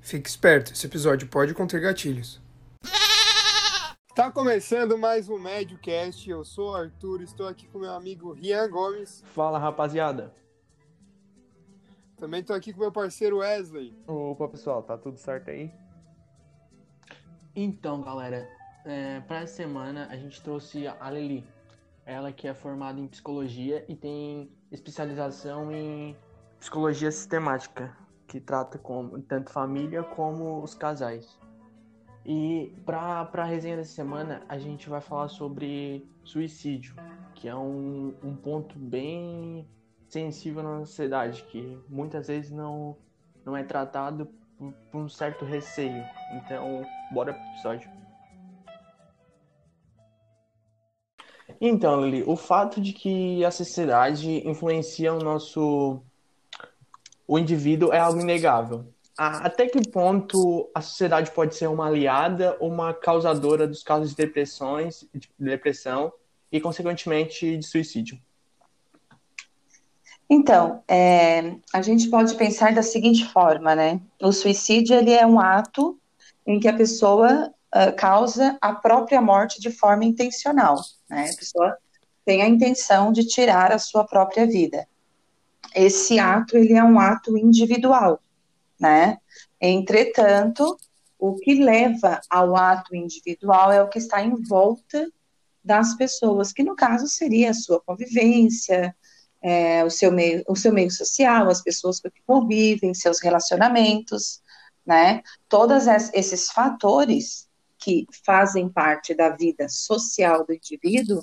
Fique 0.00 0.28
esperto, 0.28 0.72
esse 0.72 0.86
episódio 0.86 1.28
pode 1.28 1.54
conter 1.54 1.80
gatilhos. 1.80 2.40
Tá 4.14 4.30
começando 4.30 4.98
mais 4.98 5.28
um 5.28 5.38
MédioCast, 5.38 6.28
eu 6.28 6.44
sou 6.44 6.72
o 6.72 6.74
Arthur, 6.74 7.22
estou 7.22 7.46
aqui 7.46 7.68
com 7.68 7.78
meu 7.78 7.92
amigo 7.92 8.32
Rian 8.32 8.68
Gomes. 8.68 9.22
Fala 9.26 9.58
rapaziada. 9.58 10.34
Também 12.16 12.40
estou 12.40 12.56
aqui 12.56 12.72
com 12.72 12.80
meu 12.80 12.90
parceiro 12.90 13.38
Wesley. 13.38 13.94
Opa 14.06 14.48
pessoal, 14.48 14.82
tá 14.82 14.98
tudo 14.98 15.18
certo 15.18 15.50
aí? 15.50 15.70
Então 17.54 18.00
galera, 18.00 18.48
é, 18.84 19.20
para 19.20 19.40
essa 19.40 19.54
semana 19.54 20.08
a 20.10 20.16
gente 20.16 20.42
trouxe 20.42 20.86
a 20.86 21.08
Leli, 21.08 21.46
ela 22.04 22.32
que 22.32 22.48
é 22.48 22.54
formada 22.54 22.98
em 22.98 23.06
psicologia 23.06 23.84
e 23.88 23.94
tem 23.94 24.50
especialização 24.72 25.70
em 25.70 26.16
psicologia 26.58 27.12
sistemática 27.12 27.96
que 28.30 28.40
trata 28.40 28.78
com 28.78 29.20
tanto 29.22 29.50
família 29.50 30.04
como 30.04 30.62
os 30.62 30.72
casais. 30.72 31.36
E 32.24 32.72
para 32.86 33.28
a 33.32 33.44
resenha 33.44 33.76
dessa 33.76 33.92
semana, 33.92 34.44
a 34.48 34.56
gente 34.56 34.88
vai 34.88 35.00
falar 35.00 35.26
sobre 35.26 36.08
suicídio, 36.22 36.94
que 37.34 37.48
é 37.48 37.56
um, 37.56 38.14
um 38.22 38.36
ponto 38.36 38.78
bem 38.78 39.68
sensível 40.08 40.62
na 40.62 40.78
sociedade, 40.86 41.42
que 41.50 41.76
muitas 41.88 42.28
vezes 42.28 42.52
não, 42.52 42.96
não 43.44 43.56
é 43.56 43.64
tratado 43.64 44.26
por, 44.56 44.72
por 44.92 45.00
um 45.00 45.08
certo 45.08 45.44
receio. 45.44 46.04
Então, 46.34 46.86
bora 47.12 47.34
pro 47.34 47.42
episódio. 47.54 47.90
Então, 51.60 52.00
Lili, 52.00 52.22
o 52.24 52.36
fato 52.36 52.80
de 52.80 52.92
que 52.92 53.44
a 53.44 53.50
sociedade 53.50 54.48
influencia 54.48 55.12
o 55.12 55.18
nosso 55.18 56.00
o 57.30 57.38
indivíduo 57.38 57.92
é 57.92 57.98
algo 58.00 58.20
inegável. 58.20 58.92
Até 59.16 59.66
que 59.68 59.88
ponto 59.88 60.68
a 60.74 60.80
sociedade 60.80 61.30
pode 61.30 61.54
ser 61.54 61.68
uma 61.68 61.86
aliada 61.86 62.56
ou 62.58 62.68
uma 62.68 62.92
causadora 62.92 63.68
dos 63.68 63.84
casos 63.84 64.10
de 64.10 64.16
depressões, 64.16 65.06
de 65.14 65.28
depressão 65.38 66.12
e, 66.50 66.60
consequentemente, 66.60 67.56
de 67.56 67.64
suicídio? 67.64 68.18
Então, 70.28 70.82
é, 70.88 71.54
a 71.72 71.80
gente 71.82 72.08
pode 72.08 72.34
pensar 72.34 72.74
da 72.74 72.82
seguinte 72.82 73.24
forma, 73.26 73.76
né? 73.76 74.00
O 74.20 74.32
suicídio 74.32 74.96
ele 74.96 75.12
é 75.12 75.24
um 75.24 75.38
ato 75.38 75.96
em 76.44 76.58
que 76.58 76.66
a 76.66 76.76
pessoa 76.76 77.48
uh, 77.48 77.94
causa 77.96 78.58
a 78.60 78.72
própria 78.72 79.20
morte 79.20 79.60
de 79.60 79.70
forma 79.70 80.04
intencional, 80.04 80.80
né? 81.08 81.30
A 81.32 81.36
pessoa 81.36 81.76
tem 82.24 82.42
a 82.42 82.48
intenção 82.48 83.12
de 83.12 83.24
tirar 83.24 83.70
a 83.70 83.78
sua 83.78 84.02
própria 84.02 84.46
vida 84.46 84.88
esse 85.74 86.18
ato 86.18 86.56
ele 86.56 86.74
é 86.74 86.82
um 86.82 86.98
ato 86.98 87.36
individual, 87.36 88.20
né? 88.78 89.18
Entretanto, 89.60 90.76
o 91.18 91.36
que 91.36 91.54
leva 91.54 92.20
ao 92.30 92.56
ato 92.56 92.94
individual 92.96 93.70
é 93.70 93.82
o 93.82 93.88
que 93.88 93.98
está 93.98 94.22
em 94.22 94.34
volta 94.42 95.10
das 95.62 95.94
pessoas, 95.94 96.52
que 96.52 96.62
no 96.62 96.74
caso 96.74 97.06
seria 97.06 97.50
a 97.50 97.54
sua 97.54 97.80
convivência, 97.80 98.96
é, 99.42 99.84
o, 99.84 99.90
seu 99.90 100.10
meio, 100.10 100.42
o 100.48 100.56
seu 100.56 100.72
meio 100.72 100.90
social, 100.90 101.48
as 101.48 101.62
pessoas 101.62 102.00
que 102.00 102.10
convivem, 102.26 102.94
seus 102.94 103.20
relacionamentos, 103.20 104.40
né? 104.84 105.22
Todos 105.48 105.86
esses 105.86 106.50
fatores 106.50 107.48
que 107.78 108.06
fazem 108.24 108.68
parte 108.68 109.14
da 109.14 109.30
vida 109.30 109.68
social 109.68 110.44
do 110.44 110.52
indivíduo, 110.52 111.22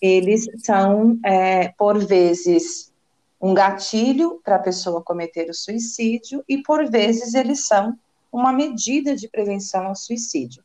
eles 0.00 0.46
são, 0.64 1.18
é, 1.24 1.68
por 1.76 1.98
vezes, 1.98 2.92
um 3.40 3.54
gatilho 3.54 4.40
para 4.44 4.56
a 4.56 4.60
pessoa 4.60 5.02
cometer 5.02 5.48
o 5.48 5.54
suicídio 5.54 6.44
e, 6.48 6.62
por 6.62 6.90
vezes, 6.90 7.34
eles 7.34 7.66
são 7.66 7.96
uma 8.32 8.52
medida 8.52 9.14
de 9.14 9.28
prevenção 9.28 9.86
ao 9.86 9.94
suicídio. 9.94 10.62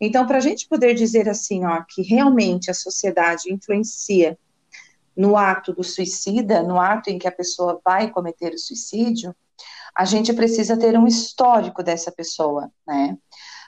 Então, 0.00 0.26
para 0.26 0.38
a 0.38 0.40
gente 0.40 0.68
poder 0.68 0.94
dizer 0.94 1.28
assim, 1.28 1.64
ó, 1.64 1.82
que 1.82 2.02
realmente 2.02 2.70
a 2.70 2.74
sociedade 2.74 3.52
influencia 3.52 4.38
no 5.16 5.36
ato 5.36 5.72
do 5.72 5.82
suicida, 5.82 6.62
no 6.62 6.80
ato 6.80 7.10
em 7.10 7.18
que 7.18 7.28
a 7.28 7.32
pessoa 7.32 7.80
vai 7.84 8.10
cometer 8.10 8.54
o 8.54 8.58
suicídio, 8.58 9.34
a 9.94 10.04
gente 10.04 10.32
precisa 10.32 10.78
ter 10.78 10.96
um 10.96 11.06
histórico 11.06 11.82
dessa 11.82 12.12
pessoa, 12.12 12.70
né? 12.86 13.18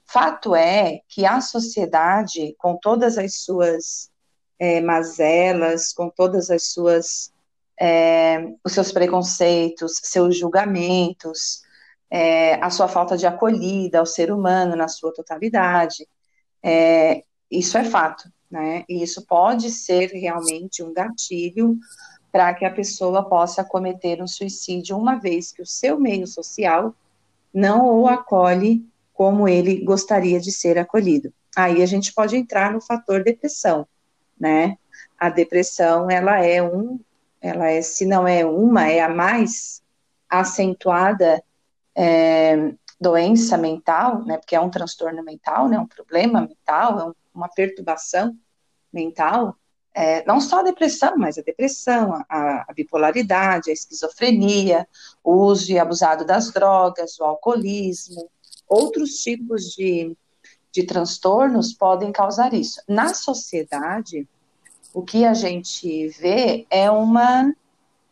Fato 0.06 0.54
é 0.54 1.00
que 1.08 1.24
a 1.24 1.40
sociedade, 1.40 2.54
com 2.58 2.76
todas 2.76 3.18
as 3.18 3.36
suas 3.36 4.10
é, 4.58 4.80
mazelas, 4.80 5.92
com 5.92 6.08
todas 6.08 6.50
as 6.50 6.72
suas 6.72 7.31
é, 7.84 8.54
os 8.64 8.72
seus 8.72 8.92
preconceitos, 8.92 9.98
seus 10.04 10.38
julgamentos, 10.38 11.62
é, 12.08 12.54
a 12.64 12.70
sua 12.70 12.86
falta 12.86 13.16
de 13.16 13.26
acolhida 13.26 13.98
ao 13.98 14.06
ser 14.06 14.30
humano 14.30 14.76
na 14.76 14.86
sua 14.86 15.12
totalidade. 15.12 16.06
É, 16.62 17.24
isso 17.50 17.76
é 17.76 17.82
fato, 17.82 18.30
né? 18.48 18.84
E 18.88 19.02
isso 19.02 19.26
pode 19.26 19.68
ser 19.68 20.12
realmente 20.12 20.80
um 20.80 20.92
gatilho 20.94 21.76
para 22.30 22.54
que 22.54 22.64
a 22.64 22.70
pessoa 22.70 23.28
possa 23.28 23.64
cometer 23.64 24.22
um 24.22 24.28
suicídio, 24.28 24.96
uma 24.96 25.16
vez 25.16 25.50
que 25.50 25.60
o 25.60 25.66
seu 25.66 25.98
meio 25.98 26.28
social 26.28 26.94
não 27.52 27.98
o 27.98 28.06
acolhe 28.06 28.86
como 29.12 29.48
ele 29.48 29.84
gostaria 29.84 30.38
de 30.38 30.52
ser 30.52 30.78
acolhido. 30.78 31.34
Aí 31.56 31.82
a 31.82 31.86
gente 31.86 32.14
pode 32.14 32.36
entrar 32.36 32.72
no 32.72 32.80
fator 32.80 33.24
depressão, 33.24 33.88
né? 34.38 34.78
A 35.18 35.28
depressão, 35.28 36.08
ela 36.08 36.44
é 36.44 36.62
um 36.62 37.00
ela 37.42 37.68
é, 37.68 37.82
se 37.82 38.06
não 38.06 38.26
é 38.26 38.46
uma, 38.46 38.88
é 38.88 39.00
a 39.00 39.08
mais 39.08 39.82
acentuada 40.30 41.42
é, 41.94 42.72
doença 43.00 43.58
mental, 43.58 44.24
né, 44.24 44.38
porque 44.38 44.54
é 44.54 44.60
um 44.60 44.70
transtorno 44.70 45.22
mental, 45.24 45.68
né, 45.68 45.78
um 45.78 45.86
problema 45.86 46.40
mental, 46.40 47.00
é 47.00 47.04
um, 47.04 47.14
uma 47.34 47.48
perturbação 47.48 48.34
mental, 48.92 49.56
é, 49.94 50.24
não 50.24 50.40
só 50.40 50.60
a 50.60 50.62
depressão, 50.62 51.18
mas 51.18 51.36
a 51.36 51.42
depressão, 51.42 52.24
a, 52.28 52.64
a, 52.68 52.72
bipolaridade, 52.72 53.70
a 53.70 53.72
esquizofrenia, 53.72 54.88
o 55.22 55.34
uso 55.34 55.70
e 55.70 55.78
abusado 55.78 56.24
das 56.24 56.50
drogas, 56.50 57.18
o 57.18 57.24
alcoolismo, 57.24 58.30
outros 58.66 59.16
tipos 59.16 59.64
de, 59.72 60.16
de 60.70 60.84
transtornos 60.84 61.74
podem 61.74 62.10
causar 62.10 62.54
isso. 62.54 62.80
Na 62.88 63.12
sociedade, 63.12 64.26
o 64.92 65.02
que 65.02 65.24
a 65.24 65.34
gente 65.34 66.08
vê 66.08 66.66
é 66.70 66.90
uma 66.90 67.52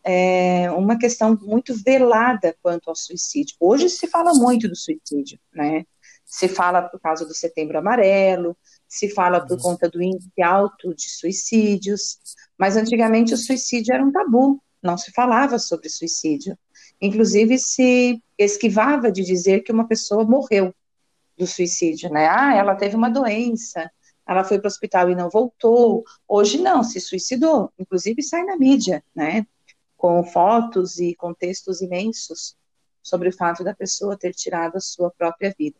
é 0.03 0.71
uma 0.71 0.97
questão 0.97 1.37
muito 1.39 1.75
velada 1.75 2.55
quanto 2.63 2.89
ao 2.89 2.95
suicídio. 2.95 3.55
Hoje 3.59 3.87
se 3.87 4.07
fala 4.07 4.33
muito 4.33 4.67
do 4.67 4.75
suicídio, 4.75 5.39
né? 5.53 5.85
Se 6.25 6.47
fala 6.47 6.81
por 6.81 6.99
causa 6.99 7.23
do 7.23 7.35
Setembro 7.35 7.77
Amarelo, 7.77 8.57
se 8.87 9.09
fala 9.09 9.39
por 9.39 9.57
uhum. 9.57 9.63
conta 9.63 9.87
do 9.87 10.01
índice 10.01 10.41
alto 10.41 10.95
de 10.95 11.07
suicídios, 11.07 12.17
mas 12.57 12.77
antigamente 12.77 13.33
o 13.33 13.37
suicídio 13.37 13.93
era 13.93 14.03
um 14.03 14.11
tabu, 14.11 14.59
não 14.81 14.97
se 14.97 15.11
falava 15.11 15.59
sobre 15.59 15.87
suicídio. 15.87 16.57
Inclusive 16.99 17.59
se 17.59 18.19
esquivava 18.37 19.11
de 19.11 19.23
dizer 19.23 19.61
que 19.61 19.71
uma 19.71 19.87
pessoa 19.87 20.23
morreu 20.23 20.73
do 21.37 21.45
suicídio, 21.45 22.09
né? 22.11 22.27
Ah, 22.27 22.55
ela 22.55 22.75
teve 22.75 22.95
uma 22.95 23.09
doença, 23.09 23.91
ela 24.31 24.43
foi 24.43 24.59
para 24.59 24.67
o 24.67 24.71
hospital 24.71 25.09
e 25.09 25.15
não 25.15 25.29
voltou. 25.29 26.03
Hoje 26.27 26.59
não, 26.59 26.83
se 26.83 26.99
suicidou. 26.99 27.71
Inclusive 27.77 28.23
sai 28.23 28.43
na 28.43 28.57
mídia, 28.57 29.03
né? 29.13 29.45
Com 29.97 30.23
fotos 30.23 30.99
e 30.99 31.13
contextos 31.15 31.81
imensos 31.81 32.55
sobre 33.03 33.29
o 33.29 33.33
fato 33.33 33.63
da 33.63 33.73
pessoa 33.73 34.17
ter 34.17 34.33
tirado 34.33 34.77
a 34.77 34.81
sua 34.81 35.11
própria 35.11 35.53
vida. 35.57 35.77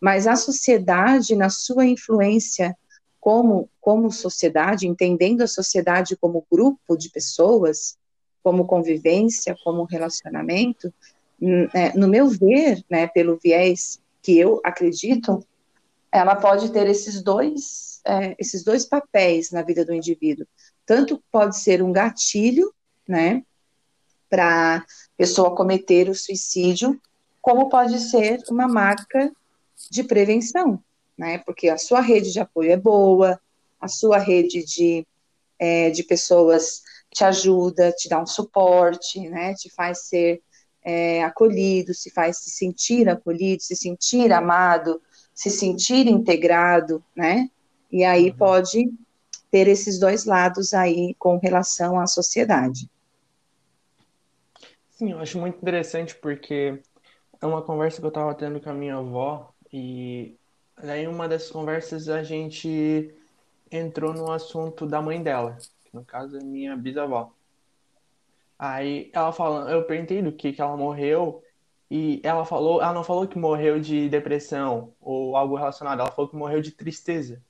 Mas 0.00 0.26
a 0.26 0.36
sociedade, 0.36 1.36
na 1.36 1.48
sua 1.48 1.86
influência 1.86 2.76
como, 3.20 3.68
como 3.80 4.10
sociedade, 4.10 4.88
entendendo 4.88 5.42
a 5.42 5.46
sociedade 5.46 6.16
como 6.16 6.44
grupo 6.50 6.96
de 6.96 7.08
pessoas, 7.08 7.96
como 8.42 8.66
convivência, 8.66 9.56
como 9.62 9.84
relacionamento, 9.84 10.92
hum, 11.40 11.68
é, 11.72 11.96
no 11.96 12.08
meu 12.08 12.28
ver, 12.28 12.84
né, 12.90 13.06
pelo 13.06 13.38
viés 13.40 14.00
que 14.20 14.36
eu 14.36 14.60
acredito, 14.64 15.46
ela 16.10 16.36
pode 16.36 16.70
ter 16.72 16.86
esses 16.88 17.22
dois, 17.22 17.91
é, 18.04 18.34
esses 18.38 18.64
dois 18.64 18.84
papéis 18.84 19.50
na 19.50 19.62
vida 19.62 19.84
do 19.84 19.94
indivíduo. 19.94 20.46
Tanto 20.84 21.22
pode 21.30 21.58
ser 21.58 21.82
um 21.82 21.92
gatilho, 21.92 22.72
né, 23.06 23.42
para 24.28 24.76
a 24.78 24.84
pessoa 25.16 25.54
cometer 25.54 26.08
o 26.08 26.14
suicídio, 26.14 27.00
como 27.40 27.68
pode 27.68 27.98
ser 28.00 28.40
uma 28.50 28.66
marca 28.66 29.30
de 29.90 30.04
prevenção, 30.04 30.82
né, 31.16 31.38
porque 31.38 31.68
a 31.68 31.78
sua 31.78 32.00
rede 32.00 32.32
de 32.32 32.40
apoio 32.40 32.72
é 32.72 32.76
boa, 32.76 33.40
a 33.80 33.88
sua 33.88 34.18
rede 34.18 34.64
de, 34.64 35.06
é, 35.58 35.90
de 35.90 36.02
pessoas 36.02 36.82
te 37.10 37.24
ajuda, 37.24 37.92
te 37.92 38.08
dá 38.08 38.20
um 38.20 38.26
suporte, 38.26 39.20
né, 39.28 39.54
te 39.54 39.68
faz 39.70 40.06
ser 40.06 40.40
é, 40.82 41.22
acolhido, 41.22 41.94
se 41.94 42.10
faz 42.10 42.38
se 42.38 42.50
sentir 42.50 43.08
acolhido, 43.08 43.62
se 43.62 43.76
sentir 43.76 44.32
amado, 44.32 45.00
se 45.34 45.50
sentir 45.50 46.06
integrado, 46.06 47.02
né? 47.14 47.48
E 47.92 48.02
aí 48.04 48.30
uhum. 48.30 48.36
pode 48.36 48.90
ter 49.50 49.68
esses 49.68 49.98
dois 50.00 50.24
lados 50.24 50.72
aí 50.72 51.14
com 51.18 51.36
relação 51.36 52.00
à 52.00 52.06
sociedade. 52.06 52.90
Sim, 54.90 55.12
eu 55.12 55.18
acho 55.18 55.38
muito 55.38 55.58
interessante 55.58 56.14
porque 56.14 56.80
é 57.40 57.46
uma 57.46 57.60
conversa 57.60 58.00
que 58.00 58.06
eu 58.06 58.10
tava 58.10 58.34
tendo 58.34 58.60
com 58.60 58.70
a 58.70 58.74
minha 58.74 58.96
avó 58.96 59.52
e 59.70 60.36
daí 60.82 61.06
uma 61.06 61.28
dessas 61.28 61.50
conversas 61.50 62.08
a 62.08 62.22
gente 62.22 63.14
entrou 63.70 64.14
no 64.14 64.30
assunto 64.30 64.86
da 64.86 65.02
mãe 65.02 65.22
dela, 65.22 65.58
que 65.84 65.94
no 65.94 66.04
caso 66.04 66.38
é 66.38 66.42
minha 66.42 66.76
bisavó. 66.76 67.32
Aí 68.58 69.10
ela 69.12 69.32
falando, 69.32 69.70
eu 69.70 69.84
perguntei 69.84 70.22
do 70.22 70.32
que 70.32 70.52
que 70.52 70.62
ela 70.62 70.76
morreu 70.76 71.42
e 71.90 72.20
ela 72.22 72.44
falou, 72.44 72.80
ela 72.80 72.94
não 72.94 73.04
falou 73.04 73.26
que 73.26 73.38
morreu 73.38 73.80
de 73.80 74.08
depressão 74.08 74.94
ou 75.00 75.36
algo 75.36 75.56
relacionado, 75.56 76.00
ela 76.00 76.12
falou 76.12 76.30
que 76.30 76.36
morreu 76.36 76.62
de 76.62 76.70
tristeza. 76.70 77.42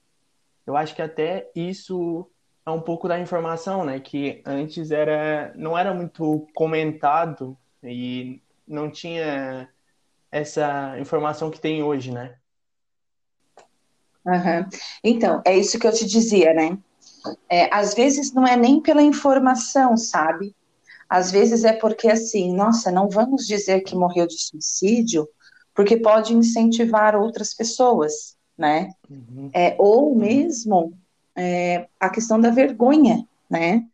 Eu 0.66 0.76
acho 0.76 0.94
que 0.94 1.02
até 1.02 1.50
isso 1.54 2.30
é 2.64 2.70
um 2.70 2.80
pouco 2.80 3.08
da 3.08 3.18
informação, 3.18 3.84
né, 3.84 3.98
que 3.98 4.40
antes 4.46 4.90
era 4.90 5.52
não 5.56 5.76
era 5.76 5.92
muito 5.92 6.46
comentado 6.54 7.56
e 7.82 8.40
não 8.66 8.90
tinha 8.90 9.68
essa 10.30 10.96
informação 10.98 11.50
que 11.50 11.60
tem 11.60 11.82
hoje, 11.82 12.12
né? 12.12 12.36
Uhum. 14.24 14.68
Então, 15.02 15.42
é 15.44 15.56
isso 15.56 15.78
que 15.78 15.86
eu 15.86 15.92
te 15.92 16.06
dizia, 16.06 16.54
né? 16.54 16.78
É, 17.48 17.72
às 17.74 17.92
vezes 17.94 18.32
não 18.32 18.46
é 18.46 18.56
nem 18.56 18.80
pela 18.80 19.02
informação, 19.02 19.96
sabe? 19.96 20.54
Às 21.08 21.30
vezes 21.30 21.64
é 21.64 21.72
porque, 21.72 22.08
assim, 22.08 22.54
nossa, 22.54 22.90
não 22.90 23.08
vamos 23.08 23.46
dizer 23.46 23.82
que 23.82 23.94
morreu 23.94 24.26
de 24.26 24.40
suicídio, 24.40 25.28
porque 25.74 25.96
pode 25.96 26.34
incentivar 26.34 27.14
outras 27.14 27.52
pessoas, 27.52 28.36
né? 28.56 28.90
Uhum. 29.08 29.50
É, 29.52 29.74
ou 29.78 30.14
mesmo 30.14 30.92
é, 31.36 31.86
a 31.98 32.08
questão 32.08 32.40
da 32.40 32.50
vergonha, 32.50 33.26
né? 33.48 33.84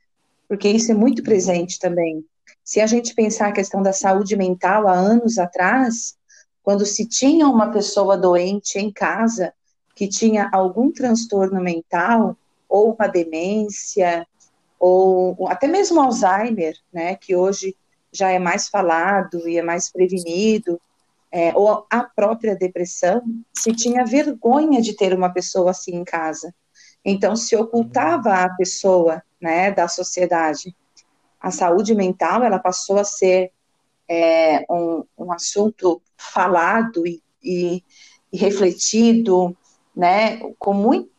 Porque 0.49 0.69
isso 0.69 0.91
é 0.91 0.95
muito 0.95 1.23
presente 1.23 1.79
também. 1.79 2.25
Se 2.65 2.81
a 2.81 2.87
gente 2.87 3.15
pensar 3.15 3.49
a 3.49 3.53
questão 3.53 3.83
da 3.83 3.93
saúde 3.93 4.37
mental 4.37 4.89
há 4.89 4.93
anos 4.93 5.39
atrás, 5.39 6.17
quando 6.63 6.85
se 6.85 7.07
tinha 7.07 7.49
uma 7.49 7.71
pessoa 7.71 8.17
doente 8.17 8.79
em 8.79 8.93
casa 8.93 9.53
que 9.95 10.07
tinha 10.07 10.49
algum 10.53 10.93
transtorno 10.93 11.61
mental, 11.61 12.37
ou 12.69 12.93
uma 12.93 13.09
demência, 13.09 14.27
ou 14.79 15.49
até 15.49 15.67
mesmo 15.67 16.01
Alzheimer, 16.01 16.77
né, 16.93 17.17
que 17.17 17.35
hoje 17.35 17.75
já 18.13 18.31
é 18.31 18.39
mais 18.39 18.69
falado 18.69 19.49
e 19.49 19.59
é 19.59 19.63
mais 19.63 19.91
prevenido, 19.91 20.81
é, 21.31 21.53
ou 21.55 21.87
a 21.91 22.03
própria 22.05 22.57
depressão, 22.57 23.23
se 23.55 23.73
tinha 23.73 24.05
vergonha 24.05 24.81
de 24.81 24.95
ter 24.95 25.13
uma 25.13 25.31
pessoa 25.31 25.71
assim 25.71 25.97
em 25.97 26.05
casa. 26.05 26.55
Então, 27.05 27.37
se 27.37 27.55
ocultava 27.57 28.35
a 28.35 28.51
pessoa 28.51 29.23
né, 29.41 29.71
da 29.71 29.89
sociedade. 29.89 30.75
A 31.41 31.51
saúde 31.51 31.95
mental, 31.95 32.43
ela 32.43 32.59
passou 32.59 32.99
a 32.99 33.05
ser 33.05 33.53
é, 34.09 34.65
um, 34.71 35.05
um, 35.17 35.33
assunto 35.33 36.03
falado 36.17 37.07
e, 37.07 37.23
e, 37.43 37.85
e 38.33 38.37
refletido, 38.37 39.57
né, 39.95 40.39
com 40.59 40.73
muito 40.73 41.11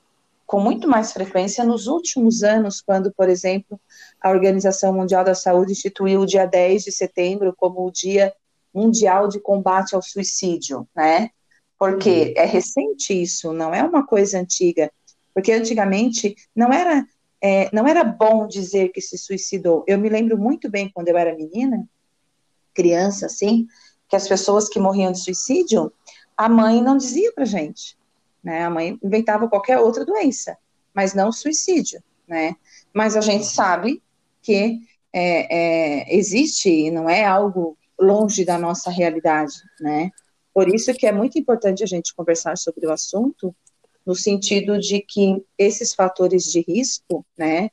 com 0.50 0.60
muito 0.60 0.88
mais 0.88 1.14
frequência 1.14 1.64
nos 1.64 1.86
últimos 1.86 2.42
anos, 2.42 2.82
quando, 2.82 3.14
por 3.14 3.30
exemplo, 3.30 3.80
a 4.20 4.32
Organização 4.32 4.92
Mundial 4.92 5.24
da 5.24 5.36
Saúde 5.36 5.74
instituiu 5.74 6.22
o 6.22 6.26
dia 6.26 6.48
10 6.48 6.86
de 6.86 6.92
setembro 6.92 7.54
como 7.56 7.86
o 7.86 7.92
Dia 7.92 8.34
Mundial 8.74 9.28
de 9.28 9.40
Combate 9.40 9.96
ao 9.96 10.02
Suicídio, 10.02 10.88
né? 10.96 11.30
Porque 11.78 12.10
uhum. 12.10 12.34
é 12.36 12.46
recente 12.46 13.20
isso, 13.20 13.54
não 13.54 13.74
é 13.74 13.82
uma 13.84 14.06
coisa 14.06 14.40
antiga. 14.40 14.92
Porque 15.34 15.52
antigamente 15.52 16.36
não 16.56 16.72
era, 16.72 17.06
é, 17.42 17.70
não 17.74 17.88
era 17.88 18.04
bom 18.04 18.48
dizer 18.48 18.90
que 18.90 19.02
se 19.02 19.18
suicidou. 19.18 19.84
Eu 19.88 19.98
me 19.98 20.10
lembro 20.10 20.38
muito 20.38 20.70
bem 20.70 20.92
quando 20.94 21.08
eu 21.08 21.18
era 21.18 21.36
menina, 21.36 21.88
criança, 22.74 23.26
assim, 23.26 23.68
que 24.08 24.16
as 24.16 24.28
pessoas 24.28 24.68
que 24.68 24.80
morriam 24.80 25.12
de 25.12 25.20
suicídio, 25.20 25.92
a 26.36 26.50
mãe 26.50 26.82
não 26.82 26.98
dizia 26.98 27.32
pra 27.34 27.46
gente. 27.46 27.98
Né? 28.44 28.64
A 28.64 28.70
mãe 28.70 28.98
inventava 29.04 29.48
qualquer 29.48 29.80
outra 29.80 30.06
doença, 30.06 30.58
mas 30.94 31.14
não 31.14 31.32
suicídio, 31.32 32.02
né? 32.28 32.56
Mas 32.94 33.16
a 33.16 33.22
gente 33.22 33.46
sabe 33.46 34.02
que 34.42 34.80
é, 35.14 36.04
é, 36.04 36.16
existe 36.16 36.70
e 36.70 36.92
não 36.92 37.10
é 37.10 37.26
algo 37.26 37.78
longe 38.00 38.46
da 38.46 38.58
nossa 38.58 38.90
realidade, 38.90 39.54
né? 39.80 40.10
Por 40.54 40.74
isso 40.74 40.94
que 40.94 41.06
é 41.06 41.12
muito 41.12 41.38
importante 41.38 41.84
a 41.84 41.88
gente 41.88 42.14
conversar 42.14 42.58
sobre 42.58 42.86
o 42.88 42.92
assunto, 42.92 43.56
no 44.06 44.16
sentido 44.16 44.80
de 44.80 45.02
que 45.02 45.44
esses 45.58 45.94
fatores 45.94 46.46
de 46.46 46.62
risco, 46.62 47.26
né, 47.38 47.70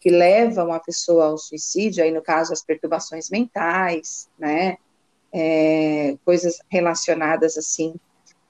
que 0.00 0.10
levam 0.10 0.72
a 0.72 0.80
pessoa 0.80 1.26
ao 1.26 1.38
suicídio, 1.38 2.02
aí 2.02 2.10
no 2.10 2.22
caso 2.22 2.52
as 2.52 2.64
perturbações 2.64 3.30
mentais, 3.30 4.28
né, 4.38 4.76
é, 5.32 6.16
coisas 6.24 6.58
relacionadas 6.68 7.56
assim 7.56 7.94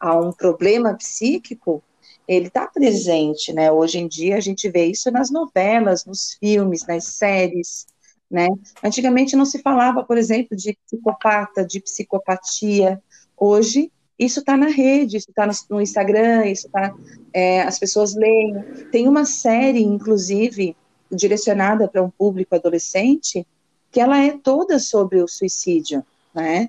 a 0.00 0.14
um 0.16 0.32
problema 0.32 0.94
psíquico, 0.94 1.82
ele 2.26 2.48
está 2.48 2.66
presente, 2.66 3.52
né? 3.52 3.72
Hoje 3.72 3.98
em 3.98 4.06
dia 4.06 4.36
a 4.36 4.40
gente 4.40 4.68
vê 4.68 4.84
isso 4.84 5.10
nas 5.10 5.30
novelas, 5.30 6.04
nos 6.04 6.34
filmes, 6.34 6.86
nas 6.86 7.04
séries, 7.04 7.86
né? 8.30 8.48
Antigamente 8.82 9.36
não 9.36 9.44
se 9.44 9.60
falava, 9.60 10.04
por 10.04 10.19
exemplo, 10.19 10.56
de 10.56 10.76
psicopata, 10.86 11.64
de 11.64 11.80
psicopatia. 11.80 13.02
Hoje 13.36 13.90
isso 14.19 14.40
está 14.40 14.56
na 14.56 14.66
rede, 14.66 15.16
isso 15.16 15.30
está 15.30 15.48
no, 15.70 15.80
Instagram, 15.80 16.46
isso 16.46 16.66
está, 16.66 16.94
é, 17.32 17.62
as 17.62 17.78
pessoas 17.78 18.14
leem. 18.14 18.60
Tem 18.90 19.06
uma 19.06 19.25
série, 19.25 19.82
inclusive, 19.82 20.76
direcionada 21.10 21.86
para 21.86 22.02
um 22.02 22.10
público 22.10 22.54
adolescente, 22.54 23.46
que 23.90 24.00
ela 24.00 24.19
é 24.19 24.36
toda 24.36 24.78
sobre 24.78 25.22
o 25.22 25.28
suicídio, 25.28 26.04
né? 26.34 26.69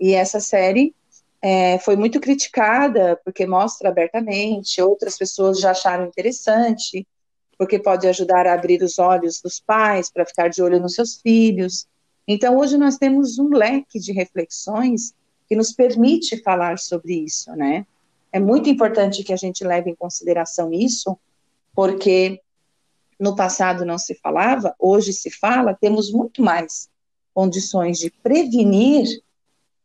E 0.00 0.12
essa 0.12 0.40
série 0.40 0.94
é, 1.40 1.78
foi 1.78 1.96
muito 1.96 2.20
criticada 2.20 3.18
porque 3.24 3.46
mostra 3.46 3.88
abertamente, 3.88 4.82
outras 4.82 5.16
pessoas 5.16 5.60
já 5.60 5.70
acharam 5.70 6.06
interessante, 6.06 7.06
porque 7.58 7.78
pode 7.78 8.06
ajudar 8.06 8.46
a 8.46 8.54
abrir 8.54 8.82
os 8.82 8.98
olhos 9.00 9.42
dos 9.42 9.58
pais 9.58 10.08
para 10.08 10.24
ficar 10.24 10.48
de 10.48 10.62
olho 10.62 10.78
nos 10.80 10.94
seus 10.94 11.20
filhos. 11.20 11.88
Então, 12.26 12.56
hoje 12.56 12.78
nós 12.78 12.96
temos 12.96 13.38
um 13.38 13.48
leque 13.48 13.98
de 13.98 14.12
reflexões 14.12 15.12
que 15.48 15.56
nos 15.56 15.72
permite 15.72 16.40
falar 16.42 16.78
sobre 16.78 17.14
isso, 17.14 17.50
né? 17.56 17.84
É 18.30 18.38
muito 18.38 18.68
importante 18.68 19.24
que 19.24 19.32
a 19.32 19.36
gente 19.36 19.64
leve 19.64 19.90
em 19.90 19.94
consideração 19.94 20.72
isso, 20.72 21.18
porque 21.74 22.40
no 23.18 23.34
passado 23.34 23.84
não 23.84 23.98
se 23.98 24.14
falava, 24.14 24.74
hoje 24.78 25.12
se 25.12 25.30
fala, 25.30 25.74
temos 25.74 26.12
muito 26.12 26.42
mais 26.42 26.88
condições 27.34 27.98
de 27.98 28.10
prevenir 28.22 29.20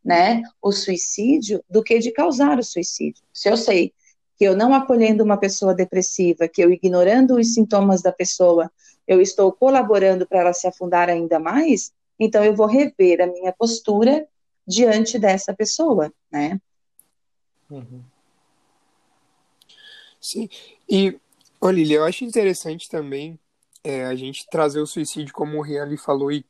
né, 0.04 0.44
o 0.62 0.72
suicídio 0.72 1.64
do 1.70 1.82
que 1.82 1.98
de 2.00 2.12
causar 2.12 2.60
o 2.60 2.64
suicídio. 2.64 3.24
Se 3.34 3.50
eu 3.50 3.56
sei 3.56 3.94
que 4.38 4.44
eu 4.44 4.56
não 4.56 4.74
acolhendo 4.74 5.24
uma 5.24 5.38
pessoa 5.38 5.74
depressiva, 5.74 6.48
que 6.48 6.64
eu 6.64 6.72
ignorando 6.72 7.36
os 7.36 7.54
sintomas 7.54 8.02
da 8.02 8.12
pessoa, 8.12 8.72
eu 9.08 9.22
estou 9.22 9.52
colaborando 9.52 10.28
para 10.28 10.40
ela 10.40 10.54
se 10.54 10.68
afundar 10.68 11.10
ainda 11.10 11.40
mais, 11.40 11.92
então 12.20 12.44
eu 12.44 12.56
vou 12.56 12.68
rever 12.68 13.22
a 13.22 13.28
minha 13.28 13.54
postura 13.54 14.28
diante 14.66 15.20
dessa 15.20 15.54
pessoa, 15.54 16.12
né? 16.32 16.60
Uhum. 17.70 18.02
Sim, 20.22 20.50
e 20.90 21.20
Olívia, 21.60 21.98
eu 21.98 22.04
acho 22.06 22.24
interessante 22.24 22.90
também 22.90 23.38
é, 23.84 24.06
a 24.06 24.16
gente 24.16 24.48
trazer 24.50 24.80
o 24.80 24.88
suicídio, 24.88 25.34
como 25.34 25.58
o 25.58 25.62
Rian 25.62 25.98
falou, 25.98 26.32
e 26.32 26.46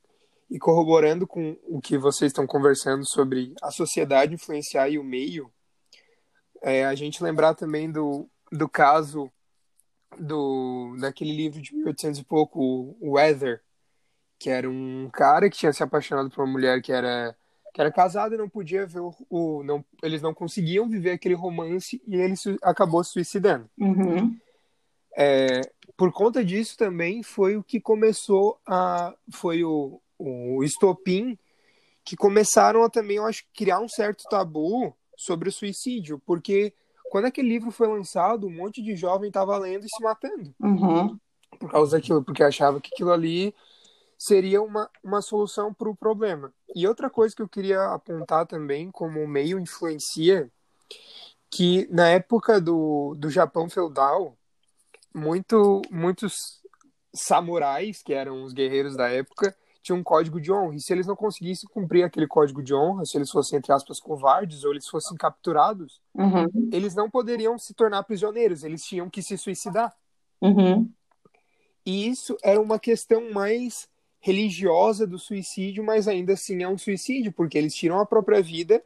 e 0.54 0.60
corroborando 0.60 1.26
com 1.26 1.58
o 1.68 1.82
que 1.82 1.98
vocês 1.98 2.30
estão 2.30 2.46
conversando 2.46 3.04
sobre 3.04 3.56
a 3.60 3.72
sociedade 3.72 4.36
influenciar 4.36 4.88
e 4.88 5.00
o 5.00 5.04
meio, 5.04 5.52
é, 6.64 6.86
a 6.86 6.96
gente 6.96 7.22
lembrar 7.22 7.54
também 7.54 7.92
do, 7.92 8.28
do 8.50 8.70
caso 8.70 9.30
do 10.18 10.96
daquele 11.00 11.36
livro 11.36 11.62
de 11.62 11.76
1800 11.76 12.22
e 12.22 12.24
pouco, 12.24 12.96
o 13.02 13.12
Weather, 13.12 13.62
que 14.40 14.50
era 14.50 14.70
um 14.70 15.10
cara 15.12 15.50
que 15.50 15.58
tinha 15.58 15.74
se 15.74 15.84
apaixonado 15.84 16.30
por 16.30 16.44
uma 16.44 16.54
mulher 16.54 16.82
que 16.82 16.92
era 16.92 17.36
que 17.74 17.82
era 17.82 17.92
casada 17.92 18.36
e 18.36 18.38
não 18.38 18.48
podia 18.48 18.86
ver 18.86 19.00
o, 19.00 19.14
o 19.30 19.64
não 19.64 19.84
eles 20.02 20.22
não 20.22 20.34
conseguiam 20.34 20.88
viver 20.88 21.12
aquele 21.12 21.34
romance 21.34 22.02
e 22.08 22.16
ele 22.16 22.36
su, 22.36 22.56
acabou 22.62 23.04
se 23.04 23.12
suicidando. 23.12 23.70
Uhum. 23.78 24.38
É, 25.18 25.62
por 25.98 26.12
conta 26.14 26.46
disso 26.46 26.78
também 26.78 27.24
foi 27.24 27.58
o 27.58 27.64
que 27.64 27.82
começou 27.82 28.60
a 28.66 29.14
foi 29.32 29.64
o, 29.64 30.00
o 30.18 30.64
estopim 30.64 31.38
que 32.06 32.16
começaram 32.16 32.84
a 32.84 32.90
também, 32.90 33.18
eu 33.18 33.26
acho, 33.26 33.44
criar 33.54 33.80
um 33.80 33.88
certo 33.88 34.24
tabu 34.30 34.96
sobre 35.24 35.50
o 35.50 35.52
suicídio, 35.52 36.22
porque 36.26 36.74
quando 37.10 37.26
aquele 37.26 37.50
livro 37.50 37.72
foi 37.72 37.88
lançado, 37.88 38.48
um 38.48 38.56
monte 38.56 38.82
de 38.82 38.96
jovem 38.96 39.28
estava 39.28 39.58
lendo 39.58 39.86
e 39.86 39.90
se 39.90 40.04
matando. 40.04 40.54
Uhum. 40.60 41.18
Por 41.60 41.72
causa 41.72 41.98
daquilo, 41.98 42.24
porque 42.24 42.44
achava 42.44 42.82
que 42.82 42.90
aquilo 42.94 43.12
ali 43.12 43.54
seria 44.18 44.62
uma, 44.62 44.90
uma 45.04 45.22
solução 45.22 45.74
para 45.74 45.90
o 45.90 45.96
problema. 45.96 46.54
E 46.76 46.88
outra 46.88 47.10
coisa 47.10 47.36
que 47.36 47.42
eu 47.42 47.48
queria 47.48 47.86
apontar 47.94 48.48
também, 48.48 48.90
como 48.90 49.22
o 49.22 49.28
meio 49.28 49.60
influencia, 49.60 50.52
que 51.52 51.88
na 51.92 52.08
época 52.08 52.60
do, 52.60 53.16
do 53.18 53.30
Japão 53.30 53.70
feudal, 53.70 54.36
muito, 55.14 55.82
muitos 55.92 56.62
samurais, 57.14 58.02
que 58.02 58.14
eram 58.14 58.44
os 58.44 58.54
guerreiros 58.54 58.96
da 58.96 59.08
época, 59.10 59.56
tinha 59.84 59.96
um 59.96 60.02
código 60.02 60.40
de 60.40 60.52
honra. 60.52 60.76
E 60.76 60.80
se 60.80 60.92
eles 60.94 61.06
não 61.06 61.16
conseguissem 61.16 61.70
cumprir 61.70 62.04
aquele 62.04 62.26
código 62.26 62.64
de 62.64 62.74
honra, 62.74 63.06
se 63.06 63.18
eles 63.18 63.30
fossem, 63.30 63.60
entre 63.60 63.72
aspas, 63.74 64.00
covardes 64.00 64.64
ou 64.64 64.72
eles 64.72 64.88
fossem 64.88 65.16
capturados, 65.18 66.02
Uhum. 66.16 66.70
eles 66.72 66.96
não 66.96 67.10
poderiam 67.10 67.58
se 67.60 67.74
tornar 67.74 68.02
prisioneiros, 68.04 68.64
eles 68.64 68.84
tinham 68.86 69.10
que 69.10 69.22
se 69.22 69.38
suicidar. 69.38 69.94
Uhum. 70.42 70.90
E 71.86 72.08
isso 72.08 72.38
era 72.42 72.62
uma 72.62 72.80
questão 72.80 73.30
mais 73.32 73.90
religiosa 74.22 75.06
do 75.06 75.20
suicídio, 75.20 75.84
mas 75.84 76.08
ainda 76.08 76.32
assim 76.32 76.64
é 76.64 76.68
um 76.68 76.78
suicídio, 76.78 77.34
porque 77.34 77.58
eles 77.58 77.76
tiram 77.76 78.00
a 78.00 78.06
própria 78.06 78.42
vida 78.42 78.82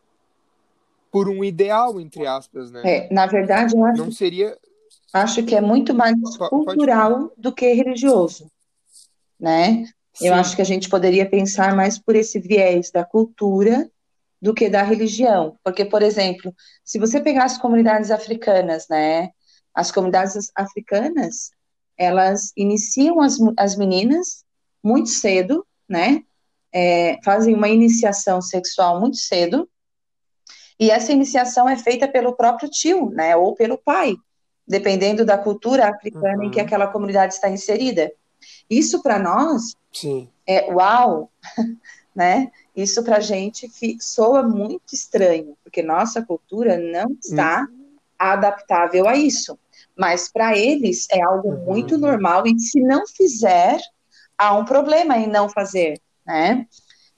por 1.11 1.29
um 1.29 1.43
ideal, 1.43 2.01
entre 2.01 2.25
aspas, 2.25 2.71
né? 2.71 2.81
É, 2.83 3.13
na 3.13 3.27
verdade, 3.27 3.75
eu 3.75 3.85
acho, 3.85 4.03
Não 4.03 4.11
seria. 4.11 4.57
acho 5.13 5.43
que 5.45 5.55
é 5.55 5.61
muito 5.61 5.93
mais 5.93 6.15
cultural 6.49 7.31
do 7.37 7.53
que 7.53 7.71
religioso, 7.71 8.49
né? 9.39 9.85
Eu 10.21 10.33
acho 10.33 10.55
que 10.55 10.61
a 10.61 10.65
gente 10.65 10.89
poderia 10.89 11.29
pensar 11.29 11.75
mais 11.75 11.97
por 11.97 12.15
esse 12.15 12.39
viés 12.39 12.91
da 12.91 13.03
cultura 13.03 13.89
do 14.41 14.53
que 14.53 14.69
da 14.69 14.83
religião. 14.83 15.57
Porque, 15.63 15.85
por 15.85 16.01
exemplo, 16.01 16.53
se 16.83 16.99
você 16.99 17.19
pegar 17.19 17.45
as 17.45 17.57
comunidades 17.57 18.11
africanas, 18.11 18.87
né? 18.89 19.29
As 19.73 19.91
comunidades 19.91 20.51
africanas, 20.55 21.51
elas 21.97 22.51
iniciam 22.55 23.21
as, 23.21 23.37
as 23.57 23.75
meninas 23.75 24.43
muito 24.83 25.09
cedo, 25.09 25.65
né? 25.87 26.23
É, 26.73 27.17
fazem 27.23 27.53
uma 27.53 27.69
iniciação 27.69 28.41
sexual 28.41 28.99
muito 28.99 29.17
cedo, 29.17 29.69
e 30.79 30.91
essa 30.91 31.11
iniciação 31.11 31.67
é 31.67 31.75
feita 31.75 32.07
pelo 32.07 32.33
próprio 32.33 32.69
tio, 32.69 33.09
né? 33.09 33.35
Ou 33.35 33.55
pelo 33.55 33.77
pai, 33.77 34.15
dependendo 34.67 35.25
da 35.25 35.37
cultura 35.37 35.89
africana 35.89 36.45
em 36.45 36.51
que 36.51 36.59
Uhum. 36.59 36.65
aquela 36.65 36.87
comunidade 36.87 37.33
está 37.33 37.49
inserida. 37.49 38.11
Isso 38.69 39.01
para 39.01 39.19
nós 39.19 39.75
Sim. 39.91 40.29
é 40.45 40.71
uau, 40.71 41.31
né? 42.15 42.51
Isso 42.75 43.03
para 43.03 43.17
a 43.17 43.21
gente 43.21 43.69
soa 43.99 44.43
muito 44.43 44.93
estranho, 44.93 45.57
porque 45.63 45.81
nossa 45.81 46.21
cultura 46.21 46.77
não 46.77 47.11
está 47.19 47.67
adaptável 48.17 49.07
a 49.07 49.15
isso. 49.15 49.57
Mas 49.95 50.31
para 50.31 50.57
eles 50.57 51.07
é 51.11 51.21
algo 51.21 51.49
Uhum. 51.49 51.65
muito 51.65 51.97
normal 51.97 52.45
e 52.45 52.59
se 52.59 52.79
não 52.79 53.05
fizer, 53.07 53.79
há 54.37 54.55
um 54.55 54.65
problema 54.65 55.17
em 55.17 55.27
não 55.27 55.49
fazer, 55.49 55.99
né? 56.25 56.67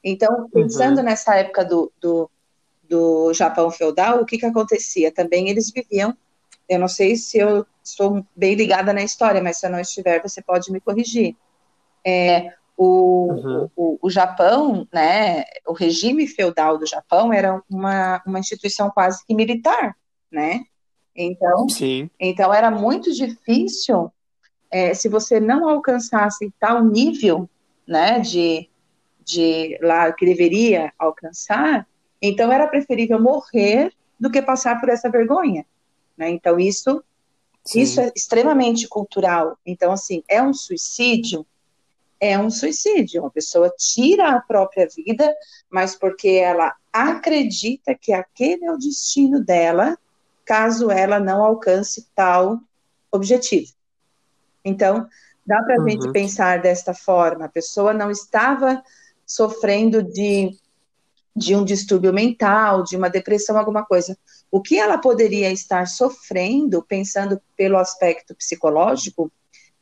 Então, 0.03 0.49
pensando 0.49 1.03
nessa 1.03 1.35
época 1.35 1.65
do, 1.65 1.91
do, 1.99 2.31
do 2.83 3.33
Japão 3.33 3.69
feudal, 3.69 4.21
o 4.21 4.25
que 4.25 4.38
que 4.38 4.45
acontecia? 4.45 5.11
Também 5.11 5.49
eles 5.49 5.71
viviam, 5.71 6.15
eu 6.69 6.79
não 6.79 6.88
sei 6.88 7.15
se 7.15 7.39
eu 7.39 7.65
estou 7.83 8.23
bem 8.35 8.53
ligada 8.53 8.93
na 8.93 9.01
história, 9.01 9.41
mas 9.41 9.57
se 9.57 9.65
eu 9.65 9.71
não 9.71 9.79
estiver, 9.79 10.21
você 10.21 10.41
pode 10.41 10.71
me 10.71 10.79
corrigir. 10.79 11.35
É, 12.05 12.53
o, 12.77 13.33
Uhum. 13.33 13.69
o, 13.75 13.99
o 14.03 14.09
Japão, 14.09 14.88
né, 14.93 15.43
o 15.67 15.73
regime 15.73 16.25
feudal 16.27 16.77
do 16.77 16.85
Japão 16.85 17.33
era 17.33 17.61
uma, 17.69 18.21
uma 18.25 18.39
instituição 18.39 18.89
quase 18.89 19.25
que 19.25 19.35
militar, 19.35 19.97
né? 20.31 20.63
Então, 21.13 21.67
Sim. 21.67 22.09
então 22.17 22.53
era 22.53 22.71
muito 22.71 23.11
difícil, 23.11 24.09
é, 24.71 24.93
se 24.93 25.09
você 25.09 25.39
não 25.39 25.67
alcançasse 25.67 26.53
tal 26.57 26.85
nível, 26.85 27.49
né, 27.85 28.19
de, 28.19 28.69
de 29.25 29.77
lá 29.81 30.13
que 30.13 30.25
deveria 30.25 30.93
alcançar, 30.97 31.85
então 32.21 32.51
era 32.51 32.67
preferível 32.67 33.21
morrer 33.21 33.91
do 34.17 34.31
que 34.31 34.41
passar 34.41 34.79
por 34.79 34.88
essa 34.88 35.09
vergonha, 35.09 35.65
né? 36.19 36.29
Então 36.29 36.59
isso 36.59 37.03
Sim. 37.65 37.81
isso 37.81 38.01
é 38.01 38.11
extremamente 38.15 38.88
cultural. 38.88 39.57
Então 39.65 39.91
assim, 39.91 40.21
é 40.27 40.43
um 40.43 40.53
suicídio, 40.53 41.45
é 42.19 42.38
um 42.38 42.49
suicídio. 42.51 43.21
Uma 43.21 43.31
pessoa 43.31 43.73
tira 43.77 44.31
a 44.31 44.41
própria 44.41 44.88
vida, 44.95 45.33
mas 45.69 45.95
porque 45.95 46.29
ela 46.29 46.75
acredita 46.91 47.95
que 47.95 48.11
aquele 48.11 48.65
é 48.65 48.71
o 48.71 48.77
destino 48.77 49.43
dela, 49.43 49.97
caso 50.45 50.91
ela 50.91 51.19
não 51.19 51.43
alcance 51.43 52.07
tal 52.13 52.59
objetivo. 53.11 53.71
Então, 54.65 55.07
dá 55.45 55.63
para 55.63 55.75
a 55.75 55.79
Uhum. 55.79 55.89
gente 55.89 56.11
pensar 56.11 56.61
desta 56.61 56.93
forma: 56.93 57.45
a 57.45 57.49
pessoa 57.49 57.93
não 57.93 58.11
estava 58.11 58.83
sofrendo 59.25 60.03
de, 60.03 60.57
de 61.39 61.55
um 61.55 61.63
distúrbio 61.63 62.13
mental, 62.13 62.84
de 62.84 62.98
uma 62.98 63.10
depressão, 63.10 63.58
alguma 63.58 63.86
coisa. 63.86 64.17
O 64.51 64.62
que 64.62 64.77
ela 64.77 64.98
poderia 64.98 65.50
estar 65.51 65.88
sofrendo, 65.88 66.84
pensando 66.84 67.41
pelo 67.55 67.77
aspecto 67.77 68.36
psicológico, 68.36 69.31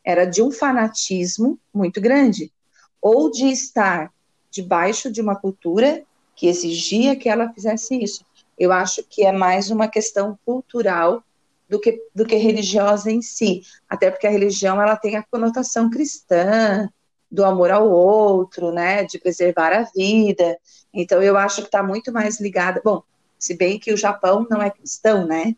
era 0.05 0.23
de 0.23 0.41
um 0.41 0.51
fanatismo 0.51 1.59
muito 1.73 1.99
grande, 1.99 2.53
ou 3.01 3.31
de 3.31 3.47
estar 3.47 4.11
debaixo 4.51 5.11
de 5.11 5.19
uma 5.19 5.35
cultura 5.35 6.03
que 6.35 6.47
exigia 6.47 7.15
que 7.15 7.27
ela 7.27 7.51
fizesse 7.51 8.01
isso. 8.01 8.23
Eu 8.57 8.71
acho 8.71 9.03
que 9.03 9.25
é 9.25 9.31
mais 9.31 9.71
uma 9.71 9.87
questão 9.87 10.37
cultural 10.45 11.23
do 11.67 11.79
que, 11.79 11.99
do 12.13 12.25
que 12.25 12.35
religiosa 12.35 13.11
em 13.11 13.21
si, 13.21 13.63
até 13.89 14.11
porque 14.11 14.27
a 14.27 14.31
religião 14.31 14.81
ela 14.81 14.95
tem 14.95 15.17
a 15.17 15.23
conotação 15.23 15.89
cristã, 15.89 16.87
do 17.29 17.43
amor 17.45 17.71
ao 17.71 17.89
outro, 17.89 18.71
né, 18.71 19.03
de 19.03 19.19
preservar 19.19 19.73
a 19.73 19.83
vida. 19.83 20.57
Então 20.93 21.21
eu 21.21 21.37
acho 21.37 21.61
que 21.61 21.67
está 21.67 21.83
muito 21.83 22.11
mais 22.11 22.39
ligada. 22.39 22.81
Bom, 22.83 23.03
se 23.37 23.55
bem 23.55 23.79
que 23.79 23.93
o 23.93 23.97
Japão 23.97 24.47
não 24.49 24.61
é 24.61 24.69
cristão, 24.71 25.27
né? 25.27 25.55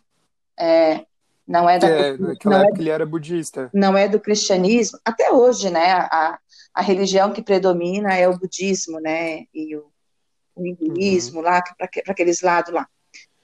É, 0.58 1.06
não 1.48 1.70
é 1.70 1.80
da 1.80 1.88
É, 1.88 2.18
naquela 2.18 2.58
não 2.58 2.64
é 2.64 2.64
época 2.64 2.82
ele 2.82 2.90
era 2.90 3.06
budista. 3.06 3.74
não 3.74 3.98
é 3.98 4.08
do 4.08 4.20
cristianismo, 4.20 5.00
até 5.06 5.32
hoje, 5.32 5.70
né, 5.70 5.92
a, 5.94 6.40
a 6.74 6.82
religião 6.82 7.32
que 7.32 7.42
predomina 7.42 8.14
é 8.16 8.28
o 8.28 8.38
budismo, 8.38 9.00
né, 9.00 9.46
e 9.54 9.76
o, 9.76 9.86
o 10.56 10.66
hinduísmo 10.66 11.42
lá, 11.42 11.62
para 11.62 11.90
aqueles 12.10 12.42
lados 12.42 12.74
lá. 12.74 12.88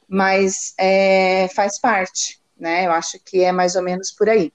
Mas 0.08 0.74
é, 0.78 1.48
faz 1.56 1.80
parte, 1.80 2.40
né, 2.58 2.86
eu 2.86 2.92
acho 2.92 3.20
que 3.24 3.42
é 3.44 3.52
mais 3.52 3.76
ou 3.76 3.82
menos 3.82 4.12
por 4.12 4.30
aí. 4.30 4.52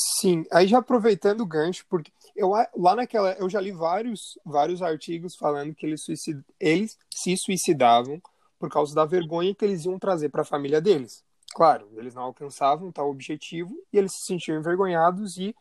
Sim, 0.00 0.44
aí 0.52 0.68
já 0.68 0.78
aproveitando 0.78 1.40
o 1.40 1.46
gancho, 1.46 1.84
porque 1.88 2.12
eu 2.36 2.50
lá 2.76 2.94
naquela, 2.94 3.32
eu 3.32 3.50
já 3.50 3.60
li 3.60 3.72
vários, 3.72 4.38
vários 4.44 4.80
artigos 4.80 5.34
falando 5.34 5.74
que 5.74 5.84
eles, 5.84 6.04
suicid, 6.04 6.40
eles 6.60 6.96
se 7.12 7.36
suicidavam 7.36 8.22
por 8.60 8.70
causa 8.70 8.94
da 8.94 9.04
vergonha 9.04 9.52
que 9.52 9.64
eles 9.64 9.84
iam 9.84 9.98
trazer 9.98 10.28
para 10.28 10.42
a 10.42 10.44
família 10.44 10.80
deles. 10.80 11.24
Claro, 11.52 11.88
eles 11.96 12.14
não 12.14 12.22
alcançavam 12.22 12.92
tal 12.92 13.10
objetivo 13.10 13.74
e 13.92 13.98
eles 13.98 14.12
se 14.12 14.26
sentiam 14.26 14.56
envergonhados 14.56 15.36
e 15.36 15.52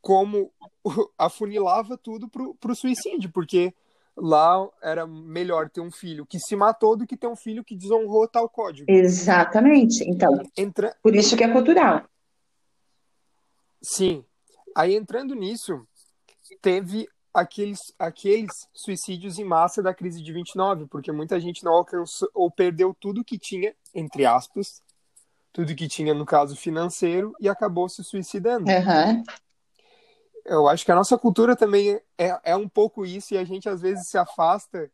como 0.00 0.50
afunilava 1.18 1.98
tudo 1.98 2.30
pro, 2.30 2.54
pro 2.54 2.74
suicídio, 2.74 3.30
porque 3.30 3.74
lá 4.16 4.66
era 4.82 5.06
melhor 5.06 5.68
ter 5.68 5.82
um 5.82 5.90
filho 5.90 6.24
que 6.24 6.38
se 6.38 6.56
matou 6.56 6.96
do 6.96 7.06
que 7.06 7.16
ter 7.16 7.26
um 7.26 7.36
filho 7.36 7.62
que 7.62 7.76
desonrou 7.76 8.26
tal 8.26 8.48
código. 8.48 8.90
Exatamente. 8.90 10.02
Então, 10.08 10.42
Entra, 10.56 10.96
por 11.02 11.14
isso 11.14 11.36
que 11.36 11.44
é 11.44 11.52
cultural. 11.52 12.08
Sim. 13.82 14.24
Aí 14.76 14.94
entrando 14.94 15.34
nisso, 15.34 15.86
teve 16.60 17.08
aqueles, 17.32 17.78
aqueles 17.98 18.52
suicídios 18.74 19.38
em 19.38 19.44
massa 19.44 19.82
da 19.82 19.94
crise 19.94 20.22
de 20.22 20.32
29, 20.32 20.86
porque 20.86 21.10
muita 21.12 21.40
gente 21.40 21.64
não 21.64 21.72
alcançou 21.72 22.28
ou 22.34 22.50
perdeu 22.50 22.94
tudo 22.98 23.24
que 23.24 23.38
tinha, 23.38 23.74
entre 23.94 24.26
aspas, 24.26 24.82
tudo 25.52 25.74
que 25.74 25.88
tinha 25.88 26.14
no 26.14 26.26
caso 26.26 26.56
financeiro 26.56 27.32
e 27.40 27.48
acabou 27.48 27.88
se 27.88 28.04
suicidando. 28.04 28.70
Aham. 28.70 29.22
Eu 30.44 30.68
acho 30.68 30.84
que 30.84 30.92
a 30.92 30.96
nossa 30.96 31.18
cultura 31.18 31.54
também 31.54 32.00
é, 32.18 32.40
é 32.44 32.56
um 32.56 32.68
pouco 32.68 33.04
isso 33.04 33.34
e 33.34 33.38
a 33.38 33.44
gente 33.44 33.68
às 33.68 33.80
vezes 33.80 34.08
se 34.08 34.18
afasta 34.18 34.90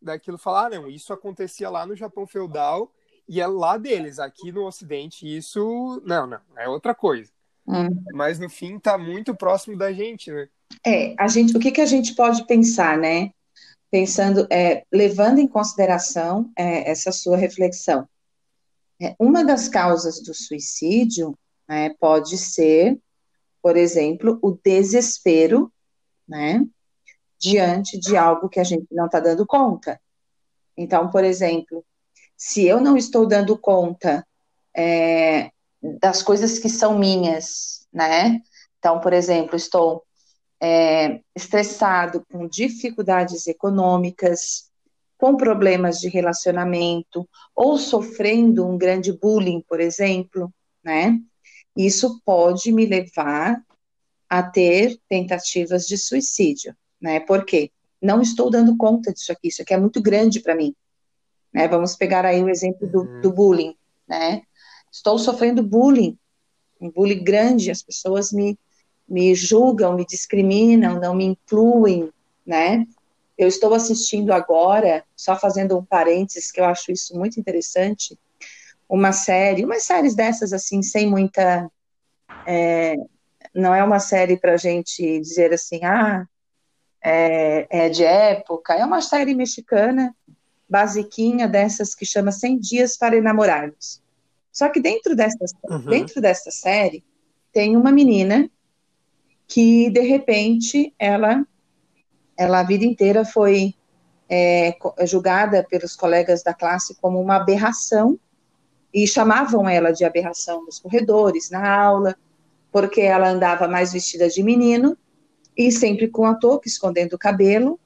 daquilo, 0.00 0.36
falar, 0.36 0.66
ah, 0.66 0.70
não, 0.70 0.88
isso 0.88 1.12
acontecia 1.12 1.70
lá 1.70 1.86
no 1.86 1.94
Japão 1.94 2.26
feudal 2.26 2.92
e 3.28 3.40
é 3.40 3.46
lá 3.46 3.78
deles, 3.78 4.18
aqui 4.18 4.50
no 4.50 4.66
Ocidente 4.66 5.24
isso, 5.24 6.02
não, 6.04 6.26
não, 6.26 6.40
é 6.56 6.68
outra 6.68 6.94
coisa. 6.94 7.30
Hum. 7.66 8.02
Mas 8.12 8.38
no 8.38 8.50
fim 8.50 8.78
tá 8.78 8.98
muito 8.98 9.34
próximo 9.34 9.76
da 9.76 9.92
gente, 9.92 10.30
né? 10.30 10.48
É, 10.84 11.14
a 11.18 11.28
gente, 11.28 11.56
o 11.56 11.60
que 11.60 11.70
que 11.70 11.80
a 11.80 11.86
gente 11.86 12.14
pode 12.14 12.46
pensar, 12.46 12.98
né? 12.98 13.30
Pensando, 13.90 14.46
é, 14.50 14.84
levando 14.90 15.38
em 15.38 15.46
consideração 15.46 16.50
é, 16.56 16.90
essa 16.90 17.12
sua 17.12 17.36
reflexão. 17.36 18.08
É, 19.00 19.14
uma 19.18 19.44
das 19.44 19.68
causas 19.68 20.20
do 20.22 20.34
suicídio 20.34 21.36
né, 21.68 21.90
pode 22.00 22.38
ser, 22.38 22.98
por 23.60 23.76
exemplo, 23.76 24.38
o 24.42 24.58
desespero, 24.64 25.72
né? 26.26 26.66
Diante 27.38 27.98
de 27.98 28.16
algo 28.16 28.48
que 28.48 28.60
a 28.60 28.64
gente 28.64 28.86
não 28.90 29.06
está 29.06 29.20
dando 29.20 29.46
conta. 29.46 30.00
Então, 30.76 31.10
por 31.10 31.24
exemplo, 31.24 31.84
se 32.36 32.66
eu 32.66 32.80
não 32.80 32.96
estou 32.96 33.26
dando 33.26 33.56
conta 33.58 34.26
é, 34.74 35.51
das 35.82 36.22
coisas 36.22 36.58
que 36.58 36.68
são 36.68 36.98
minhas, 36.98 37.86
né? 37.92 38.40
Então, 38.78 39.00
por 39.00 39.12
exemplo, 39.12 39.56
estou 39.56 40.04
é, 40.60 41.20
estressado, 41.34 42.24
com 42.30 42.46
dificuldades 42.46 43.46
econômicas, 43.46 44.70
com 45.18 45.36
problemas 45.36 45.98
de 45.98 46.08
relacionamento, 46.08 47.28
ou 47.54 47.78
sofrendo 47.78 48.66
um 48.66 48.78
grande 48.78 49.12
bullying, 49.12 49.62
por 49.68 49.80
exemplo, 49.80 50.52
né? 50.84 51.18
Isso 51.76 52.20
pode 52.24 52.70
me 52.70 52.86
levar 52.86 53.60
a 54.28 54.42
ter 54.42 54.98
tentativas 55.08 55.86
de 55.86 55.96
suicídio, 55.98 56.76
né? 57.00 57.20
Por 57.20 57.44
quê? 57.44 57.70
Não 58.00 58.20
estou 58.20 58.50
dando 58.50 58.76
conta 58.76 59.12
disso 59.12 59.32
aqui, 59.32 59.48
isso 59.48 59.62
aqui 59.62 59.74
é 59.74 59.78
muito 59.78 60.00
grande 60.02 60.40
para 60.40 60.54
mim. 60.54 60.74
Né? 61.52 61.68
Vamos 61.68 61.94
pegar 61.94 62.24
aí 62.24 62.42
o 62.42 62.48
exemplo 62.48 62.88
do, 62.88 63.02
uhum. 63.02 63.20
do 63.20 63.32
bullying, 63.32 63.76
né? 64.08 64.42
Estou 64.92 65.18
sofrendo 65.18 65.62
bullying, 65.62 66.18
um 66.80 66.90
bullying 66.90 67.24
grande, 67.24 67.70
as 67.70 67.82
pessoas 67.82 68.30
me, 68.30 68.58
me 69.08 69.34
julgam, 69.34 69.94
me 69.94 70.04
discriminam, 70.04 71.00
não 71.00 71.14
me 71.14 71.24
incluem, 71.24 72.12
né? 72.46 72.86
Eu 73.38 73.48
estou 73.48 73.72
assistindo 73.72 74.32
agora, 74.32 75.02
só 75.16 75.34
fazendo 75.36 75.78
um 75.78 75.84
parênteses, 75.84 76.52
que 76.52 76.60
eu 76.60 76.66
acho 76.66 76.92
isso 76.92 77.18
muito 77.18 77.40
interessante, 77.40 78.18
uma 78.88 79.12
série, 79.12 79.64
umas 79.64 79.84
séries 79.84 80.14
dessas 80.14 80.52
assim, 80.52 80.82
sem 80.82 81.08
muita 81.08 81.70
é, 82.46 82.94
não 83.54 83.74
é 83.74 83.82
uma 83.82 83.98
série 83.98 84.36
para 84.36 84.56
gente 84.56 85.20
dizer 85.20 85.52
assim, 85.52 85.80
ah, 85.84 86.26
é, 87.02 87.66
é, 87.70 87.88
de 87.88 88.04
época, 88.04 88.74
é 88.74 88.84
uma 88.84 89.00
série 89.00 89.34
mexicana, 89.34 90.14
basiquinha, 90.68 91.48
dessas 91.48 91.94
que 91.94 92.04
chama 92.04 92.30
100 92.30 92.58
Dias 92.58 92.96
para 92.96 93.16
Enamorarmos. 93.16 94.01
Só 94.52 94.68
que 94.68 94.80
dentro 94.80 95.16
dessa, 95.16 95.44
uhum. 95.64 95.80
dentro 95.86 96.20
dessa 96.20 96.50
série, 96.50 97.02
tem 97.52 97.76
uma 97.76 97.90
menina 97.90 98.50
que, 99.48 99.90
de 99.90 100.00
repente, 100.00 100.94
ela, 100.98 101.46
ela 102.36 102.60
a 102.60 102.62
vida 102.62 102.84
inteira 102.84 103.24
foi 103.24 103.74
é, 104.28 104.76
julgada 105.06 105.66
pelos 105.68 105.96
colegas 105.96 106.42
da 106.42 106.54
classe 106.54 106.94
como 107.00 107.20
uma 107.20 107.36
aberração, 107.36 108.18
e 108.92 109.06
chamavam 109.06 109.68
ela 109.68 109.90
de 109.90 110.04
aberração 110.04 110.64
nos 110.64 110.78
corredores, 110.78 111.50
na 111.50 111.80
aula, 111.80 112.14
porque 112.70 113.00
ela 113.00 113.30
andava 113.30 113.66
mais 113.66 113.92
vestida 113.92 114.28
de 114.28 114.42
menino 114.42 114.96
e 115.56 115.72
sempre 115.72 116.08
com 116.08 116.26
a 116.26 116.34
touca 116.34 116.68
escondendo 116.68 117.14
o 117.14 117.18
cabelo 117.18 117.78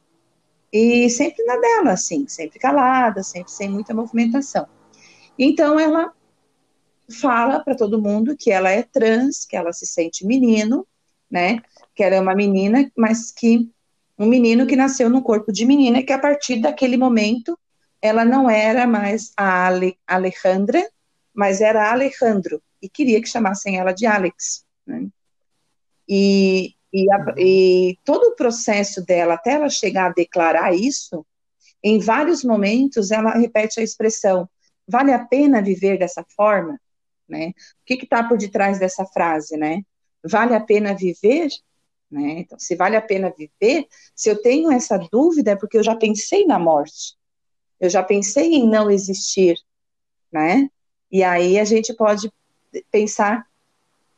e 0.72 1.08
sempre 1.10 1.44
na 1.44 1.56
dela, 1.56 1.92
assim, 1.92 2.26
sempre 2.26 2.58
calada, 2.58 3.22
sempre 3.22 3.52
sem 3.52 3.68
muita 3.68 3.94
movimentação. 3.94 4.66
Então 5.38 5.78
ela 5.78 6.12
fala 7.10 7.60
para 7.60 7.76
todo 7.76 8.00
mundo 8.00 8.36
que 8.36 8.50
ela 8.50 8.70
é 8.70 8.82
trans, 8.82 9.44
que 9.44 9.56
ela 9.56 9.72
se 9.72 9.86
sente 9.86 10.26
menino, 10.26 10.86
né? 11.30 11.60
Que 11.94 12.02
ela 12.02 12.16
é 12.16 12.20
uma 12.20 12.34
menina, 12.34 12.90
mas 12.96 13.30
que 13.30 13.70
um 14.18 14.26
menino 14.26 14.66
que 14.66 14.76
nasceu 14.76 15.10
no 15.10 15.22
corpo 15.22 15.52
de 15.52 15.64
menina, 15.64 16.02
que 16.02 16.12
a 16.12 16.18
partir 16.18 16.60
daquele 16.60 16.96
momento 16.96 17.58
ela 18.00 18.24
não 18.24 18.48
era 18.48 18.86
mais 18.86 19.32
a 19.36 19.66
Ale, 19.66 19.98
Alejandra, 20.06 20.88
mas 21.34 21.60
era 21.60 21.90
Alejandro, 21.90 22.62
e 22.80 22.88
queria 22.88 23.20
que 23.20 23.28
chamassem 23.28 23.78
ela 23.78 23.92
de 23.92 24.06
Alex. 24.06 24.64
Né? 24.86 25.08
E, 26.08 26.74
e, 26.92 27.12
a, 27.12 27.34
e 27.36 27.98
todo 28.04 28.28
o 28.28 28.36
processo 28.36 29.04
dela, 29.04 29.34
até 29.34 29.52
ela 29.52 29.68
chegar 29.68 30.06
a 30.06 30.14
declarar 30.14 30.74
isso, 30.74 31.26
em 31.82 31.98
vários 31.98 32.42
momentos 32.42 33.10
ela 33.10 33.32
repete 33.32 33.80
a 33.80 33.82
expressão: 33.82 34.48
vale 34.86 35.12
a 35.12 35.24
pena 35.24 35.62
viver 35.62 35.98
dessa 35.98 36.24
forma? 36.34 36.80
Né? 37.28 37.48
O 37.48 37.84
que 37.84 37.94
está 37.94 38.22
por 38.22 38.38
detrás 38.38 38.78
dessa 38.78 39.04
frase, 39.04 39.56
né? 39.56 39.82
Vale 40.24 40.54
a 40.54 40.60
pena 40.60 40.94
viver? 40.94 41.48
Né? 42.10 42.40
Então, 42.40 42.58
se 42.58 42.76
vale 42.76 42.96
a 42.96 43.02
pena 43.02 43.32
viver, 43.36 43.86
se 44.14 44.28
eu 44.28 44.40
tenho 44.40 44.70
essa 44.70 44.96
dúvida 45.10 45.52
é 45.52 45.56
porque 45.56 45.76
eu 45.76 45.82
já 45.82 45.96
pensei 45.96 46.46
na 46.46 46.58
morte, 46.58 47.16
eu 47.80 47.90
já 47.90 48.02
pensei 48.02 48.54
em 48.54 48.68
não 48.68 48.90
existir, 48.90 49.56
né? 50.32 50.68
E 51.10 51.22
aí 51.22 51.58
a 51.58 51.64
gente 51.64 51.92
pode 51.94 52.32
pensar 52.90 53.46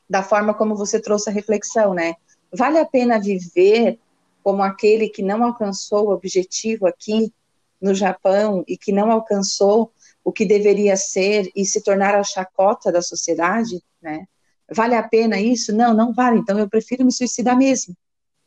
da 0.08 0.22
forma 0.22 0.54
como 0.54 0.76
você 0.76 1.00
trouxe 1.00 1.28
a 1.28 1.32
reflexão, 1.32 1.92
né? 1.94 2.14
Vale 2.52 2.78
a 2.78 2.86
pena 2.86 3.20
viver 3.20 3.98
como 4.42 4.62
aquele 4.62 5.08
que 5.08 5.22
não 5.22 5.44
alcançou 5.44 6.06
o 6.06 6.12
objetivo 6.12 6.86
aqui 6.86 7.32
no 7.80 7.94
Japão 7.94 8.64
e 8.66 8.76
que 8.76 8.92
não 8.92 9.10
alcançou 9.10 9.92
o 10.28 10.32
que 10.32 10.44
deveria 10.44 10.94
ser 10.94 11.50
e 11.56 11.64
se 11.64 11.82
tornar 11.82 12.14
a 12.14 12.22
chacota 12.22 12.92
da 12.92 13.00
sociedade, 13.00 13.82
né? 14.00 14.26
Vale 14.70 14.94
a 14.94 15.02
pena 15.02 15.40
isso? 15.40 15.74
Não, 15.74 15.94
não 15.94 16.12
vale. 16.12 16.38
Então 16.38 16.58
eu 16.58 16.68
prefiro 16.68 17.02
me 17.02 17.10
suicidar 17.10 17.56
mesmo. 17.56 17.96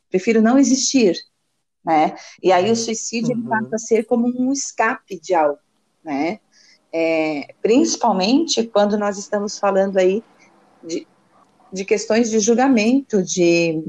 Prefiro 0.08 0.44
não 0.44 0.60
existir, 0.60 1.18
né? 1.84 2.16
E 2.44 2.52
aí 2.52 2.70
o 2.70 2.76
suicídio 2.76 3.36
uhum. 3.36 3.48
passa 3.48 3.78
a 3.78 3.80
ser 3.80 4.06
como 4.06 4.28
um 4.28 4.54
escape 4.54 5.20
de 5.20 5.34
algo, 5.34 5.58
né? 6.04 6.40
É, 6.94 7.56
principalmente 7.64 8.68
quando 8.68 8.96
nós 8.96 9.18
estamos 9.18 9.58
falando 9.58 9.98
aí 9.98 10.24
de, 10.84 11.08
de 11.74 11.84
questões 11.84 12.30
de 12.30 12.40
julgamento, 12.40 13.24
de, 13.24 13.84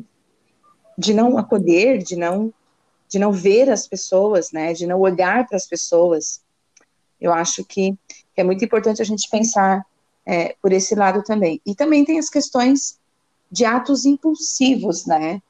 de 0.96 1.12
não 1.12 1.36
acolher, 1.36 1.98
de 1.98 2.16
não, 2.16 2.54
de 3.06 3.18
não 3.18 3.32
ver 3.32 3.68
as 3.68 3.86
pessoas, 3.86 4.50
né, 4.50 4.72
de 4.72 4.86
não 4.86 4.98
olhar 4.98 5.46
para 5.46 5.58
as 5.58 5.66
pessoas. 5.66 6.41
Eu 7.22 7.32
acho 7.32 7.64
que, 7.64 7.96
é 8.36 8.42
muito 8.42 8.64
importante 8.64 9.00
a 9.00 9.04
gente 9.04 9.30
pensar 9.30 9.86
é, 10.26 10.56
por 10.60 10.72
esse 10.72 10.94
lado 10.94 11.22
também. 11.22 11.60
E 11.64 11.74
também 11.74 12.04
tem 12.04 12.18
as 12.18 12.28
questões 12.28 12.98
de 13.50 13.64
atos 13.64 14.04
impulsivos, 14.04 15.06
né? 15.06 15.40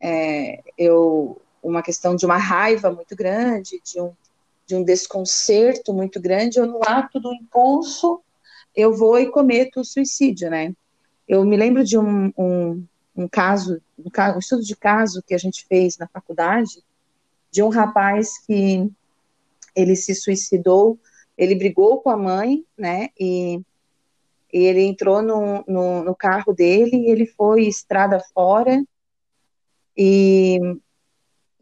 É, 0.00 0.62
eu, 0.78 1.40
uma 1.62 1.82
questão 1.82 2.16
de 2.16 2.24
uma 2.24 2.38
raiva 2.38 2.90
muito 2.90 3.14
grande, 3.14 3.80
de 3.84 4.00
um, 4.00 4.12
de 4.66 4.74
um 4.76 4.82
desconcerto 4.82 5.92
muito 5.92 6.20
grande, 6.20 6.60
ou 6.60 6.66
no 6.66 6.80
ato 6.82 7.20
do 7.20 7.34
impulso 7.34 8.22
eu 8.74 8.96
vou 8.96 9.18
e 9.18 9.26
cometo 9.26 9.80
o 9.80 9.84
suicídio, 9.84 10.48
né? 10.48 10.72
Eu 11.26 11.44
me 11.44 11.56
lembro 11.56 11.82
de 11.82 11.98
um, 11.98 12.32
um, 12.38 12.84
um 13.16 13.28
caso, 13.28 13.82
um, 13.98 14.08
um 14.34 14.38
estudo 14.38 14.62
de 14.62 14.76
caso 14.76 15.22
que 15.26 15.34
a 15.34 15.38
gente 15.38 15.66
fez 15.66 15.98
na 15.98 16.06
faculdade, 16.06 16.82
de 17.50 17.60
um 17.60 17.68
rapaz 17.68 18.38
que 18.46 18.88
ele 19.74 19.96
se 19.96 20.14
suicidou, 20.14 20.96
ele 21.38 21.54
brigou 21.54 22.02
com 22.02 22.10
a 22.10 22.16
mãe, 22.16 22.64
né, 22.76 23.08
e, 23.18 23.60
e 24.52 24.64
ele 24.64 24.82
entrou 24.82 25.22
no, 25.22 25.64
no, 25.66 26.04
no, 26.04 26.14
carro 26.14 26.52
dele, 26.52 26.96
e 26.96 27.10
ele 27.10 27.26
foi 27.26 27.66
estrada 27.66 28.20
fora, 28.34 28.84
e, 29.96 30.58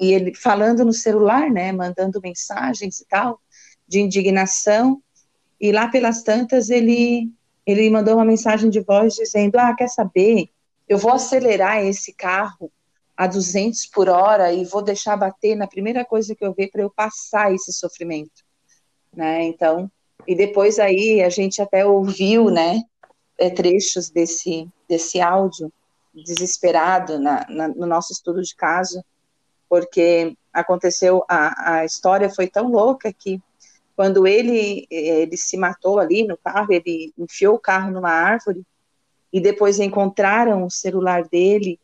e 0.00 0.12
ele 0.12 0.34
falando 0.34 0.84
no 0.84 0.92
celular, 0.92 1.50
né, 1.50 1.70
mandando 1.70 2.20
mensagens 2.20 3.00
e 3.00 3.06
tal, 3.06 3.40
de 3.86 4.00
indignação, 4.00 5.02
e 5.60 5.70
lá 5.70 5.88
pelas 5.88 6.22
tantas 6.22 6.70
ele 6.70 7.30
ele 7.66 7.90
mandou 7.90 8.14
uma 8.14 8.24
mensagem 8.24 8.70
de 8.70 8.80
voz 8.80 9.14
dizendo: 9.14 9.56
Ah, 9.56 9.74
quer 9.74 9.88
saber? 9.88 10.48
Eu 10.88 10.98
vou 10.98 11.12
acelerar 11.12 11.84
esse 11.84 12.12
carro 12.12 12.70
a 13.16 13.26
200 13.26 13.86
por 13.86 14.08
hora 14.08 14.52
e 14.52 14.64
vou 14.64 14.82
deixar 14.82 15.16
bater 15.16 15.56
na 15.56 15.66
primeira 15.66 16.04
coisa 16.04 16.34
que 16.34 16.44
eu 16.44 16.54
ver 16.54 16.70
para 16.70 16.82
eu 16.82 16.90
passar 16.90 17.52
esse 17.52 17.72
sofrimento, 17.72 18.44
né? 19.16 19.42
Então, 19.44 19.90
e 20.26 20.34
depois 20.34 20.78
aí 20.78 21.22
a 21.22 21.30
gente 21.30 21.62
até 21.62 21.84
ouviu, 21.86 22.50
né, 22.50 22.82
é, 23.38 23.50
trechos 23.50 24.10
desse 24.10 24.68
desse 24.88 25.20
áudio 25.20 25.72
desesperado 26.14 27.18
na, 27.18 27.44
na, 27.48 27.68
no 27.68 27.86
nosso 27.86 28.12
estudo 28.12 28.40
de 28.42 28.54
caso, 28.54 29.04
porque 29.68 30.36
aconteceu 30.52 31.24
a, 31.28 31.78
a 31.78 31.84
história 31.84 32.30
foi 32.30 32.46
tão 32.46 32.70
louca 32.70 33.12
que 33.12 33.40
quando 33.94 34.26
ele, 34.26 34.86
ele 34.90 35.36
se 35.36 35.56
matou 35.56 35.98
ali 35.98 36.26
no 36.26 36.36
carro, 36.36 36.72
ele 36.72 37.12
enfiou 37.18 37.56
o 37.56 37.58
carro 37.58 37.90
numa 37.90 38.10
árvore 38.10 38.62
e 39.32 39.40
depois 39.40 39.80
encontraram 39.80 40.64
o 40.64 40.70
celular 40.70 41.24
dele 41.24 41.80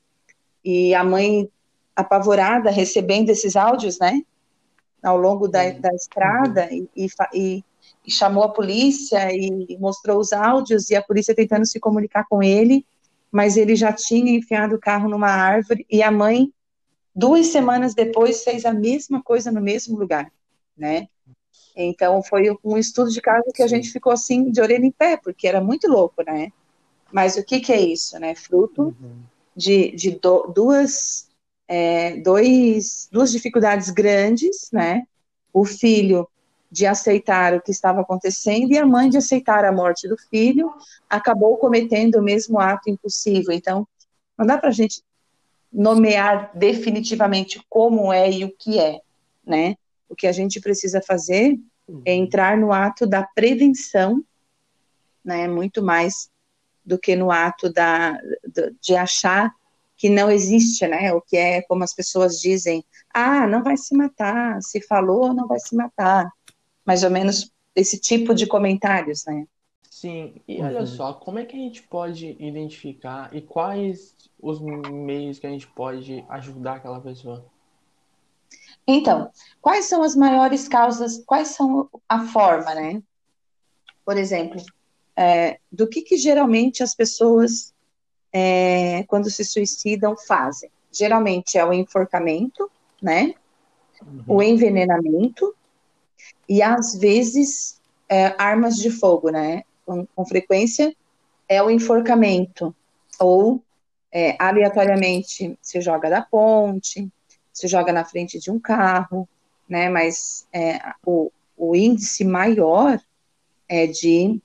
e 0.64 0.94
a 0.94 1.02
mãe 1.02 1.50
apavorada 1.96 2.70
recebendo 2.70 3.30
esses 3.30 3.56
áudios, 3.56 3.98
né, 3.98 4.22
ao 5.02 5.16
longo 5.16 5.48
da, 5.48 5.70
da 5.70 5.92
estrada 5.94 6.68
e, 6.70 6.88
e, 6.96 7.64
e, 8.06 8.10
chamou 8.10 8.44
a 8.44 8.48
polícia 8.48 9.34
e 9.34 9.76
mostrou 9.78 10.18
os 10.20 10.32
áudios 10.32 10.90
e 10.90 10.96
a 10.96 11.02
polícia 11.02 11.34
tentando 11.34 11.66
se 11.66 11.80
comunicar 11.80 12.24
com 12.28 12.42
ele, 12.42 12.86
mas 13.30 13.56
ele 13.56 13.74
já 13.74 13.92
tinha 13.92 14.32
enfiado 14.32 14.76
o 14.76 14.80
carro 14.80 15.08
numa 15.08 15.30
árvore 15.30 15.86
e 15.90 16.02
a 16.02 16.10
mãe 16.10 16.52
duas 17.14 17.48
semanas 17.48 17.94
depois 17.94 18.42
fez 18.42 18.64
a 18.64 18.72
mesma 18.72 19.22
coisa 19.22 19.50
no 19.50 19.60
mesmo 19.60 19.98
lugar, 19.98 20.30
né? 20.76 21.08
Então, 21.74 22.22
foi 22.22 22.54
um 22.62 22.76
estudo 22.76 23.10
de 23.10 23.20
caso 23.20 23.50
que 23.54 23.62
a 23.62 23.66
gente 23.66 23.90
ficou 23.90 24.12
assim, 24.12 24.50
de 24.50 24.60
orelha 24.60 24.84
em 24.84 24.90
pé, 24.90 25.16
porque 25.16 25.48
era 25.48 25.60
muito 25.60 25.88
louco, 25.88 26.22
né? 26.22 26.52
Mas 27.10 27.36
o 27.36 27.44
que, 27.44 27.60
que 27.60 27.72
é 27.72 27.80
isso, 27.80 28.18
né? 28.18 28.34
Fruto 28.34 28.94
uhum. 29.00 29.22
de, 29.56 29.90
de 29.92 30.10
do, 30.12 30.52
duas, 30.54 31.28
é, 31.74 32.18
dois, 32.18 33.08
duas 33.10 33.32
dificuldades 33.32 33.88
grandes, 33.88 34.68
né? 34.70 35.04
O 35.54 35.64
filho 35.64 36.28
de 36.70 36.84
aceitar 36.84 37.54
o 37.54 37.62
que 37.62 37.70
estava 37.70 38.02
acontecendo 38.02 38.72
e 38.72 38.78
a 38.78 38.84
mãe 38.84 39.08
de 39.08 39.16
aceitar 39.16 39.64
a 39.64 39.72
morte 39.72 40.06
do 40.06 40.18
filho, 40.18 40.70
acabou 41.08 41.56
cometendo 41.56 42.16
o 42.16 42.22
mesmo 42.22 42.60
ato 42.60 42.90
impossível. 42.90 43.52
Então, 43.52 43.88
não 44.36 44.44
dá 44.44 44.58
para 44.58 44.68
a 44.68 44.72
gente 44.72 45.02
nomear 45.72 46.50
definitivamente 46.54 47.64
como 47.70 48.12
é 48.12 48.30
e 48.30 48.44
o 48.44 48.54
que 48.54 48.78
é, 48.78 49.00
né? 49.42 49.74
O 50.10 50.14
que 50.14 50.26
a 50.26 50.32
gente 50.32 50.60
precisa 50.60 51.00
fazer 51.00 51.58
uhum. 51.88 52.02
é 52.04 52.12
entrar 52.12 52.54
no 52.58 52.70
ato 52.70 53.06
da 53.06 53.22
prevenção, 53.22 54.22
né, 55.24 55.48
muito 55.48 55.82
mais 55.82 56.28
do 56.84 56.98
que 56.98 57.16
no 57.16 57.30
ato 57.30 57.72
da, 57.72 58.20
de 58.78 58.94
achar 58.94 59.54
que 60.02 60.08
não 60.08 60.28
existe, 60.28 60.84
né? 60.88 61.12
O 61.14 61.20
que 61.20 61.36
é 61.36 61.62
como 61.62 61.84
as 61.84 61.94
pessoas 61.94 62.40
dizem, 62.40 62.84
ah, 63.14 63.46
não 63.46 63.62
vai 63.62 63.76
se 63.76 63.96
matar, 63.96 64.60
se 64.60 64.80
falou, 64.80 65.32
não 65.32 65.46
vai 65.46 65.60
se 65.60 65.76
matar. 65.76 66.28
Mais 66.84 67.04
ou 67.04 67.10
menos 67.10 67.52
esse 67.72 68.00
tipo 68.00 68.34
de 68.34 68.44
comentários, 68.44 69.24
né? 69.24 69.46
Sim, 69.88 70.34
e 70.48 70.60
olha 70.60 70.80
uhum. 70.80 70.86
só, 70.88 71.12
como 71.12 71.38
é 71.38 71.44
que 71.44 71.54
a 71.54 71.60
gente 71.60 71.84
pode 71.84 72.36
identificar 72.40 73.32
e 73.32 73.40
quais 73.40 74.16
os 74.40 74.60
meios 74.60 75.38
que 75.38 75.46
a 75.46 75.50
gente 75.50 75.68
pode 75.68 76.24
ajudar 76.30 76.78
aquela 76.78 77.00
pessoa? 77.00 77.46
Então, 78.84 79.30
quais 79.60 79.84
são 79.84 80.02
as 80.02 80.16
maiores 80.16 80.66
causas, 80.66 81.22
quais 81.24 81.50
são 81.50 81.88
a 82.08 82.26
forma, 82.26 82.74
né? 82.74 83.00
Por 84.04 84.18
exemplo, 84.18 84.60
é, 85.16 85.60
do 85.70 85.86
que, 85.86 86.02
que 86.02 86.16
geralmente 86.16 86.82
as 86.82 86.92
pessoas, 86.92 87.72
é, 88.32 89.04
quando 89.04 89.30
se 89.30 89.44
suicidam, 89.44 90.16
fazem? 90.16 90.70
Geralmente 90.90 91.58
é 91.58 91.64
o 91.64 91.72
enforcamento, 91.72 92.70
né? 93.00 93.34
Uhum. 94.00 94.24
O 94.26 94.42
envenenamento 94.42 95.54
e, 96.48 96.62
às 96.62 96.94
vezes, 96.94 97.80
é, 98.08 98.34
armas 98.38 98.76
de 98.76 98.90
fogo, 98.90 99.30
né? 99.30 99.62
Com, 99.84 100.06
com, 100.06 100.24
frequência 100.24 100.94
é 101.48 101.62
o 101.62 101.70
enforcamento 101.70 102.74
ou 103.18 103.60
é, 104.12 104.36
aleatoriamente 104.38 105.58
se 105.60 105.80
joga 105.80 106.08
da 106.08 106.22
ponte, 106.22 107.08
se 107.52 107.66
joga 107.68 107.92
na 107.92 108.04
frente 108.04 108.38
de 108.38 108.50
um 108.50 108.58
carro, 108.58 109.28
né? 109.68 109.88
Mas 109.88 110.46
é, 110.52 110.80
o, 111.04 111.30
o 111.56 111.74
índice 111.74 112.24
maior 112.24 113.00
é 113.68 113.86
de 113.86 114.40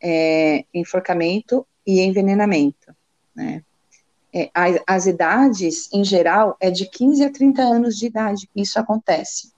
é, 0.00 0.64
enforcamento 0.72 1.66
e 1.86 2.00
envenenamento, 2.00 2.94
né? 3.36 3.62
É, 4.32 4.50
as, 4.52 4.80
as, 4.86 5.06
idades, 5.06 5.88
em 5.92 6.04
geral, 6.04 6.56
é 6.60 6.70
de 6.70 6.86
15 6.86 7.24
a 7.24 7.30
30 7.30 7.62
anos 7.62 7.96
de 7.96 8.06
idade 8.06 8.48
que 8.52 8.60
isso 8.60 8.78
acontece. 8.78 9.52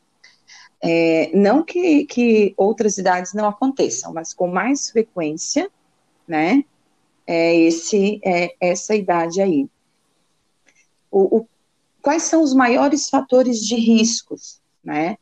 É, 0.80 1.30
não 1.34 1.64
que, 1.64 2.04
que 2.04 2.54
outras 2.56 2.98
idades 2.98 3.32
não 3.34 3.48
aconteçam, 3.48 4.12
mas 4.12 4.32
com 4.32 4.46
mais 4.46 4.90
frequência, 4.90 5.70
né? 6.26 6.64
É 7.26 7.56
esse, 7.56 8.20
é, 8.24 8.54
essa 8.60 8.94
idade 8.94 9.42
aí. 9.42 9.68
O, 11.10 11.38
o, 11.38 11.48
quais 12.00 12.22
são 12.22 12.42
os 12.42 12.54
maiores 12.54 13.08
fatores 13.08 13.58
de 13.58 13.74
riscos, 13.74 14.60
né? 14.84 15.16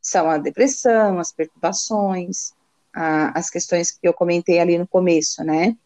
São 0.00 0.28
a 0.28 0.38
depressão, 0.38 1.18
as 1.18 1.32
perturbações, 1.32 2.52
a, 2.92 3.38
as 3.38 3.48
questões 3.48 3.90
que 3.90 4.06
eu 4.06 4.12
comentei 4.12 4.58
ali 4.58 4.76
no 4.78 4.86
começo, 4.86 5.42
né? 5.42 5.76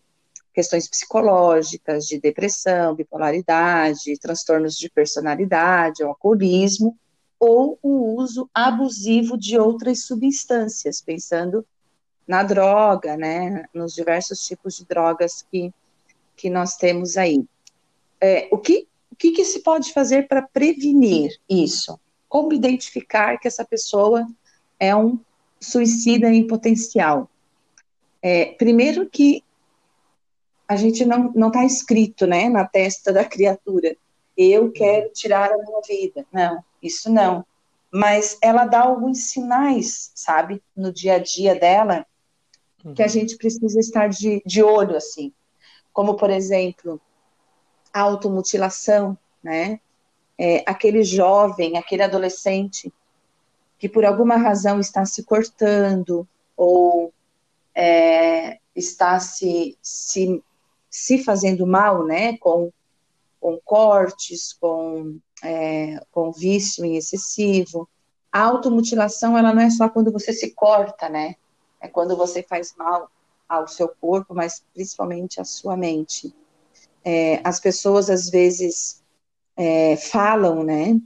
Questões 0.53 0.89
psicológicas, 0.89 2.07
de 2.07 2.21
depressão, 2.21 2.95
bipolaridade, 2.95 4.19
transtornos 4.21 4.77
de 4.77 4.91
personalidade, 4.91 6.03
alcoolismo, 6.03 6.97
ou 7.39 7.79
o 7.83 8.17
uso 8.21 8.49
abusivo 8.55 9.37
de 9.37 9.59
outras 9.59 10.05
substâncias, 10.05 11.01
pensando 11.01 11.67
na 12.27 12.43
droga, 12.43 13.17
né? 13.17 13.65
Nos 13.75 13.95
diversos 13.95 14.47
tipos 14.47 14.77
de 14.77 14.85
drogas 14.85 15.45
que, 15.51 15.73
que 16.37 16.49
nós 16.49 16.77
temos 16.77 17.17
aí. 17.17 17.45
É, 18.21 18.49
o 18.53 18.59
que, 18.59 18.87
o 19.11 19.17
que, 19.17 19.33
que 19.33 19.45
se 19.45 19.61
pode 19.61 19.93
fazer 19.93 20.29
para 20.29 20.43
prevenir 20.43 21.37
isso? 21.49 21.99
Como 22.29 22.53
identificar 22.53 23.39
que 23.39 23.49
essa 23.49 23.65
pessoa 23.65 24.27
é 24.79 24.95
um 24.95 25.19
suicida 25.59 26.29
em 26.29 26.47
potencial? 26.47 27.29
É, 28.23 28.55
primeiro 28.55 29.11
que 29.11 29.43
a 30.73 30.77
gente 30.77 31.05
não 31.05 31.49
está 31.49 31.65
escrito 31.65 32.27
né, 32.27 32.49
na 32.49 32.67
testa 32.67 33.13
da 33.13 33.25
criatura, 33.25 33.95
eu 34.37 34.73
quero 34.73 35.11
tirar 35.11 35.53
a 35.53 35.59
minha 35.59 35.81
vida. 35.87 36.27
Não, 36.33 36.65
isso 36.83 37.11
não. 37.11 37.45
Mas 37.91 38.39
ela 38.41 38.65
dá 38.65 38.81
alguns 38.81 39.31
sinais, 39.31 40.11
sabe, 40.15 40.63
no 40.75 40.91
dia 40.91 41.17
a 41.17 41.19
dia 41.19 41.55
dela, 41.55 42.07
que 42.95 43.03
a 43.03 43.05
uhum. 43.05 43.11
gente 43.11 43.37
precisa 43.37 43.79
estar 43.79 44.09
de, 44.09 44.43
de 44.47 44.63
olho, 44.63 44.97
assim. 44.97 45.33
Como, 45.93 46.15
por 46.15 46.31
exemplo, 46.31 47.01
a 47.93 48.01
automutilação, 48.01 49.17
né? 49.43 49.79
É, 50.39 50.65
aquele 50.67 51.05
jovem, 51.05 51.77
aquele 51.77 52.03
adolescente 52.03 52.93
que 53.79 53.89
por 53.89 54.05
alguma 54.05 54.37
razão 54.37 54.81
está 54.81 55.05
se 55.05 55.23
cortando 55.23 56.27
ou 56.57 57.13
é, 57.75 58.59
está 58.75 59.21
se, 59.21 59.77
se, 59.83 60.43
se 60.93 61.25
fazendo 61.25 61.67
mal, 61.67 62.05
né, 62.05 62.37
com, 62.39 62.71
com 63.41 63.59
cortes, 63.65 64.53
com, 64.53 65.19
é, 65.43 65.99
com 66.13 66.31
vício 66.31 66.85
em 66.85 66.97
excessivo. 66.97 67.89
A 68.31 68.43
automutilação, 68.43 69.37
ela 69.37 69.53
não 69.53 69.63
é 69.63 69.71
só 69.71 69.89
quando 69.89 70.13
você 70.13 70.33
se 70.33 70.53
corta, 70.53 71.09
né, 71.09 71.35
é 71.81 71.89
quando 71.89 72.17
você 72.17 72.43
faz 72.43 72.75
mal 72.77 73.11
ao 73.49 73.67
seu 73.67 73.89
corpo, 73.89 74.35
mas 74.35 74.63
principalmente 74.73 75.41
à 75.41 75.45
sua 75.45 75.77
mente. 75.77 76.33
É, 77.05 77.41
as 77.43 77.59
pessoas, 77.59 78.09
às 78.09 78.31
vezes, 78.31 79.03
é, 79.57 79.97
falam, 79.97 80.63
né, 80.63 81.01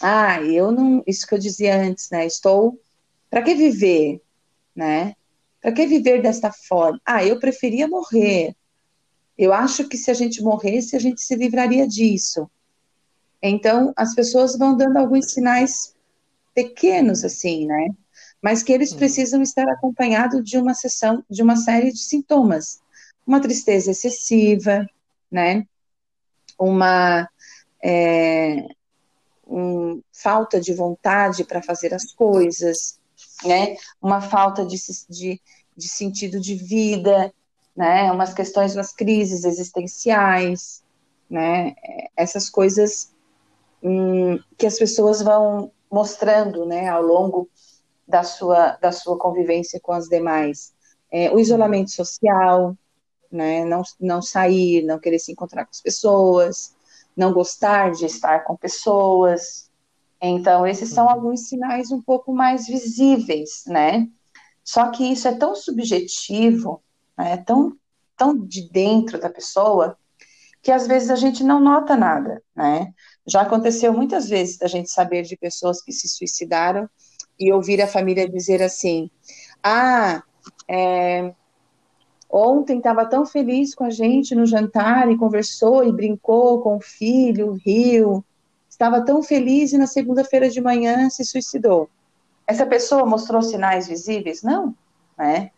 ah, 0.00 0.40
eu 0.42 0.72
não, 0.72 1.02
isso 1.06 1.26
que 1.26 1.34
eu 1.34 1.38
dizia 1.38 1.76
antes, 1.76 2.08
né? 2.10 2.26
Estou, 2.26 2.80
para 3.28 3.42
que 3.42 3.54
viver, 3.54 4.22
né? 4.74 5.14
Para 5.60 5.72
que 5.72 5.86
viver 5.86 6.22
desta 6.22 6.50
forma? 6.50 6.98
Ah, 7.04 7.22
eu 7.24 7.38
preferia 7.38 7.86
morrer. 7.86 8.56
Eu 9.40 9.54
acho 9.54 9.88
que 9.88 9.96
se 9.96 10.10
a 10.10 10.14
gente 10.14 10.42
morresse, 10.42 10.94
a 10.94 10.98
gente 10.98 11.22
se 11.22 11.34
livraria 11.34 11.88
disso. 11.88 12.46
Então, 13.40 13.90
as 13.96 14.14
pessoas 14.14 14.54
vão 14.58 14.76
dando 14.76 14.98
alguns 14.98 15.32
sinais 15.32 15.96
pequenos, 16.54 17.24
assim, 17.24 17.64
né? 17.64 17.88
Mas 18.42 18.62
que 18.62 18.70
eles 18.70 18.92
precisam 18.92 19.40
estar 19.40 19.66
acompanhados 19.66 20.44
de 20.44 20.58
uma 20.58 20.74
sessão, 20.74 21.24
de 21.30 21.42
uma 21.42 21.56
série 21.56 21.90
de 21.90 22.00
sintomas. 22.00 22.82
Uma 23.26 23.40
tristeza 23.40 23.92
excessiva, 23.92 24.86
né? 25.32 25.66
Uma. 26.58 27.26
É, 27.82 28.68
um, 29.46 30.02
falta 30.12 30.60
de 30.60 30.74
vontade 30.74 31.44
para 31.44 31.62
fazer 31.62 31.94
as 31.94 32.12
coisas, 32.12 33.00
né? 33.42 33.74
Uma 34.02 34.20
falta 34.20 34.66
de, 34.66 34.76
de, 35.08 35.40
de 35.74 35.88
sentido 35.88 36.38
de 36.38 36.54
vida, 36.56 37.32
né? 37.80 38.12
Umas 38.12 38.34
questões, 38.34 38.74
umas 38.74 38.92
crises 38.92 39.42
existenciais, 39.42 40.84
né? 41.30 41.74
Essas 42.14 42.50
coisas 42.50 43.10
hum, 43.82 44.38
que 44.58 44.66
as 44.66 44.78
pessoas 44.78 45.22
vão 45.22 45.72
mostrando, 45.90 46.66
né? 46.66 46.90
Ao 46.90 47.00
longo 47.00 47.48
da 48.06 48.22
sua, 48.22 48.72
da 48.72 48.92
sua 48.92 49.16
convivência 49.16 49.80
com 49.80 49.92
as 49.92 50.08
demais. 50.08 50.74
É, 51.10 51.30
o 51.30 51.40
isolamento 51.40 51.90
social, 51.90 52.76
né? 53.32 53.64
Não, 53.64 53.80
não 53.98 54.20
sair, 54.20 54.82
não 54.84 54.98
querer 54.98 55.18
se 55.18 55.32
encontrar 55.32 55.64
com 55.64 55.70
as 55.70 55.80
pessoas, 55.80 56.76
não 57.16 57.32
gostar 57.32 57.92
de 57.92 58.04
estar 58.04 58.40
com 58.40 58.58
pessoas. 58.58 59.70
Então, 60.20 60.66
esses 60.66 60.90
são 60.90 61.06
uhum. 61.06 61.12
alguns 61.12 61.48
sinais 61.48 61.90
um 61.90 62.02
pouco 62.02 62.30
mais 62.30 62.66
visíveis, 62.66 63.64
né? 63.66 64.06
Só 64.62 64.90
que 64.90 65.02
isso 65.02 65.26
é 65.26 65.34
tão 65.34 65.54
subjetivo, 65.54 66.82
né? 67.22 67.36
tão, 67.38 67.76
tão 68.16 68.36
de 68.36 68.70
dentro 68.70 69.20
da 69.20 69.30
pessoa, 69.30 69.96
que 70.62 70.70
às 70.70 70.86
vezes 70.86 71.10
a 71.10 71.16
gente 71.16 71.42
não 71.42 71.60
nota 71.60 71.96
nada, 71.96 72.42
né? 72.54 72.92
Já 73.26 73.42
aconteceu 73.42 73.92
muitas 73.92 74.28
vezes 74.28 74.58
da 74.58 74.66
gente 74.66 74.90
saber 74.90 75.22
de 75.22 75.36
pessoas 75.36 75.82
que 75.82 75.92
se 75.92 76.08
suicidaram 76.08 76.88
e 77.38 77.52
ouvir 77.52 77.80
a 77.80 77.86
família 77.86 78.28
dizer 78.28 78.62
assim: 78.62 79.10
ah, 79.62 80.22
é, 80.68 81.32
Ontem 82.30 82.78
estava 82.78 83.04
tão 83.04 83.26
feliz 83.26 83.74
com 83.74 83.82
a 83.82 83.90
gente 83.90 84.36
no 84.36 84.46
jantar 84.46 85.10
e 85.10 85.18
conversou 85.18 85.84
e 85.84 85.90
brincou 85.90 86.60
com 86.60 86.76
o 86.76 86.80
filho, 86.80 87.54
riu. 87.54 88.24
Estava 88.68 89.04
tão 89.04 89.20
feliz 89.20 89.72
e 89.72 89.78
na 89.78 89.88
segunda-feira 89.88 90.48
de 90.48 90.60
manhã 90.60 91.10
se 91.10 91.24
suicidou. 91.24 91.90
Essa 92.46 92.64
pessoa 92.64 93.04
mostrou 93.04 93.42
sinais 93.42 93.88
visíveis? 93.88 94.42
Não, 94.42 94.74
né? 95.18 95.50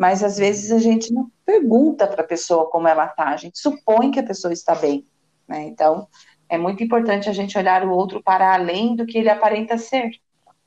Mas 0.00 0.24
às 0.24 0.38
vezes 0.38 0.72
a 0.72 0.78
gente 0.78 1.12
não 1.12 1.30
pergunta 1.44 2.06
para 2.06 2.22
a 2.22 2.26
pessoa 2.26 2.70
como 2.70 2.88
ela 2.88 3.04
está, 3.04 3.24
a 3.24 3.36
gente 3.36 3.58
supõe 3.58 4.10
que 4.10 4.18
a 4.18 4.22
pessoa 4.22 4.50
está 4.50 4.74
bem, 4.74 5.04
né? 5.46 5.64
Então, 5.64 6.08
é 6.48 6.56
muito 6.56 6.82
importante 6.82 7.28
a 7.28 7.34
gente 7.34 7.58
olhar 7.58 7.86
o 7.86 7.90
outro 7.90 8.22
para 8.22 8.54
além 8.54 8.96
do 8.96 9.04
que 9.04 9.18
ele 9.18 9.28
aparenta 9.28 9.76
ser, 9.76 10.12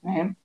né? 0.03 0.35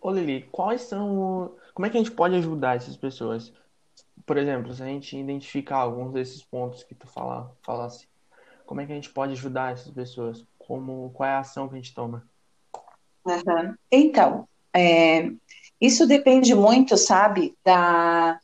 Ô 0.00 0.12
Lili, 0.12 0.42
quais 0.52 0.82
são. 0.82 1.56
Como 1.74 1.86
é 1.86 1.90
que 1.90 1.96
a 1.96 2.00
gente 2.00 2.12
pode 2.12 2.36
ajudar 2.36 2.76
essas 2.76 2.96
pessoas? 2.96 3.52
Por 4.24 4.36
exemplo, 4.36 4.72
se 4.72 4.80
a 4.80 4.86
gente 4.86 5.18
identificar 5.18 5.78
alguns 5.78 6.12
desses 6.12 6.44
pontos 6.44 6.84
que 6.84 6.94
tu 6.94 7.08
fala, 7.08 7.52
como 8.64 8.80
é 8.80 8.86
que 8.86 8.92
a 8.92 8.94
gente 8.94 9.10
pode 9.10 9.32
ajudar 9.32 9.72
essas 9.72 9.90
pessoas? 9.90 10.46
Como, 10.70 11.10
qual 11.10 11.28
é 11.28 11.32
a 11.32 11.40
ação 11.40 11.68
que 11.68 11.74
a 11.74 11.78
gente 11.78 11.92
toma? 11.92 12.30
Uhum. 13.24 13.74
Então, 13.90 14.48
é, 14.72 15.28
isso 15.80 16.06
depende 16.06 16.54
muito, 16.54 16.96
sabe, 16.96 17.56
da, 17.64 18.38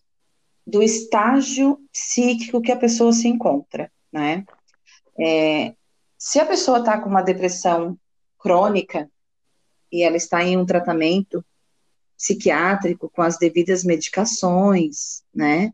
do 0.66 0.82
estágio 0.82 1.78
psíquico 1.92 2.60
que 2.60 2.72
a 2.72 2.76
pessoa 2.76 3.12
se 3.12 3.28
encontra, 3.28 3.92
né? 4.10 4.44
É, 5.16 5.76
se 6.18 6.40
a 6.40 6.44
pessoa 6.44 6.80
está 6.80 7.00
com 7.00 7.08
uma 7.08 7.22
depressão 7.22 7.96
crônica 8.36 9.08
e 9.92 10.02
ela 10.02 10.16
está 10.16 10.42
em 10.42 10.56
um 10.56 10.66
tratamento 10.66 11.44
psiquiátrico 12.16 13.08
com 13.08 13.22
as 13.22 13.38
devidas 13.38 13.84
medicações, 13.84 15.22
né? 15.32 15.72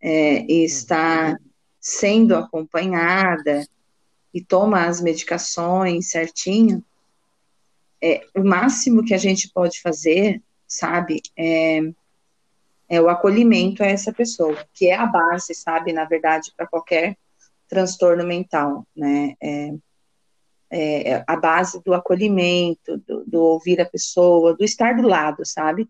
É, 0.00 0.40
e 0.50 0.64
está 0.64 1.38
sendo 1.78 2.34
acompanhada 2.34 3.68
e 4.32 4.42
toma 4.42 4.86
as 4.86 5.00
medicações 5.00 6.10
certinho, 6.10 6.84
é, 8.02 8.26
o 8.34 8.42
máximo 8.42 9.04
que 9.04 9.14
a 9.14 9.18
gente 9.18 9.48
pode 9.50 9.80
fazer, 9.80 10.42
sabe, 10.66 11.22
é, 11.36 11.80
é 12.88 13.00
o 13.00 13.08
acolhimento 13.08 13.82
a 13.82 13.86
essa 13.86 14.12
pessoa, 14.12 14.66
que 14.74 14.88
é 14.88 14.94
a 14.94 15.06
base, 15.06 15.54
sabe, 15.54 15.92
na 15.92 16.04
verdade, 16.04 16.52
para 16.56 16.66
qualquer 16.66 17.16
transtorno 17.68 18.24
mental, 18.24 18.86
né? 18.94 19.34
É, 19.40 19.70
é, 20.74 21.24
a 21.26 21.36
base 21.36 21.82
do 21.84 21.92
acolhimento, 21.92 22.96
do, 23.06 23.24
do, 23.26 23.42
ouvir 23.42 23.78
a 23.78 23.86
pessoa, 23.86 24.56
do 24.56 24.64
estar 24.64 24.96
do 24.96 25.06
lado, 25.06 25.44
sabe? 25.44 25.88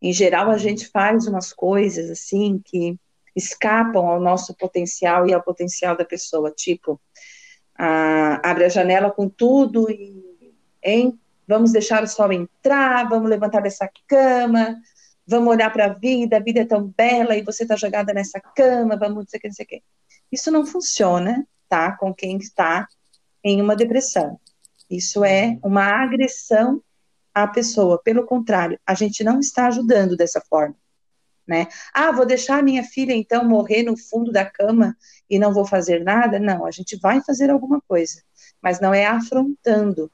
Em 0.00 0.12
geral, 0.12 0.50
a 0.50 0.56
gente 0.56 0.88
faz 0.88 1.26
umas 1.26 1.52
coisas 1.52 2.08
assim 2.08 2.60
que 2.64 2.96
escapam 3.34 4.06
ao 4.06 4.20
nosso 4.20 4.54
potencial 4.54 5.26
e 5.26 5.34
ao 5.34 5.42
potencial 5.42 5.96
da 5.96 6.04
pessoa, 6.04 6.50
tipo, 6.52 7.00
abre 7.80 8.64
a 8.64 8.68
janela 8.68 9.10
com 9.10 9.28
tudo 9.28 9.90
e 9.90 10.20
hein, 10.82 11.18
vamos 11.46 11.72
deixar 11.72 12.02
o 12.02 12.06
sol 12.06 12.32
entrar, 12.32 13.08
vamos 13.08 13.28
levantar 13.28 13.60
dessa 13.60 13.88
cama, 14.06 14.76
vamos 15.26 15.48
olhar 15.48 15.72
para 15.72 15.86
a 15.86 15.94
vida, 15.94 16.36
a 16.36 16.40
vida 16.40 16.60
é 16.60 16.64
tão 16.64 16.88
bela 16.96 17.36
e 17.36 17.42
você 17.42 17.62
está 17.62 17.76
jogada 17.76 18.12
nessa 18.12 18.40
cama, 18.40 18.96
vamos 18.96 19.24
dizer 19.24 19.38
que 19.38 19.48
não 19.48 19.54
sei 19.54 19.64
o 19.64 19.68
quê. 19.68 19.82
Isso 20.30 20.50
não 20.50 20.66
funciona, 20.66 21.46
tá? 21.68 21.92
Com 21.92 22.14
quem 22.14 22.36
está 22.36 22.86
em 23.42 23.60
uma 23.60 23.74
depressão. 23.74 24.38
Isso 24.88 25.24
é 25.24 25.58
uma 25.62 25.84
agressão 25.84 26.82
à 27.34 27.46
pessoa. 27.46 28.00
Pelo 28.02 28.26
contrário, 28.26 28.78
a 28.86 28.94
gente 28.94 29.24
não 29.24 29.40
está 29.40 29.66
ajudando 29.68 30.16
dessa 30.16 30.40
forma. 30.40 30.76
Né? 31.50 31.66
Ah, 31.92 32.12
vou 32.12 32.24
deixar 32.24 32.62
minha 32.62 32.84
filha 32.84 33.12
então 33.12 33.42
morrer 33.42 33.82
no 33.82 33.96
fundo 33.96 34.30
da 34.30 34.44
cama 34.44 34.96
e 35.28 35.36
não 35.36 35.52
vou 35.52 35.66
fazer 35.66 36.04
nada? 36.04 36.38
Não, 36.38 36.64
a 36.64 36.70
gente 36.70 36.96
vai 36.96 37.20
fazer 37.22 37.50
alguma 37.50 37.80
coisa, 37.88 38.22
mas 38.62 38.78
não 38.78 38.94
é 38.94 39.04
afrontando 39.04 40.08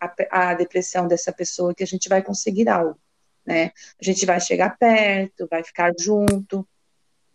a, 0.00 0.12
a 0.30 0.54
depressão 0.54 1.08
dessa 1.08 1.32
pessoa 1.32 1.74
que 1.74 1.82
a 1.82 1.86
gente 1.86 2.08
vai 2.08 2.22
conseguir 2.22 2.68
algo, 2.68 2.96
né? 3.44 3.72
A 4.00 4.04
gente 4.04 4.24
vai 4.24 4.38
chegar 4.38 4.78
perto, 4.78 5.48
vai 5.50 5.64
ficar 5.64 5.92
junto, 5.98 6.64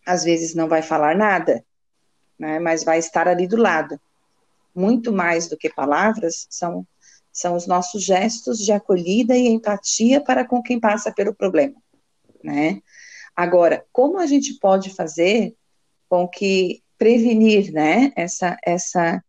às 0.06 0.24
vezes 0.24 0.54
não 0.54 0.66
vai 0.66 0.80
falar 0.80 1.14
nada, 1.14 1.62
né? 2.38 2.58
Mas 2.58 2.82
vai 2.82 2.98
estar 2.98 3.28
ali 3.28 3.46
do 3.46 3.58
lado 3.58 4.00
muito 4.74 5.12
mais 5.12 5.48
do 5.48 5.56
que 5.58 5.68
palavras, 5.68 6.46
são, 6.48 6.86
são 7.30 7.54
os 7.54 7.66
nossos 7.66 8.02
gestos 8.02 8.56
de 8.56 8.72
acolhida 8.72 9.36
e 9.36 9.48
empatia 9.48 10.18
para 10.18 10.46
com 10.46 10.62
quem 10.62 10.80
passa 10.80 11.12
pelo 11.12 11.34
problema, 11.34 11.76
né? 12.42 12.80
Agora, 13.38 13.84
como 13.92 14.18
a 14.18 14.26
gente 14.26 14.54
pode 14.58 14.90
fazer 14.90 15.54
com 16.08 16.26
que 16.26 16.82
prevenir, 16.96 17.72
né, 17.72 18.12
essa, 18.16 18.56
essa, 18.64 19.22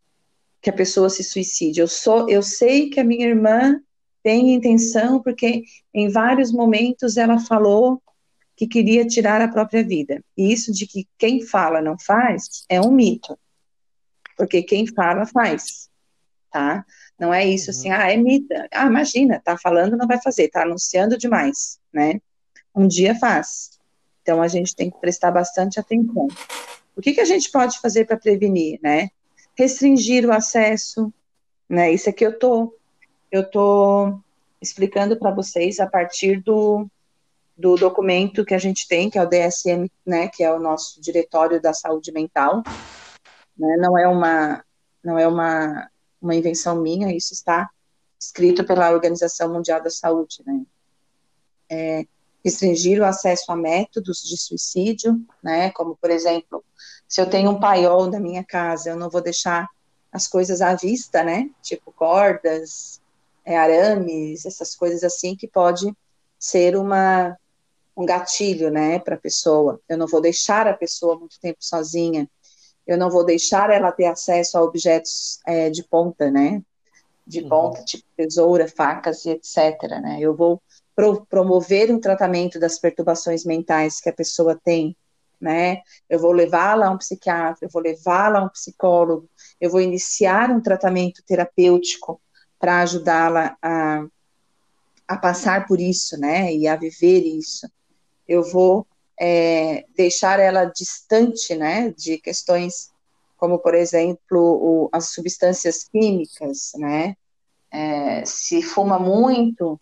que 0.60 0.70
a 0.70 0.72
pessoa 0.72 1.08
se 1.08 1.22
suicide? 1.22 1.80
Eu 1.80 1.86
sou, 1.86 2.28
eu 2.28 2.42
sei 2.42 2.90
que 2.90 2.98
a 2.98 3.04
minha 3.04 3.28
irmã 3.28 3.80
tem 4.22 4.52
intenção, 4.52 5.22
porque 5.22 5.62
em 5.94 6.08
vários 6.08 6.50
momentos 6.50 7.16
ela 7.16 7.38
falou 7.38 8.02
que 8.56 8.66
queria 8.66 9.06
tirar 9.06 9.40
a 9.40 9.48
própria 9.48 9.84
vida. 9.84 10.22
E 10.36 10.52
isso 10.52 10.72
de 10.72 10.86
que 10.86 11.06
quem 11.16 11.42
fala 11.42 11.80
não 11.80 11.96
faz 11.98 12.64
é 12.68 12.80
um 12.80 12.90
mito 12.90 13.38
porque 14.40 14.62
quem 14.62 14.86
fala 14.86 15.26
faz, 15.26 15.90
tá? 16.50 16.82
Não 17.18 17.32
é 17.32 17.44
isso 17.44 17.68
assim, 17.70 17.90
uhum. 17.90 17.94
ah, 17.94 18.10
é 18.10 18.16
mito. 18.16 18.54
Ah, 18.72 18.86
imagina, 18.86 19.38
tá 19.38 19.58
falando, 19.58 19.98
não 19.98 20.06
vai 20.06 20.18
fazer, 20.22 20.48
tá 20.48 20.62
anunciando 20.62 21.18
demais, 21.18 21.78
né? 21.92 22.18
Um 22.74 22.88
dia 22.88 23.14
faz. 23.14 23.78
Então 24.22 24.42
a 24.42 24.48
gente 24.48 24.74
tem 24.74 24.90
que 24.90 25.00
prestar 25.00 25.30
bastante 25.30 25.78
atenção. 25.78 26.28
O 26.96 27.00
que, 27.00 27.14
que 27.14 27.20
a 27.20 27.24
gente 27.24 27.50
pode 27.50 27.78
fazer 27.80 28.04
para 28.04 28.16
prevenir, 28.16 28.78
né? 28.82 29.08
Restringir 29.56 30.26
o 30.26 30.32
acesso, 30.32 31.12
né? 31.68 31.92
Isso 31.92 32.08
aqui 32.10 32.24
eu 32.24 32.38
tô, 32.38 32.76
eu 33.30 33.48
tô 33.48 34.18
explicando 34.60 35.18
para 35.18 35.30
vocês 35.30 35.80
a 35.80 35.86
partir 35.86 36.42
do, 36.42 36.86
do 37.56 37.76
documento 37.76 38.44
que 38.44 38.54
a 38.54 38.58
gente 38.58 38.86
tem, 38.86 39.08
que 39.08 39.18
é 39.18 39.22
o 39.22 39.28
DSM, 39.28 39.90
né? 40.04 40.28
Que 40.28 40.42
é 40.42 40.52
o 40.52 40.58
nosso 40.58 41.00
Diretório 41.00 41.60
da 41.60 41.72
Saúde 41.72 42.12
Mental, 42.12 42.62
né? 43.56 43.76
Não 43.78 43.98
é 43.98 44.06
uma 44.06 44.64
não 45.02 45.18
é 45.18 45.26
uma, 45.26 45.90
uma 46.20 46.34
invenção 46.34 46.76
minha, 46.76 47.14
isso 47.16 47.32
está 47.32 47.70
escrito 48.18 48.64
pela 48.64 48.90
Organização 48.90 49.52
Mundial 49.52 49.82
da 49.82 49.88
Saúde, 49.88 50.42
né? 50.46 50.62
É, 51.70 52.06
restringir 52.44 53.00
o 53.00 53.04
acesso 53.04 53.50
a 53.52 53.56
métodos 53.56 54.22
de 54.22 54.36
suicídio, 54.36 55.20
né? 55.42 55.70
Como 55.72 55.96
por 55.96 56.10
exemplo, 56.10 56.64
se 57.08 57.20
eu 57.20 57.28
tenho 57.28 57.50
um 57.50 57.60
paiol 57.60 58.06
na 58.10 58.20
minha 58.20 58.44
casa, 58.44 58.90
eu 58.90 58.96
não 58.96 59.10
vou 59.10 59.20
deixar 59.20 59.68
as 60.12 60.26
coisas 60.26 60.60
à 60.60 60.74
vista, 60.74 61.22
né? 61.22 61.50
Tipo 61.62 61.92
cordas, 61.92 63.00
é, 63.44 63.56
arames, 63.56 64.46
essas 64.46 64.74
coisas 64.74 65.04
assim 65.04 65.36
que 65.36 65.48
pode 65.48 65.92
ser 66.38 66.76
uma 66.76 67.36
um 67.96 68.06
gatilho, 68.06 68.70
né, 68.70 68.98
para 68.98 69.16
a 69.16 69.18
pessoa. 69.18 69.78
Eu 69.86 69.98
não 69.98 70.06
vou 70.06 70.22
deixar 70.22 70.66
a 70.66 70.72
pessoa 70.72 71.18
muito 71.18 71.38
tempo 71.38 71.58
sozinha 71.60 72.26
eu 72.90 72.98
não 72.98 73.08
vou 73.08 73.24
deixar 73.24 73.70
ela 73.70 73.92
ter 73.92 74.06
acesso 74.06 74.58
a 74.58 74.62
objetos 74.62 75.38
é, 75.46 75.70
de 75.70 75.84
ponta, 75.84 76.28
né? 76.28 76.60
De 77.30 77.42
uhum. 77.42 77.48
ponta, 77.48 77.84
tipo 77.84 78.04
tesoura, 78.16 78.66
facas 78.66 79.24
e 79.24 79.30
etc. 79.30 79.82
Né? 80.02 80.18
Eu 80.20 80.34
vou 80.34 80.60
pro 80.94 81.24
promover 81.26 81.90
um 81.90 82.00
tratamento 82.00 82.58
das 82.58 82.78
perturbações 82.78 83.44
mentais 83.44 84.00
que 84.00 84.08
a 84.08 84.12
pessoa 84.12 84.58
tem, 84.62 84.96
né? 85.40 85.82
Eu 86.08 86.18
vou 86.18 86.32
levá-la 86.32 86.88
a 86.88 86.90
um 86.90 86.98
psiquiatra, 86.98 87.66
eu 87.66 87.70
vou 87.70 87.80
levá-la 87.80 88.40
a 88.40 88.44
um 88.44 88.48
psicólogo, 88.48 89.28
eu 89.60 89.70
vou 89.70 89.80
iniciar 89.80 90.50
um 90.50 90.60
tratamento 90.60 91.22
terapêutico 91.24 92.20
para 92.58 92.80
ajudá-la 92.82 93.56
a, 93.62 94.04
a 95.06 95.16
passar 95.16 95.66
por 95.66 95.80
isso, 95.80 96.18
né? 96.18 96.52
E 96.52 96.66
a 96.66 96.76
viver 96.76 97.20
isso. 97.20 97.66
Eu 98.28 98.42
vou 98.42 98.86
é, 99.20 99.84
deixar 99.94 100.40
ela 100.40 100.64
distante, 100.64 101.54
né, 101.54 101.90
de 101.90 102.16
questões 102.18 102.90
como, 103.36 103.58
por 103.58 103.74
exemplo, 103.74 104.18
o, 104.38 104.88
as 104.92 105.12
substâncias 105.12 105.84
químicas, 105.84 106.72
né, 106.76 107.16
é, 107.70 108.24
se 108.24 108.62
fuma 108.62 108.98
muito, 108.98 109.80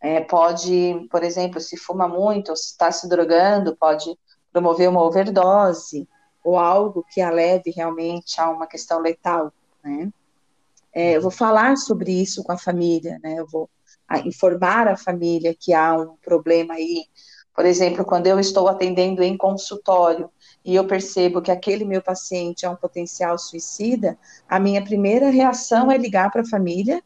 é, 0.00 0.20
pode, 0.20 1.06
por 1.10 1.22
exemplo, 1.22 1.60
se 1.60 1.76
fuma 1.76 2.08
muito 2.08 2.50
ou 2.50 2.56
se 2.56 2.66
está 2.66 2.90
se 2.90 3.08
drogando, 3.08 3.76
pode 3.76 4.16
promover 4.52 4.88
uma 4.88 5.02
overdose 5.02 6.08
ou 6.42 6.58
algo 6.58 7.04
que 7.10 7.20
a 7.20 7.30
leve 7.30 7.70
realmente 7.70 8.40
a 8.40 8.48
uma 8.50 8.66
questão 8.66 9.00
letal, 9.00 9.52
né. 9.82 10.10
É, 10.92 11.16
eu 11.16 11.22
vou 11.22 11.30
falar 11.30 11.76
sobre 11.76 12.10
isso 12.10 12.42
com 12.42 12.50
a 12.50 12.58
família, 12.58 13.20
né, 13.22 13.36
eu 13.38 13.46
vou 13.46 13.70
informar 14.24 14.88
a 14.88 14.96
família 14.96 15.54
que 15.54 15.72
há 15.72 15.96
um 15.96 16.16
problema 16.16 16.74
aí 16.74 17.04
por 17.60 17.66
exemplo, 17.66 18.06
quando 18.06 18.26
eu 18.26 18.38
estou 18.40 18.68
atendendo 18.68 19.22
em 19.22 19.36
consultório 19.36 20.30
e 20.64 20.74
eu 20.74 20.86
percebo 20.86 21.42
que 21.42 21.50
aquele 21.50 21.84
meu 21.84 22.00
paciente 22.00 22.64
é 22.64 22.70
um 22.70 22.74
potencial 22.74 23.36
suicida, 23.38 24.18
a 24.48 24.58
minha 24.58 24.82
primeira 24.82 25.28
reação 25.28 25.90
é 25.90 25.98
ligar 25.98 26.30
para 26.30 26.42
a 26.42 26.46
família 26.46 27.02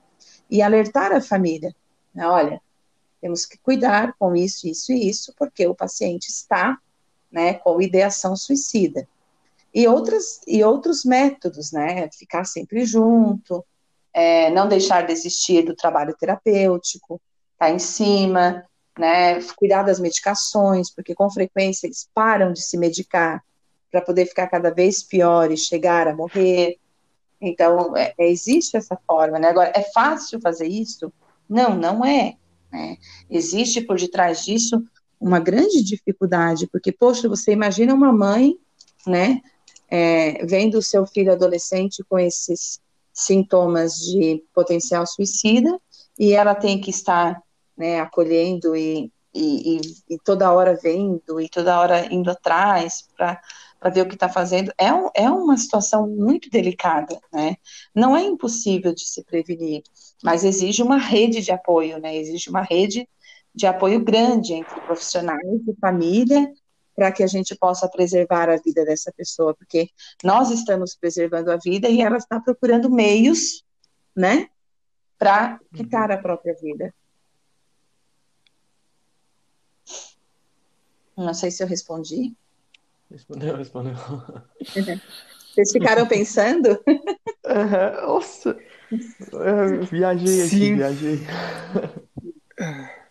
e 0.51 0.63
alertar 0.63 1.13
a 1.13 1.21
família. 1.21 1.75
Né? 2.15 2.27
Olha, 2.27 2.61
temos 3.21 3.47
que 3.47 3.59
cuidar 3.59 4.15
com 4.19 4.37
isso, 4.37 4.69
isso 4.69 4.93
e 4.93 5.09
isso, 5.09 5.33
porque 5.37 5.67
o 5.67 5.75
paciente 5.75 6.29
está 6.29 6.79
né, 7.31 7.55
com 7.55 7.81
ideação 7.81 8.37
suicida. 8.37 9.09
E, 9.75 9.89
outras, 9.89 10.41
e 10.47 10.63
outros 10.63 11.05
métodos, 11.05 11.73
né? 11.73 12.09
Ficar 12.13 12.45
sempre 12.45 12.85
junto, 12.85 13.65
é, 14.13 14.49
não 14.51 14.69
deixar 14.69 15.05
desistir 15.05 15.63
do 15.63 15.75
trabalho 15.75 16.15
terapêutico, 16.17 17.21
estar 17.55 17.67
tá 17.67 17.71
em 17.71 17.81
cima, 17.81 18.65
né, 18.97 19.43
cuidar 19.57 19.83
das 19.83 19.99
medicações, 19.99 20.89
porque 20.89 21.15
com 21.15 21.29
frequência 21.29 21.89
eles 21.89 22.09
param 22.15 22.53
de 22.53 22.63
se 22.63 22.79
medicar 22.79 23.43
para 23.91 24.01
poder 24.01 24.27
ficar 24.27 24.47
cada 24.47 24.71
vez 24.71 25.03
pior 25.03 25.51
e 25.51 25.57
chegar 25.57 26.07
a 26.07 26.15
morrer. 26.15 26.79
Então, 27.49 27.97
é, 27.97 28.15
é, 28.19 28.31
existe 28.31 28.77
essa 28.77 28.99
forma, 29.07 29.39
né? 29.39 29.49
Agora, 29.49 29.73
é 29.75 29.83
fácil 29.83 30.41
fazer 30.41 30.67
isso? 30.67 31.13
Não, 31.49 31.77
não 31.77 32.05
é. 32.05 32.37
Né? 32.73 32.97
Existe 33.31 33.81
por 33.81 33.97
detrás 33.97 34.45
disso 34.45 34.83
uma 35.21 35.39
grande 35.39 35.83
dificuldade, 35.83 36.67
porque, 36.67 36.93
poxa, 36.93 37.29
você 37.29 37.53
imagina 37.53 37.95
uma 37.95 38.13
mãe, 38.13 38.59
né, 39.07 39.41
é, 39.89 40.45
vendo 40.45 40.79
o 40.79 40.83
seu 40.83 41.07
filho 41.07 41.33
adolescente 41.33 42.05
com 42.09 42.19
esses 42.19 42.81
sintomas 43.13 43.97
de 43.97 44.43
potencial 44.53 45.07
suicida, 45.07 45.81
e 46.19 46.33
ela 46.33 46.55
tem 46.55 46.81
que 46.81 46.91
estar 46.91 47.41
né, 47.77 48.01
acolhendo 48.01 48.77
e, 48.77 49.11
e, 49.35 49.81
e, 50.09 50.19
toda 50.25 50.53
hora 50.53 50.79
vendo 50.81 51.41
e 51.41 51.49
toda 51.49 51.79
hora 51.79 52.13
indo 52.13 52.31
atrás 52.31 53.09
para 53.17 53.41
ver 53.91 54.03
o 54.03 54.09
que 54.09 54.15
está 54.15 54.29
fazendo, 54.29 54.73
é, 54.79 54.89
é 55.15 55.31
uma 55.31 55.57
situação 55.57 56.09
muito 56.09 56.49
delicada, 56.51 57.19
né? 57.33 57.57
Não 57.95 58.17
é 58.17 58.23
impossível 58.23 58.95
de 58.95 59.07
se 59.07 59.23
prevenir, 59.25 59.83
mas 60.23 60.45
exige 60.45 60.83
uma 60.83 60.99
rede 60.99 61.43
de 61.43 61.53
apoio, 61.53 61.99
né? 61.99 62.17
Exige 62.17 62.49
uma 62.51 62.63
rede 62.63 63.09
de 63.55 63.67
apoio 63.67 64.03
grande 64.03 64.55
entre 64.55 64.81
profissionais 64.81 65.61
e 65.69 65.77
família 65.81 66.53
para 66.95 67.11
que 67.11 67.23
a 67.23 67.27
gente 67.27 67.55
possa 67.57 67.89
preservar 67.89 68.49
a 68.49 68.57
vida 68.57 68.85
dessa 68.85 69.13
pessoa, 69.13 69.55
porque 69.55 69.89
nós 70.23 70.51
estamos 70.51 70.95
preservando 70.95 71.51
a 71.51 71.57
vida 71.57 71.89
e 71.89 72.01
ela 72.01 72.17
está 72.17 72.41
procurando 72.41 72.91
meios, 72.91 73.65
né, 74.15 74.49
para 75.19 75.59
quitar 75.75 76.11
a 76.11 76.19
própria 76.19 76.55
vida. 76.55 76.95
Não 81.17 81.35
sei 81.35 81.51
se 81.51 81.63
eu 81.63 81.67
respondi. 81.67 82.35
Respondeu, 83.15 83.57
respondeu. 83.57 83.95
Vocês 85.55 85.71
ficaram 85.71 86.05
pensando? 86.09 86.71
Uhum, 87.47 88.09
nossa, 88.09 88.59
eu 89.33 89.85
viajei 89.85 90.41
aqui, 90.41 90.49
Sim. 90.49 90.75
viajei. 90.75 91.21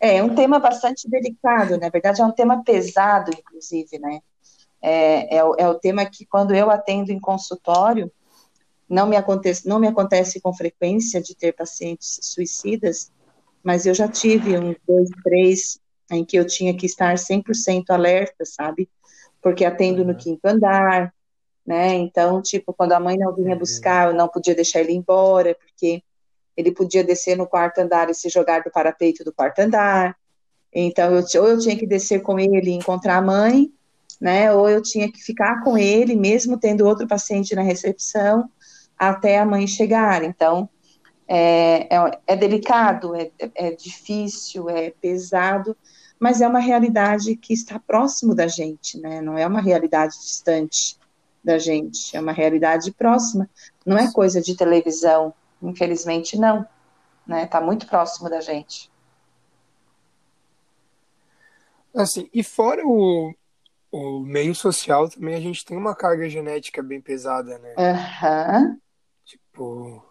É, 0.01 0.17
é 0.17 0.23
um 0.23 0.35
tema 0.35 0.59
bastante 0.59 1.09
delicado, 1.09 1.77
na 1.77 1.87
verdade 1.87 2.21
é 2.21 2.25
um 2.25 2.33
tema 2.33 2.61
pesado, 2.65 3.31
inclusive, 3.31 3.97
né? 3.97 4.19
É, 4.81 5.37
é, 5.37 5.43
o, 5.43 5.55
é 5.57 5.69
o 5.69 5.75
tema 5.75 6.05
que 6.05 6.25
quando 6.25 6.53
eu 6.53 6.69
atendo 6.69 7.13
em 7.13 7.19
consultório, 7.19 8.11
não 8.89 9.07
me, 9.07 9.15
acontece, 9.15 9.65
não 9.65 9.79
me 9.79 9.87
acontece 9.87 10.41
com 10.41 10.53
frequência 10.53 11.21
de 11.21 11.33
ter 11.33 11.53
pacientes 11.53 12.19
suicidas, 12.23 13.09
mas 13.63 13.85
eu 13.85 13.93
já 13.93 14.09
tive 14.09 14.57
um, 14.57 14.75
dois, 14.85 15.09
três 15.23 15.79
em 16.11 16.25
que 16.25 16.37
eu 16.37 16.45
tinha 16.45 16.75
que 16.75 16.85
estar 16.85 17.17
100% 17.17 17.89
alerta, 17.91 18.43
sabe? 18.43 18.89
Porque 19.43 19.65
atendo 19.65 20.03
no 20.05 20.15
quinto 20.15 20.45
andar, 20.45 21.13
né? 21.65 21.93
Então, 21.95 22.41
tipo, 22.41 22.73
quando 22.73 22.93
a 22.93 22.99
mãe 22.99 23.17
não 23.17 23.35
vinha 23.35 23.55
buscar, 23.55 24.07
eu 24.07 24.15
não 24.15 24.27
podia 24.27 24.55
deixar 24.55 24.79
ele 24.79 24.93
embora, 24.93 25.55
porque 25.55 26.01
ele 26.55 26.71
podia 26.71 27.03
descer 27.03 27.37
no 27.37 27.45
quarto 27.45 27.79
andar 27.79 28.09
e 28.09 28.13
se 28.13 28.29
jogar 28.29 28.63
do 28.63 28.71
parapeito 28.71 29.23
do 29.23 29.33
quarto 29.33 29.59
andar. 29.59 30.15
Então, 30.73 31.11
eu, 31.11 31.41
ou 31.41 31.49
eu 31.49 31.59
tinha 31.59 31.77
que 31.77 31.85
descer 31.85 32.21
com 32.21 32.39
ele 32.39 32.71
e 32.71 32.73
encontrar 32.73 33.17
a 33.17 33.21
mãe, 33.21 33.71
né? 34.19 34.51
Ou 34.53 34.69
eu 34.69 34.81
tinha 34.81 35.11
que 35.11 35.21
ficar 35.21 35.63
com 35.63 35.77
ele, 35.77 36.15
mesmo 36.15 36.57
tendo 36.57 36.85
outro 36.85 37.07
paciente 37.07 37.53
na 37.53 37.61
recepção, 37.61 38.49
até 38.97 39.39
a 39.39 39.45
mãe 39.45 39.67
chegar. 39.67 40.23
Então, 40.23 40.69
é, 41.27 41.87
é, 41.95 42.19
é 42.27 42.35
delicado, 42.35 43.15
é, 43.15 43.31
é 43.55 43.71
difícil, 43.71 44.69
é 44.69 44.91
pesado, 44.91 45.75
mas 46.19 46.41
é 46.41 46.47
uma 46.47 46.59
realidade 46.59 47.35
que 47.35 47.53
está 47.53 47.79
próximo 47.79 48.33
da 48.33 48.47
gente, 48.47 48.99
né? 48.99 49.21
Não 49.21 49.37
é 49.37 49.45
uma 49.45 49.61
realidade 49.61 50.13
distante 50.13 50.97
da 51.43 51.57
gente, 51.57 52.15
é 52.15 52.19
uma 52.19 52.31
realidade 52.31 52.91
próxima. 52.91 53.49
Não 53.85 53.97
é 53.97 54.11
coisa 54.11 54.41
de 54.41 54.55
televisão, 54.55 55.33
infelizmente 55.61 56.37
não, 56.37 56.65
né? 57.27 57.43
Está 57.43 57.59
muito 57.59 57.85
próximo 57.87 58.29
da 58.29 58.39
gente. 58.39 58.91
Assim, 61.93 62.27
e 62.33 62.43
fora 62.43 62.81
o, 62.85 63.33
o 63.91 64.19
meio 64.21 64.55
social 64.55 65.07
também 65.09 65.35
a 65.35 65.39
gente 65.39 65.63
tem 65.63 65.77
uma 65.77 65.95
carga 65.95 66.27
genética 66.27 66.81
bem 66.81 66.99
pesada, 66.99 67.59
né? 67.59 67.75
Uhum. 67.77 68.79
Tipo, 69.23 70.03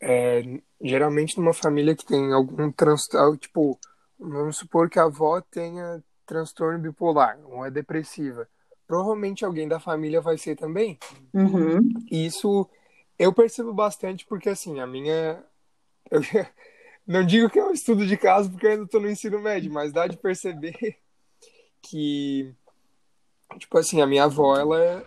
é, 0.00 0.60
geralmente 0.80 1.36
numa 1.36 1.52
família 1.52 1.94
que 1.94 2.06
tem 2.06 2.32
algum 2.32 2.70
transtorno, 2.72 3.36
tipo, 3.36 3.78
Vamos 4.18 4.56
supor 4.56 4.88
que 4.88 4.98
a 4.98 5.04
avó 5.04 5.40
tenha 5.40 6.02
transtorno 6.24 6.78
bipolar 6.78 7.38
ou 7.44 7.64
é 7.64 7.70
depressiva. 7.70 8.48
Provavelmente 8.86 9.44
alguém 9.44 9.68
da 9.68 9.80
família 9.80 10.20
vai 10.20 10.38
ser 10.38 10.56
também. 10.56 10.98
Uhum. 11.34 11.88
Isso 12.10 12.68
eu 13.18 13.32
percebo 13.32 13.72
bastante 13.72 14.26
porque, 14.26 14.48
assim, 14.48 14.80
a 14.80 14.86
minha. 14.86 15.42
Eu 16.10 16.20
não 17.06 17.24
digo 17.24 17.48
que 17.48 17.58
é 17.58 17.64
um 17.64 17.72
estudo 17.72 18.06
de 18.06 18.16
caso 18.16 18.50
porque 18.50 18.66
eu 18.66 18.70
ainda 18.70 18.84
estou 18.84 19.00
no 19.00 19.10
ensino 19.10 19.40
médio, 19.40 19.72
mas 19.72 19.92
dá 19.92 20.06
de 20.06 20.16
perceber 20.16 20.98
que, 21.82 22.54
tipo 23.58 23.78
assim, 23.78 24.00
a 24.00 24.06
minha 24.06 24.24
avó, 24.24 24.56
ela. 24.56 25.04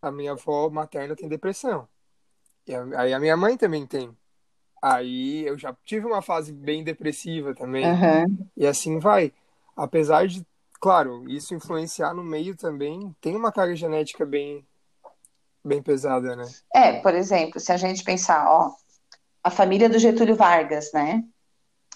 A 0.00 0.10
minha 0.10 0.32
avó 0.32 0.68
materna 0.68 1.14
tem 1.14 1.28
depressão. 1.28 1.88
E 2.66 2.74
aí 2.96 3.12
a 3.12 3.20
minha 3.20 3.36
mãe 3.36 3.56
também 3.56 3.86
tem. 3.86 4.16
Aí 4.82 5.46
eu 5.46 5.56
já 5.56 5.72
tive 5.84 6.06
uma 6.06 6.20
fase 6.20 6.52
bem 6.52 6.82
depressiva 6.82 7.54
também. 7.54 7.86
Uhum. 7.86 8.48
E 8.56 8.66
assim 8.66 8.98
vai. 8.98 9.32
Apesar 9.76 10.26
de, 10.26 10.44
claro, 10.80 11.24
isso 11.30 11.54
influenciar 11.54 12.12
no 12.12 12.24
meio 12.24 12.56
também, 12.56 13.14
tem 13.20 13.36
uma 13.36 13.52
carga 13.52 13.76
genética 13.76 14.26
bem, 14.26 14.66
bem 15.64 15.80
pesada, 15.80 16.34
né? 16.34 16.44
É, 16.74 17.00
por 17.00 17.14
exemplo, 17.14 17.60
se 17.60 17.70
a 17.70 17.76
gente 17.76 18.02
pensar, 18.02 18.44
ó, 18.50 18.72
a 19.44 19.50
família 19.50 19.88
do 19.88 20.00
Getúlio 20.00 20.34
Vargas, 20.34 20.90
né? 20.92 21.22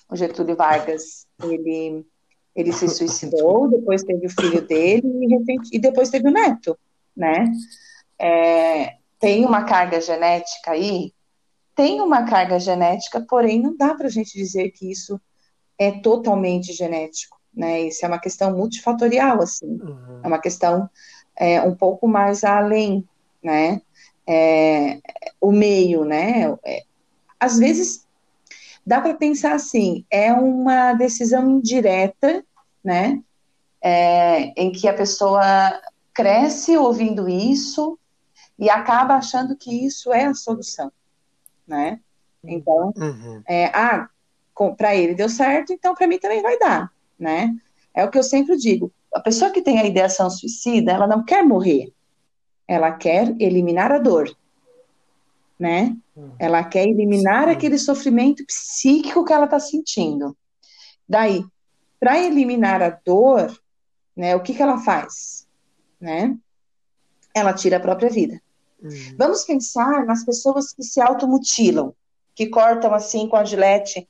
O 0.09 0.15
Getúlio 0.15 0.55
Vargas, 0.55 1.27
ele, 1.43 2.07
ele 2.55 2.73
se 2.73 2.89
suicidou, 2.89 3.67
depois 3.69 4.05
teve 4.05 4.27
o 4.27 4.31
filho 4.31 4.63
dele 4.65 5.03
e, 5.05 5.77
e 5.77 5.79
depois 5.81 6.09
teve 6.09 6.29
o 6.29 6.33
neto, 6.33 6.79
né? 7.17 7.53
É, 8.17 8.95
tem 9.19 9.45
uma 9.45 9.65
carga 9.65 10.01
genética 10.01 10.71
aí 10.71 11.13
tem 11.77 12.01
uma 12.01 12.25
carga 12.25 12.59
genética, 12.59 13.21
porém 13.21 13.61
não 13.61 13.77
dá 13.77 13.95
para 13.95 14.07
a 14.07 14.11
gente 14.11 14.33
dizer 14.33 14.71
que 14.71 14.91
isso 14.91 15.21
é 15.79 15.93
totalmente 15.93 16.73
genético, 16.73 17.39
né? 17.55 17.83
Isso 17.83 18.03
é 18.03 18.09
uma 18.09 18.19
questão 18.19 18.57
multifatorial, 18.57 19.43
assim, 19.43 19.67
uhum. 19.67 20.21
é 20.25 20.27
uma 20.27 20.39
questão 20.39 20.89
é, 21.37 21.61
um 21.61 21.75
pouco 21.75 22.09
mais 22.09 22.43
além, 22.45 23.07
né? 23.43 23.83
É, 24.27 25.01
o 25.39 25.53
meio, 25.53 26.07
né? 26.07 26.57
É, 26.65 26.83
às 27.39 27.59
vezes 27.59 28.07
dá 28.85 28.99
para 29.03 29.15
pensar 29.15 29.55
assim, 29.55 30.03
é 30.11 30.33
uma 30.33 30.95
decisão 30.95 31.51
indireta, 31.51 32.43
né? 32.83 33.21
É, 33.83 34.45
em 34.61 34.73
que 34.73 34.89
a 34.89 34.95
pessoa 34.95 35.43
cresce 36.15 36.75
ouvindo 36.79 37.29
isso 37.29 37.99
e 38.59 38.71
acaba 38.71 39.17
achando 39.17 39.55
que 39.55 39.85
isso 39.87 40.11
é 40.11 40.25
a 40.25 40.33
solução 40.33 40.91
né? 41.67 42.01
Então, 42.45 42.93
uhum. 42.97 43.43
é, 43.47 43.67
ah, 43.67 44.09
para 44.77 44.95
ele 44.95 45.15
deu 45.15 45.29
certo, 45.29 45.73
então 45.73 45.95
para 45.95 46.07
mim 46.07 46.19
também 46.19 46.43
vai 46.43 46.59
dar, 46.59 46.91
né? 47.19 47.55
É 47.93 48.05
o 48.05 48.11
que 48.11 48.19
eu 48.19 48.23
sempre 48.23 48.57
digo. 48.57 48.93
A 49.13 49.21
pessoa 49.21 49.51
que 49.51 49.63
tem 49.63 49.79
a 49.79 49.85
ideação 49.85 50.31
suicida, 50.31 50.93
ela 50.93 51.07
não 51.07 51.25
quer 51.25 51.43
morrer, 51.43 51.93
ela 52.69 52.93
quer 52.93 53.35
eliminar 53.41 53.93
a 53.93 53.99
dor, 53.99 54.35
né? 55.59 55.97
Uhum. 56.15 56.33
Ela 56.39 56.63
quer 56.65 56.87
eliminar 56.87 57.45
Sim. 57.45 57.51
aquele 57.51 57.79
sofrimento 57.79 58.45
psíquico 58.47 59.25
que 59.25 59.33
ela 59.33 59.47
está 59.47 59.59
sentindo. 59.59 60.37
Daí, 61.09 61.45
para 61.99 62.19
eliminar 62.19 62.83
a 62.83 62.91
dor, 62.91 63.57
né? 64.17 64.35
O 64.37 64.41
que 64.41 64.55
que 64.55 64.63
ela 64.63 64.79
faz, 64.79 65.47
né? 66.01 66.37
Ela 67.35 67.53
tira 67.53 67.77
a 67.77 67.81
própria 67.81 68.11
vida. 68.11 68.41
Uhum. 68.87 69.17
Vamos 69.19 69.45
pensar 69.45 70.05
nas 70.05 70.25
pessoas 70.25 70.73
que 70.73 70.83
se 70.83 71.01
automutilam, 71.01 71.95
que 72.35 72.47
cortam 72.47 72.95
assim 72.95 73.29
com 73.29 73.37
a 73.37 73.45
gilete 73.45 74.09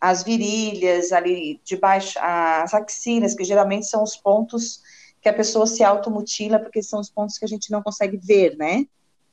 as 0.00 0.22
virilhas 0.22 1.12
ali 1.12 1.60
debaixo, 1.64 2.18
as 2.20 2.72
axilas, 2.72 3.34
que 3.34 3.44
geralmente 3.44 3.86
são 3.86 4.02
os 4.02 4.16
pontos 4.16 4.80
que 5.20 5.28
a 5.28 5.32
pessoa 5.32 5.66
se 5.66 5.82
automutila, 5.82 6.58
porque 6.58 6.82
são 6.82 7.00
os 7.00 7.10
pontos 7.10 7.36
que 7.36 7.44
a 7.44 7.48
gente 7.48 7.70
não 7.70 7.82
consegue 7.82 8.16
ver, 8.16 8.56
né? 8.56 8.86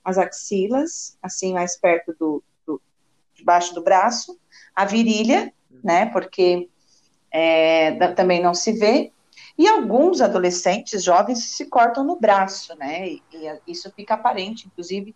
As 0.04 0.18
axilas, 0.18 1.18
assim, 1.22 1.54
mais 1.54 1.78
perto 1.78 2.16
do, 2.20 2.44
do 2.66 2.82
debaixo 3.36 3.76
do 3.76 3.84
braço, 3.84 4.40
a 4.76 4.86
virilha, 4.86 5.54
né? 5.84 6.08
Porque 6.08 6.68
é, 7.32 8.14
também 8.14 8.42
não 8.42 8.56
se 8.56 8.72
vê, 8.72 9.12
e 9.58 9.68
alguns 9.68 10.20
adolescentes 10.20 11.04
jovens 11.04 11.44
se 11.46 11.66
cortam 11.66 12.04
no 12.04 12.20
braço, 12.20 12.76
né? 12.76 13.08
E, 13.08 13.24
e 13.34 13.60
isso 13.68 13.92
fica 13.96 14.16
aparente, 14.16 14.68
inclusive 14.68 15.16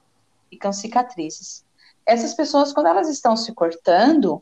ficam 0.50 0.72
cicatrizes. 0.72 1.66
Essas 2.06 2.34
pessoas, 2.34 2.72
quando 2.72 2.88
elas 2.88 3.10
estão 3.10 3.36
se 3.36 3.54
cortando, 3.54 4.42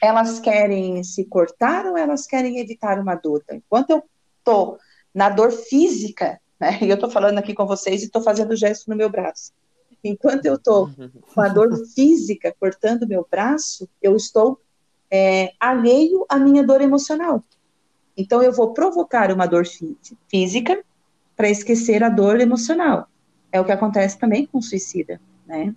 elas 0.00 0.38
querem 0.38 1.02
se 1.02 1.24
cortar 1.24 1.86
ou 1.86 1.96
elas 1.96 2.26
querem 2.26 2.58
evitar 2.58 2.98
uma 2.98 3.16
dor? 3.16 3.42
Então, 3.44 3.56
enquanto 3.56 3.90
eu 3.90 4.02
estou 4.38 4.78
na 5.12 5.28
dor 5.28 5.50
física, 5.50 6.40
né? 6.58 6.78
E 6.80 6.88
eu 6.88 6.94
estou 6.94 7.10
falando 7.10 7.38
aqui 7.38 7.54
com 7.54 7.66
vocês 7.66 8.02
e 8.02 8.06
estou 8.06 8.22
fazendo 8.22 8.56
gesto 8.56 8.88
no 8.88 8.96
meu 8.96 9.10
braço. 9.10 9.52
Enquanto 10.02 10.46
eu 10.46 10.54
estou 10.54 10.88
com 11.34 11.40
a 11.40 11.48
dor 11.48 11.76
física 11.94 12.54
cortando 12.58 13.06
meu 13.06 13.26
braço, 13.28 13.88
eu 14.00 14.14
estou 14.14 14.60
é, 15.10 15.52
alheio 15.58 16.24
à 16.28 16.38
minha 16.38 16.62
dor 16.64 16.80
emocional. 16.80 17.42
Então, 18.18 18.42
eu 18.42 18.52
vou 18.52 18.74
provocar 18.74 19.30
uma 19.30 19.46
dor 19.46 19.64
física 20.28 20.84
para 21.36 21.48
esquecer 21.48 22.02
a 22.02 22.08
dor 22.08 22.40
emocional. 22.40 23.06
É 23.52 23.60
o 23.60 23.64
que 23.64 23.70
acontece 23.70 24.18
também 24.18 24.44
com 24.44 24.58
o 24.58 24.62
suicida, 24.62 25.20
né? 25.46 25.72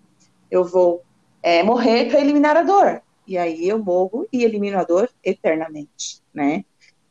Eu 0.50 0.66
vou 0.66 1.04
é, 1.44 1.62
morrer 1.62 2.10
para 2.10 2.20
eliminar 2.20 2.58
a 2.58 2.64
dor. 2.64 3.02
e 3.28 3.38
aí 3.38 3.70
eu 3.70 3.78
morro 3.78 4.28
e 4.34 4.44
elimino 4.44 4.80
a 4.80 4.84
dor 4.84 5.08
eternamente, 5.24 6.22
né? 6.34 6.66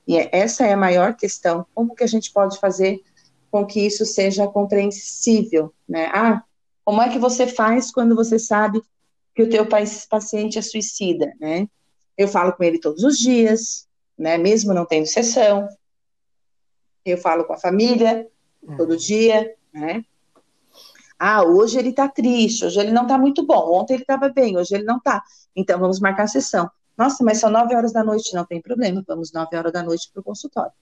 E 0.06 0.18
é, 0.18 0.28
essa 0.32 0.66
é 0.66 0.72
a 0.72 0.76
maior 0.76 1.14
questão. 1.14 1.64
Como 1.72 1.94
que 1.94 2.02
a 2.02 2.08
gente 2.08 2.32
pode 2.32 2.58
fazer 2.58 3.00
com 3.52 3.64
que 3.64 3.86
isso 3.86 4.04
seja 4.04 4.48
compreensível, 4.48 5.72
né? 5.88 6.10
Ah, 6.12 6.42
como 6.84 7.00
é 7.00 7.08
que 7.08 7.18
você 7.20 7.46
faz 7.46 7.92
quando 7.92 8.16
você 8.16 8.36
sabe 8.36 8.82
que 9.34 9.42
o 9.44 9.48
teu 9.48 9.64
paciente 10.10 10.58
é 10.58 10.62
suicida, 10.62 11.32
né? 11.40 11.68
Eu 12.18 12.26
falo 12.26 12.52
com 12.52 12.64
ele 12.64 12.80
todos 12.80 13.04
os 13.04 13.16
dias, 13.16 13.88
né? 14.20 14.36
Mesmo 14.36 14.74
não 14.74 14.84
tendo 14.84 15.06
sessão. 15.06 15.66
Eu 17.04 17.16
falo 17.16 17.44
com 17.44 17.54
a 17.54 17.58
família 17.58 18.28
todo 18.76 18.96
dia, 18.96 19.54
né? 19.72 20.04
Ah, 21.18 21.42
hoje 21.42 21.78
ele 21.78 21.92
tá 21.92 22.08
triste, 22.08 22.64
hoje 22.64 22.78
ele 22.78 22.92
não 22.92 23.06
tá 23.06 23.18
muito 23.18 23.44
bom, 23.44 23.74
ontem 23.74 23.94
ele 23.94 24.04
tava 24.04 24.28
bem, 24.28 24.56
hoje 24.56 24.74
ele 24.74 24.84
não 24.84 25.00
tá. 25.00 25.22
Então 25.56 25.78
vamos 25.78 26.00
marcar 26.00 26.24
a 26.24 26.28
sessão. 26.28 26.70
Nossa, 26.96 27.24
mas 27.24 27.38
são 27.38 27.50
nove 27.50 27.74
horas 27.74 27.92
da 27.92 28.04
noite, 28.04 28.34
não 28.34 28.44
tem 28.44 28.60
problema, 28.60 29.02
vamos 29.06 29.32
nove 29.32 29.56
horas 29.56 29.72
da 29.72 29.82
noite 29.82 30.10
para 30.12 30.20
o 30.20 30.24
consultório. 30.24 30.72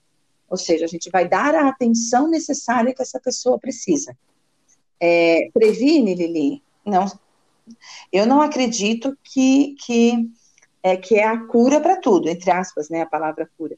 Ou 0.49 0.57
seja, 0.57 0.85
a 0.85 0.87
gente 0.87 1.09
vai 1.09 1.27
dar 1.27 1.55
a 1.55 1.69
atenção 1.69 2.27
necessária 2.27 2.93
que 2.93 3.01
essa 3.01 3.19
pessoa 3.19 3.57
precisa. 3.57 4.17
É, 4.99 5.49
previne, 5.53 6.15
Lili? 6.15 6.63
Não. 6.85 7.05
Eu 8.11 8.25
não 8.25 8.41
acredito 8.41 9.17
que, 9.23 9.75
que, 9.85 10.29
é, 10.81 10.95
que 10.95 11.15
é 11.15 11.25
a 11.25 11.37
cura 11.45 11.79
para 11.79 11.97
tudo, 11.97 12.29
entre 12.29 12.51
aspas, 12.51 12.89
né, 12.89 13.01
a 13.01 13.05
palavra 13.05 13.49
cura. 13.57 13.77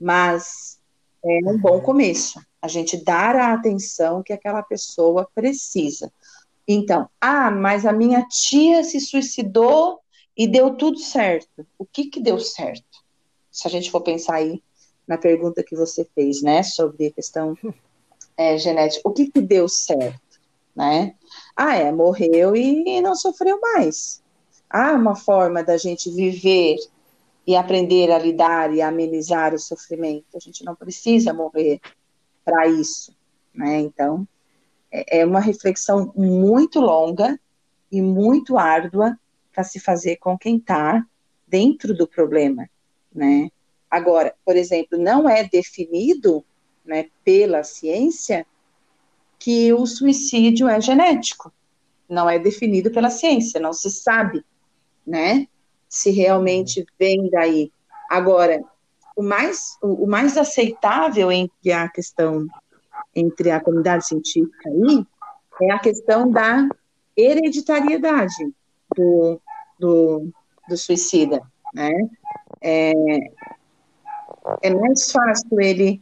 Mas 0.00 0.78
é 1.24 1.38
um 1.48 1.58
bom 1.58 1.80
começo 1.80 2.40
a 2.60 2.68
gente 2.68 2.96
dar 3.02 3.34
a 3.34 3.52
atenção 3.52 4.22
que 4.22 4.32
aquela 4.32 4.62
pessoa 4.62 5.28
precisa. 5.34 6.12
Então, 6.66 7.08
ah, 7.20 7.50
mas 7.50 7.84
a 7.84 7.92
minha 7.92 8.24
tia 8.28 8.84
se 8.84 9.00
suicidou 9.00 9.98
e 10.36 10.46
deu 10.46 10.76
tudo 10.76 10.98
certo. 10.98 11.66
O 11.76 11.84
que 11.84 12.06
que 12.06 12.20
deu 12.20 12.38
certo? 12.38 13.02
Se 13.50 13.66
a 13.66 13.70
gente 13.70 13.90
for 13.90 14.00
pensar 14.00 14.36
aí 14.36 14.62
na 15.06 15.18
pergunta 15.18 15.64
que 15.64 15.74
você 15.74 16.08
fez, 16.14 16.40
né, 16.40 16.62
sobre 16.62 17.08
a 17.08 17.12
questão 17.12 17.58
é, 18.36 18.56
genética, 18.56 19.08
o 19.08 19.12
que 19.12 19.26
que 19.26 19.40
deu 19.40 19.68
certo, 19.68 20.40
né? 20.74 21.16
Ah, 21.56 21.76
é, 21.76 21.90
morreu 21.90 22.54
e 22.54 23.00
não 23.00 23.16
sofreu 23.16 23.60
mais. 23.60 24.21
Ah, 24.74 24.94
uma 24.94 25.14
forma 25.14 25.62
da 25.62 25.76
gente 25.76 26.10
viver 26.10 26.76
e 27.46 27.54
aprender 27.54 28.10
a 28.10 28.18
lidar 28.18 28.72
e 28.72 28.80
amenizar 28.80 29.52
o 29.52 29.58
sofrimento. 29.58 30.34
A 30.34 30.38
gente 30.38 30.64
não 30.64 30.74
precisa 30.74 31.34
morrer 31.34 31.78
para 32.42 32.66
isso, 32.68 33.14
né? 33.54 33.80
Então, 33.80 34.26
é, 34.90 35.20
é 35.20 35.26
uma 35.26 35.40
reflexão 35.40 36.10
muito 36.16 36.80
longa 36.80 37.38
e 37.90 38.00
muito 38.00 38.56
árdua 38.56 39.18
para 39.52 39.62
se 39.62 39.78
fazer 39.78 40.16
com 40.16 40.38
quem 40.38 40.56
está 40.56 41.04
dentro 41.46 41.94
do 41.94 42.08
problema, 42.08 42.66
né? 43.14 43.50
Agora, 43.90 44.34
por 44.42 44.56
exemplo, 44.56 44.96
não 44.96 45.28
é 45.28 45.44
definido, 45.46 46.42
né, 46.82 47.10
pela 47.22 47.62
ciência 47.62 48.46
que 49.38 49.70
o 49.70 49.84
suicídio 49.84 50.66
é 50.66 50.80
genético. 50.80 51.52
Não 52.08 52.30
é 52.30 52.38
definido 52.38 52.90
pela 52.90 53.10
ciência, 53.10 53.60
não 53.60 53.74
se 53.74 53.90
sabe, 53.90 54.42
né, 55.06 55.46
se 55.88 56.10
realmente 56.10 56.84
vem 56.98 57.28
daí. 57.30 57.70
Agora, 58.08 58.62
o 59.16 59.22
mais, 59.22 59.76
o, 59.82 60.04
o 60.04 60.06
mais 60.06 60.36
aceitável 60.36 61.30
entre 61.30 61.72
a 61.72 61.88
questão, 61.88 62.46
entre 63.14 63.50
a 63.50 63.60
comunidade 63.60 64.06
científica 64.06 64.68
aí, 64.68 65.06
é 65.62 65.72
a 65.72 65.78
questão 65.78 66.30
da 66.30 66.68
hereditariedade 67.16 68.52
do, 68.96 69.40
do, 69.78 70.28
do 70.68 70.76
suicida, 70.76 71.42
né? 71.74 71.90
É, 72.60 72.92
é 74.62 74.70
mais 74.74 75.10
fácil 75.10 75.60
ele, 75.60 76.00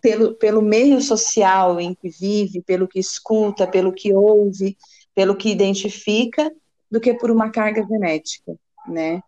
pelo, 0.00 0.34
pelo 0.34 0.62
meio 0.62 1.00
social 1.00 1.80
em 1.80 1.94
que 1.94 2.08
vive, 2.08 2.62
pelo 2.62 2.86
que 2.86 2.98
escuta, 2.98 3.66
pelo 3.66 3.92
que 3.92 4.12
ouve, 4.12 4.76
pelo 5.14 5.36
que 5.36 5.50
identifica, 5.50 6.52
do 6.90 7.00
que 7.00 7.14
por 7.14 7.30
uma 7.30 7.50
carga 7.50 7.86
genética, 7.86 8.56
né? 8.86 9.22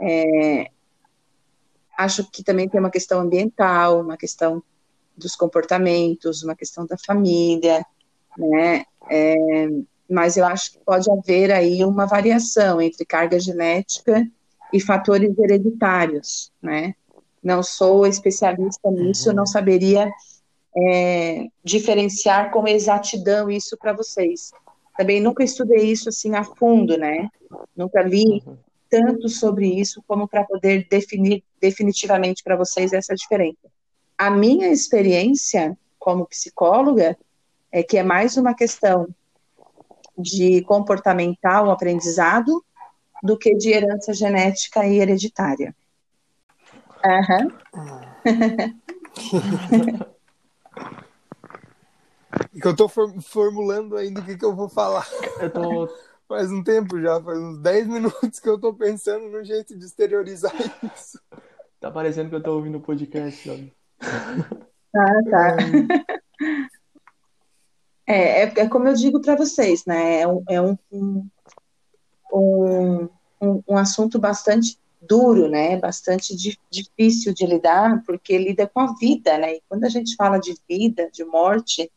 É, 0.00 0.70
acho 1.96 2.28
que 2.30 2.42
também 2.42 2.68
tem 2.68 2.80
uma 2.80 2.90
questão 2.90 3.20
ambiental, 3.20 4.00
uma 4.00 4.16
questão 4.16 4.62
dos 5.16 5.36
comportamentos, 5.36 6.42
uma 6.42 6.56
questão 6.56 6.86
da 6.86 6.96
família, 6.98 7.84
né? 8.36 8.84
É, 9.10 9.68
mas 10.10 10.36
eu 10.36 10.44
acho 10.44 10.72
que 10.72 10.78
pode 10.78 11.10
haver 11.10 11.52
aí 11.52 11.84
uma 11.84 12.06
variação 12.06 12.80
entre 12.80 13.04
carga 13.04 13.38
genética 13.38 14.26
e 14.72 14.80
fatores 14.80 15.38
hereditários, 15.38 16.52
né? 16.60 16.94
Não 17.42 17.62
sou 17.62 18.06
especialista 18.06 18.90
nisso, 18.90 19.28
uhum. 19.28 19.36
não 19.36 19.46
saberia 19.46 20.10
é, 20.76 21.46
diferenciar 21.62 22.50
com 22.50 22.66
exatidão 22.66 23.50
isso 23.50 23.76
para 23.76 23.92
vocês. 23.92 24.50
Também 24.96 25.20
nunca 25.20 25.42
estudei 25.42 25.90
isso 25.90 26.08
assim 26.08 26.34
a 26.34 26.44
fundo, 26.44 26.96
né? 26.96 27.28
Nunca 27.76 28.02
li 28.02 28.42
uhum 28.46 28.56
tanto 28.94 29.28
sobre 29.28 29.66
isso 29.66 30.00
como 30.06 30.28
para 30.28 30.44
poder 30.44 30.86
definir 30.88 31.42
definitivamente 31.60 32.44
para 32.44 32.54
vocês 32.56 32.92
essa 32.92 33.12
diferença. 33.12 33.68
A 34.16 34.30
minha 34.30 34.68
experiência 34.68 35.76
como 35.98 36.26
psicóloga 36.26 37.18
é 37.72 37.82
que 37.82 37.98
é 37.98 38.04
mais 38.04 38.36
uma 38.36 38.54
questão 38.54 39.08
de 40.16 40.62
comportamental 40.62 41.72
aprendizado 41.72 42.64
do 43.20 43.36
que 43.36 43.56
de 43.56 43.70
herança 43.70 44.14
genética 44.14 44.86
e 44.86 45.00
hereditária. 45.00 45.74
Uhum. 47.04 47.50
que 52.60 52.66
eu 52.66 52.72
estou 52.72 52.88
formulando 52.88 53.96
ainda 53.96 54.20
o 54.20 54.24
que, 54.24 54.36
que 54.36 54.44
eu 54.44 54.54
vou 54.54 54.68
falar. 54.68 55.08
Eu 55.40 55.50
tô 55.50 55.88
Faz 56.26 56.50
um 56.50 56.62
tempo 56.62 57.00
já, 57.00 57.22
faz 57.22 57.38
uns 57.38 57.58
10 57.58 57.86
minutos 57.86 58.40
que 58.40 58.48
eu 58.48 58.58
tô 58.58 58.72
pensando 58.72 59.28
no 59.28 59.44
jeito 59.44 59.76
de 59.76 59.84
exteriorizar 59.84 60.54
isso. 60.94 61.20
Tá 61.78 61.90
parecendo 61.90 62.30
que 62.30 62.36
eu 62.36 62.42
tô 62.42 62.54
ouvindo 62.54 62.78
o 62.78 62.82
podcast, 62.82 63.48
sabe? 63.48 63.72
Ah, 64.96 65.22
tá. 65.28 65.56
É, 68.06 68.44
é, 68.44 68.46
é 68.60 68.68
como 68.68 68.86
eu 68.86 68.94
digo 68.94 69.20
para 69.20 69.34
vocês, 69.34 69.84
né? 69.84 70.20
É, 70.20 70.28
um, 70.28 70.44
é 70.48 70.62
um, 70.62 70.78
um, 70.92 71.28
um, 73.42 73.62
um 73.66 73.76
assunto 73.76 74.20
bastante 74.20 74.78
duro, 75.02 75.48
né? 75.48 75.76
Bastante 75.78 76.36
di 76.36 76.56
difícil 76.70 77.34
de 77.34 77.44
lidar, 77.44 78.04
porque 78.06 78.38
lida 78.38 78.68
com 78.68 78.78
a 78.78 78.94
vida, 78.94 79.36
né? 79.36 79.56
E 79.56 79.62
quando 79.68 79.82
a 79.82 79.88
gente 79.88 80.14
fala 80.14 80.38
de 80.38 80.54
vida, 80.68 81.10
de 81.12 81.24
morte, 81.24 81.90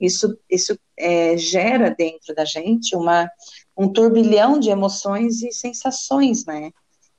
isso, 0.00 0.38
isso 0.50 0.78
é, 0.98 1.36
gera 1.36 1.90
dentro 1.90 2.34
da 2.34 2.44
gente 2.44 2.94
uma, 2.94 3.30
um 3.76 3.88
turbilhão 3.88 4.58
de 4.58 4.70
emoções 4.70 5.42
e 5.42 5.52
sensações, 5.52 6.44
né? 6.44 6.70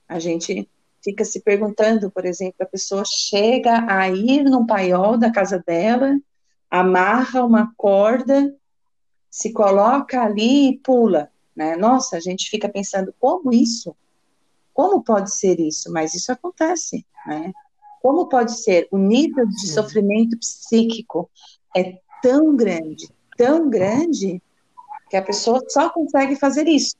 A 0.08 0.18
gente 0.18 0.68
fica 1.02 1.24
se 1.24 1.40
perguntando, 1.40 2.10
por 2.10 2.24
exemplo, 2.24 2.56
a 2.60 2.66
pessoa 2.66 3.02
chega 3.04 3.84
a 3.88 4.08
ir 4.08 4.44
num 4.44 4.66
paiol 4.66 5.16
da 5.16 5.30
casa 5.30 5.62
dela, 5.64 6.18
amarra 6.70 7.44
uma 7.44 7.72
corda, 7.76 8.54
se 9.30 9.52
coloca 9.52 10.22
ali 10.22 10.70
e 10.70 10.78
pula, 10.78 11.30
né? 11.54 11.76
Nossa, 11.76 12.16
a 12.16 12.20
gente 12.20 12.48
fica 12.48 12.68
pensando 12.68 13.14
como 13.18 13.52
isso? 13.52 13.94
Como 14.72 15.02
pode 15.02 15.34
ser 15.34 15.58
isso? 15.58 15.92
Mas 15.92 16.14
isso 16.14 16.30
acontece, 16.30 17.04
né? 17.26 17.52
Como 18.00 18.28
pode 18.28 18.52
ser? 18.52 18.86
O 18.92 18.96
nível 18.96 19.46
de 19.46 19.66
sofrimento 19.68 20.38
psíquico 20.38 21.28
é 21.76 21.98
tão 22.22 22.56
grande, 22.56 23.08
tão 23.36 23.68
grande, 23.68 24.42
que 25.08 25.16
a 25.16 25.22
pessoa 25.22 25.62
só 25.68 25.88
consegue 25.90 26.36
fazer 26.36 26.66
isso, 26.66 26.96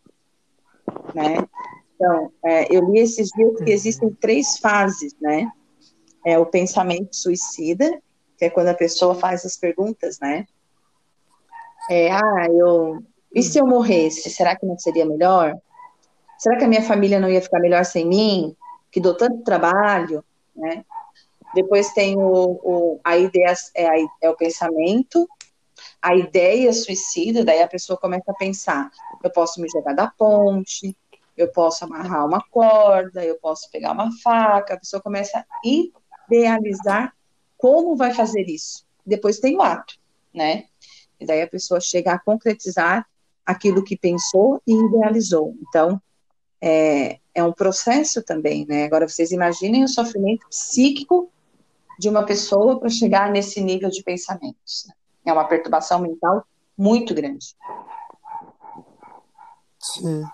né? 1.15 1.37
Então, 1.95 2.33
é, 2.45 2.75
eu 2.75 2.91
li 2.91 3.01
esses 3.01 3.29
dias 3.31 3.61
que 3.61 3.71
existem 3.71 4.11
três 4.15 4.59
fases, 4.59 5.15
né? 5.21 5.51
É 6.25 6.39
o 6.39 6.47
pensamento 6.47 7.15
suicida, 7.15 8.01
que 8.37 8.45
é 8.45 8.51
quando 8.51 8.69
a 8.69 8.75
pessoa 8.75 9.15
faz 9.15 9.45
as 9.45 9.57
perguntas, 9.57 10.19
né? 10.21 10.47
É, 11.91 12.11
ah, 12.13 12.47
eu. 12.51 13.03
E 13.35 13.43
se 13.43 13.59
eu 13.59 13.67
morresse, 13.67 14.31
será 14.31 14.57
que 14.57 14.65
não 14.65 14.79
seria 14.79 15.05
melhor? 15.05 15.55
Será 16.39 16.57
que 16.57 16.65
a 16.65 16.69
minha 16.69 16.83
família 16.83 17.19
não 17.19 17.29
ia 17.29 17.43
ficar 17.43 17.59
melhor 17.59 17.85
sem 17.85 18.07
mim? 18.07 18.57
Que 18.91 19.01
dou 19.01 19.15
tanto 19.15 19.43
trabalho, 19.43 20.25
né? 20.55 20.85
Depois 21.55 21.93
tem 21.93 22.17
o, 22.17 22.61
o 22.63 23.01
a 23.03 23.17
ideia, 23.17 23.55
é, 23.75 23.87
a, 23.87 24.09
é 24.23 24.31
o 24.31 24.37
pensamento, 24.37 25.29
a 26.01 26.15
ideia 26.15 26.73
suicida, 26.73 27.45
daí 27.45 27.63
a 27.63 27.69
pessoa 27.69 27.99
começa 27.99 28.31
a 28.31 28.35
pensar: 28.35 28.91
eu 29.23 29.31
posso 29.31 29.61
me 29.61 29.69
jogar 29.69 29.95
da 29.95 30.09
ponte, 30.09 30.97
eu 31.37 31.49
posso 31.53 31.85
amarrar 31.85 32.27
uma 32.27 32.43
corda, 32.51 33.25
eu 33.25 33.37
posso 33.37 33.71
pegar 33.71 33.93
uma 33.93 34.11
faca. 34.23 34.75
A 34.75 34.79
pessoa 34.79 35.01
começa 35.01 35.39
a 35.39 35.45
idealizar 35.65 37.15
como 37.57 37.97
vai 37.97 38.13
fazer 38.13 38.43
isso. 38.49 38.85
Depois 39.07 39.39
tem 39.39 39.57
o 39.57 39.63
ato, 39.63 39.95
né? 40.35 40.65
E 41.19 41.27
daí 41.27 41.43
a 41.43 41.49
pessoa 41.49 41.81
chega 41.81 42.13
a 42.13 42.19
concretizar 42.19 43.07
aquilo 43.45 43.83
que 43.83 43.97
pensou 43.97 44.61
e 44.67 44.73
idealizou. 44.73 45.55
Então, 45.69 46.01
é, 46.61 47.19
é 47.35 47.43
um 47.43 47.53
processo 47.53 48.23
também, 48.23 48.67
né? 48.67 48.85
Agora, 48.85 49.09
vocês 49.09 49.31
imaginem 49.31 49.85
o 49.85 49.89
sofrimento 49.89 50.47
psíquico 50.49 51.31
de 51.99 52.09
uma 52.09 52.25
pessoa 52.25 52.79
para 52.79 52.89
chegar 52.89 53.31
nesse 53.31 53.61
nível 53.61 53.91
de 53.91 54.03
pensamentos. 54.03 54.87
Né? 54.87 54.95
É 55.27 55.33
uma 55.33 55.47
perturbação 55.47 56.01
mental 56.01 56.45
muito 56.77 57.15
grande. 57.15 57.57
Sim. 59.81 60.25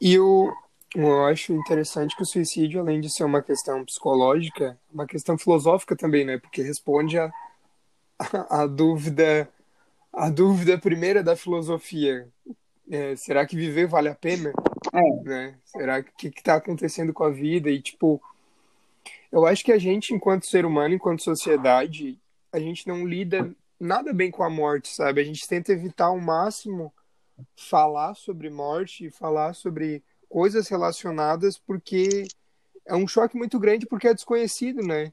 E 0.00 0.14
eu, 0.14 0.50
eu 0.94 1.26
acho 1.26 1.52
interessante 1.52 2.16
que 2.16 2.22
o 2.22 2.26
suicídio, 2.26 2.80
além 2.80 3.00
de 3.00 3.10
ser 3.10 3.24
uma 3.24 3.42
questão 3.42 3.84
psicológica, 3.84 4.78
uma 4.92 5.06
questão 5.06 5.36
filosófica 5.36 5.94
também, 5.94 6.24
né? 6.24 6.38
Porque 6.38 6.62
responde 6.62 7.18
a, 7.18 7.30
a, 8.18 8.62
a 8.62 8.66
dúvida 8.66 9.48
a 10.12 10.28
dúvida 10.28 10.78
primeira 10.78 11.22
da 11.22 11.36
filosofia. 11.36 12.28
É, 12.90 13.14
será 13.14 13.46
que 13.46 13.56
viver 13.56 13.86
vale 13.86 14.08
a 14.08 14.14
pena? 14.14 14.52
É. 14.92 15.22
Né? 15.22 15.54
Será 15.64 16.02
que 16.02 16.28
o 16.28 16.32
que 16.32 16.40
está 16.40 16.56
acontecendo 16.56 17.12
com 17.12 17.22
a 17.22 17.30
vida? 17.30 17.70
E, 17.70 17.80
tipo, 17.80 18.20
eu 19.32 19.46
acho 19.46 19.64
que 19.64 19.72
a 19.72 19.78
gente, 19.78 20.14
enquanto 20.14 20.46
ser 20.46 20.64
humano, 20.64 20.94
enquanto 20.94 21.22
sociedade, 21.22 22.20
a 22.52 22.58
gente 22.58 22.86
não 22.86 23.06
lida 23.06 23.54
nada 23.78 24.12
bem 24.12 24.30
com 24.30 24.42
a 24.42 24.50
morte, 24.50 24.88
sabe? 24.88 25.20
A 25.20 25.24
gente 25.24 25.46
tenta 25.46 25.72
evitar 25.72 26.06
ao 26.06 26.20
máximo 26.20 26.92
falar 27.56 28.14
sobre 28.14 28.50
morte 28.50 29.06
e 29.06 29.10
falar 29.10 29.54
sobre 29.54 30.02
coisas 30.28 30.68
relacionadas 30.68 31.58
porque 31.58 32.24
é 32.86 32.94
um 32.94 33.06
choque 33.06 33.36
muito 33.36 33.58
grande 33.58 33.86
porque 33.86 34.08
é 34.08 34.14
desconhecido, 34.14 34.82
né? 34.82 35.12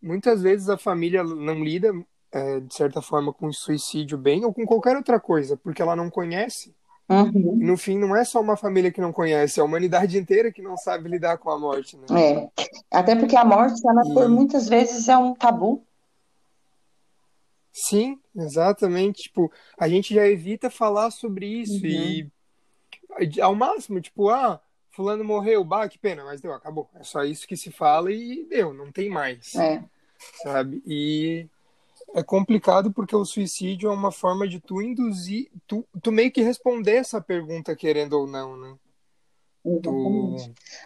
Muitas 0.00 0.42
vezes 0.42 0.68
a 0.68 0.76
família 0.76 1.24
não 1.24 1.64
lida, 1.64 1.92
é, 2.30 2.60
de 2.60 2.74
certa 2.74 3.00
forma, 3.00 3.32
com 3.32 3.50
suicídio 3.52 4.18
bem 4.18 4.44
ou 4.44 4.52
com 4.52 4.66
qualquer 4.66 4.96
outra 4.96 5.18
coisa, 5.18 5.56
porque 5.56 5.80
ela 5.80 5.96
não 5.96 6.10
conhece. 6.10 6.74
Uhum. 7.08 7.56
No 7.56 7.76
fim, 7.76 7.98
não 7.98 8.16
é 8.16 8.24
só 8.24 8.40
uma 8.40 8.56
família 8.56 8.90
que 8.90 9.00
não 9.00 9.12
conhece, 9.12 9.60
é 9.60 9.62
a 9.62 9.66
humanidade 9.66 10.16
inteira 10.16 10.50
que 10.50 10.62
não 10.62 10.76
sabe 10.76 11.08
lidar 11.08 11.36
com 11.38 11.50
a 11.50 11.58
morte, 11.58 11.96
né? 11.98 12.06
É. 12.10 12.48
Até 12.90 13.14
porque 13.14 13.36
a 13.36 13.44
morte, 13.44 13.80
ela, 13.86 14.02
E- 14.06 14.14
por 14.14 14.28
muitas 14.28 14.68
vezes, 14.68 15.08
é 15.08 15.16
um 15.16 15.34
tabu. 15.34 15.84
Sim, 17.72 18.18
exatamente. 18.34 19.24
Tipo, 19.24 19.50
a 19.78 19.88
gente 19.88 20.14
já 20.14 20.26
evita 20.26 20.70
falar 20.70 21.10
sobre 21.10 21.46
isso 21.46 21.84
e 21.86 22.30
ao 23.40 23.54
máximo, 23.54 24.00
tipo, 24.00 24.28
ah, 24.30 24.60
fulano 24.90 25.24
morreu, 25.24 25.64
bah, 25.64 25.88
que 25.88 25.98
pena, 25.98 26.24
mas 26.24 26.40
deu, 26.40 26.52
acabou. 26.52 26.88
É 26.94 27.02
só 27.02 27.24
isso 27.24 27.46
que 27.46 27.56
se 27.56 27.70
fala 27.70 28.12
e 28.12 28.44
deu, 28.48 28.72
não 28.72 28.90
tem 28.92 29.10
mais, 29.10 29.54
É. 29.56 29.82
sabe? 30.42 30.82
E 30.86 31.46
é 32.14 32.22
complicado 32.22 32.92
porque 32.92 33.14
o 33.14 33.24
suicídio 33.24 33.90
é 33.90 33.92
uma 33.92 34.12
forma 34.12 34.46
de 34.46 34.60
tu 34.60 34.80
induzir, 34.80 35.50
tu, 35.66 35.84
tu 36.00 36.12
meio 36.12 36.30
que 36.30 36.40
responder 36.40 36.94
essa 36.96 37.20
pergunta 37.20 37.74
querendo 37.74 38.14
ou 38.14 38.26
não, 38.26 38.56
né? 38.56 38.76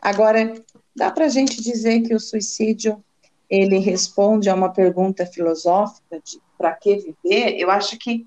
Agora, 0.01 0.55
dá 0.97 1.11
para 1.11 1.26
a 1.26 1.29
gente 1.29 1.62
dizer 1.62 2.01
que 2.03 2.14
o 2.14 2.20
suicídio 2.20 3.05
ele 3.51 3.79
responde 3.79 4.49
a 4.49 4.55
uma 4.55 4.72
pergunta 4.72 5.26
filosófica 5.26 6.20
de 6.20 6.41
para 6.59 6.72
que 6.72 6.97
viver? 6.97 7.57
Eu 7.57 7.70
acho 7.70 7.97
que, 7.97 8.26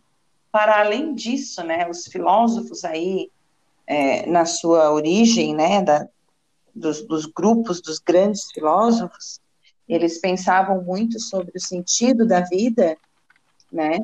para 0.51 0.79
além 0.79 1.13
disso, 1.13 1.61
né, 1.63 1.89
os 1.89 2.05
filósofos 2.05 2.85
aí, 2.85 3.29
é, 3.85 4.25
na 4.25 4.45
sua 4.45 4.91
origem, 4.93 5.53
né, 5.53 5.81
da, 5.81 6.07
dos, 6.73 7.01
dos 7.05 7.25
grupos 7.25 7.81
dos 7.81 7.99
grandes 7.99 8.49
filósofos, 8.51 9.40
eles 9.91 10.19
pensavam 10.19 10.81
muito 10.81 11.19
sobre 11.19 11.51
o 11.53 11.59
sentido 11.59 12.25
da 12.25 12.39
vida, 12.39 12.97
né, 13.69 13.99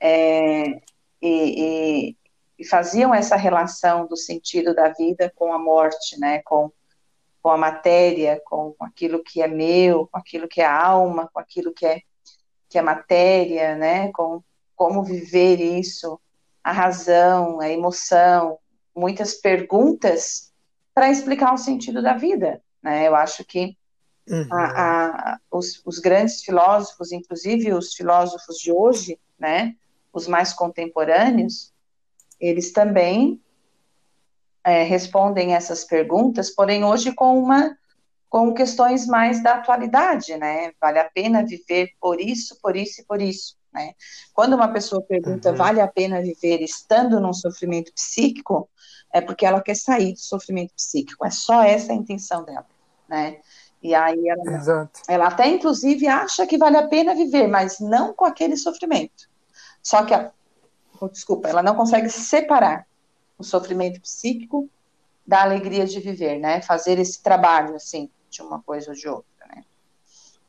é, 0.00 0.80
e, 1.20 2.10
e, 2.10 2.16
e 2.56 2.64
faziam 2.64 3.12
essa 3.12 3.34
relação 3.34 4.06
do 4.06 4.16
sentido 4.16 4.72
da 4.72 4.90
vida 4.90 5.32
com 5.34 5.52
a 5.52 5.58
morte, 5.58 6.18
né, 6.20 6.42
com, 6.44 6.70
com 7.42 7.50
a 7.50 7.58
matéria, 7.58 8.40
com 8.44 8.76
aquilo 8.78 9.20
que 9.24 9.42
é 9.42 9.48
meu, 9.48 10.06
com 10.06 10.16
aquilo 10.16 10.46
que 10.46 10.60
é 10.60 10.66
alma, 10.66 11.28
com 11.32 11.40
aquilo 11.40 11.74
que 11.74 11.84
é, 11.84 12.02
que 12.68 12.78
é 12.78 12.82
matéria, 12.82 13.74
né, 13.74 14.12
com 14.12 14.40
como 14.76 15.02
viver 15.02 15.58
isso, 15.58 16.20
a 16.62 16.70
razão, 16.70 17.58
a 17.60 17.68
emoção, 17.68 18.58
muitas 18.94 19.34
perguntas 19.34 20.52
para 20.94 21.10
explicar 21.10 21.52
o 21.52 21.58
sentido 21.58 22.00
da 22.00 22.14
vida, 22.14 22.62
né, 22.80 23.08
eu 23.08 23.16
acho 23.16 23.44
que 23.44 23.76
Uhum. 24.28 24.48
a, 24.50 24.64
a, 25.34 25.40
os, 25.50 25.80
os, 25.84 25.98
grandes 26.00 26.42
filósofos, 26.42 27.12
inclusive 27.12 27.72
os 27.72 27.94
filósofos 27.94 28.56
de 28.56 28.72
hoje, 28.72 29.20
né, 29.38 29.76
os 30.12 30.26
mais 30.26 30.52
contemporâneos, 30.52 31.72
eles 32.40 32.72
também 32.72 33.40
é, 34.64 34.82
respondem 34.82 35.54
essas 35.54 35.84
perguntas, 35.84 36.50
porém 36.50 36.84
hoje 36.84 37.12
com 37.14 37.38
uma 37.38 37.76
com 38.28 38.52
questões 38.52 39.06
mais 39.06 39.42
da 39.42 39.54
atualidade, 39.54 40.36
né? 40.36 40.72
Vale 40.80 40.98
a 40.98 41.08
pena 41.08 41.44
viver 41.44 41.90
por 42.00 42.20
isso, 42.20 42.58
por 42.60 42.76
isso 42.76 43.00
e 43.00 43.04
por 43.04 43.22
isso, 43.22 43.56
né? 43.72 43.94
Quando 44.34 44.54
uma 44.54 44.68
pessoa 44.68 45.00
pergunta 45.00 45.50
Uhum. 45.50 45.56
vale 45.56 45.80
a 45.80 45.86
pena 45.86 46.20
viver 46.20 46.60
estando 46.60 47.20
num 47.20 47.32
sofrimento 47.32 47.92
psíquico, 47.94 48.68
é 49.12 49.20
porque 49.20 49.46
ela 49.46 49.62
quer 49.62 49.76
sair 49.76 50.12
do 50.12 50.18
sofrimento 50.18 50.74
psíquico. 50.74 51.24
É 51.24 51.30
só 51.30 51.62
essa 51.62 51.92
a 51.92 51.96
intenção 51.96 52.44
dela, 52.44 52.66
né? 53.08 53.38
E 53.86 53.94
aí 53.94 54.28
ela, 54.28 54.56
Exato. 54.56 55.00
ela 55.06 55.28
até 55.28 55.46
inclusive 55.46 56.08
acha 56.08 56.44
que 56.44 56.58
vale 56.58 56.76
a 56.76 56.88
pena 56.88 57.14
viver, 57.14 57.46
mas 57.46 57.78
não 57.78 58.12
com 58.12 58.24
aquele 58.24 58.56
sofrimento. 58.56 59.30
Só 59.80 60.04
que 60.04 60.12
a, 60.12 60.32
oh, 61.00 61.08
desculpa, 61.08 61.48
ela 61.48 61.62
não 61.62 61.76
consegue 61.76 62.10
separar 62.10 62.84
o 63.38 63.44
sofrimento 63.44 64.00
psíquico 64.00 64.68
da 65.24 65.42
alegria 65.42 65.86
de 65.86 66.00
viver, 66.00 66.40
né? 66.40 66.60
Fazer 66.62 66.98
esse 66.98 67.22
trabalho 67.22 67.76
assim 67.76 68.10
de 68.28 68.42
uma 68.42 68.60
coisa 68.60 68.90
ou 68.90 68.96
de 68.96 69.08
outra, 69.08 69.46
né? 69.54 69.64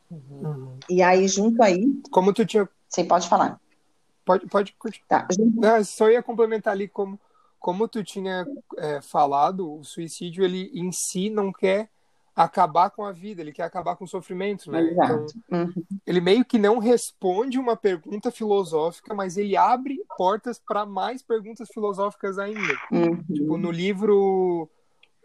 Uhum. 0.10 0.80
E 0.90 1.04
aí 1.04 1.28
junto 1.28 1.62
aí, 1.62 1.86
Como 2.10 2.34
tu 2.34 2.44
tinha. 2.44 2.68
você 2.90 3.04
pode 3.04 3.30
falar. 3.30 3.62
Pode, 4.26 4.48
pode 4.48 4.74
continuar. 4.80 5.28
Tá, 5.28 5.36
Não, 5.38 5.84
só 5.84 6.10
ia 6.10 6.24
complementar 6.24 6.74
ali 6.74 6.88
como, 6.88 7.20
como 7.60 7.88
tu 7.88 8.04
tinha 8.04 8.48
é, 8.78 9.00
falado, 9.00 9.80
o 9.80 9.84
suicídio 9.84 10.44
ele 10.44 10.72
em 10.74 10.92
si 10.92 11.30
não 11.30 11.54
quer 11.54 11.88
acabar 12.38 12.92
com 12.92 13.04
a 13.04 13.12
vida, 13.12 13.42
ele 13.42 13.52
quer 13.52 13.64
acabar 13.64 13.96
com 13.96 14.06
o 14.06 14.08
sofrimento, 14.08 14.72
né? 14.72 14.92
Então, 14.92 15.04
exato. 15.04 15.34
Uhum. 15.52 15.74
ele 16.06 16.22
meio 16.22 16.46
que 16.46 16.60
não 16.60 16.78
responde 16.78 17.58
uma 17.58 17.76
pergunta 17.76 18.30
filosófica, 18.30 19.12
mas 19.16 19.38
ele 19.38 19.58
abre 19.58 20.00
portas 20.16 20.60
para 20.60 20.86
mais 20.86 21.24
perguntas 21.24 21.68
filosóficas 21.74 22.38
ainda. 22.38 22.80
Uhum. 22.92 23.24
Tipo, 23.24 23.58
no 23.58 23.72
livro 23.72 24.70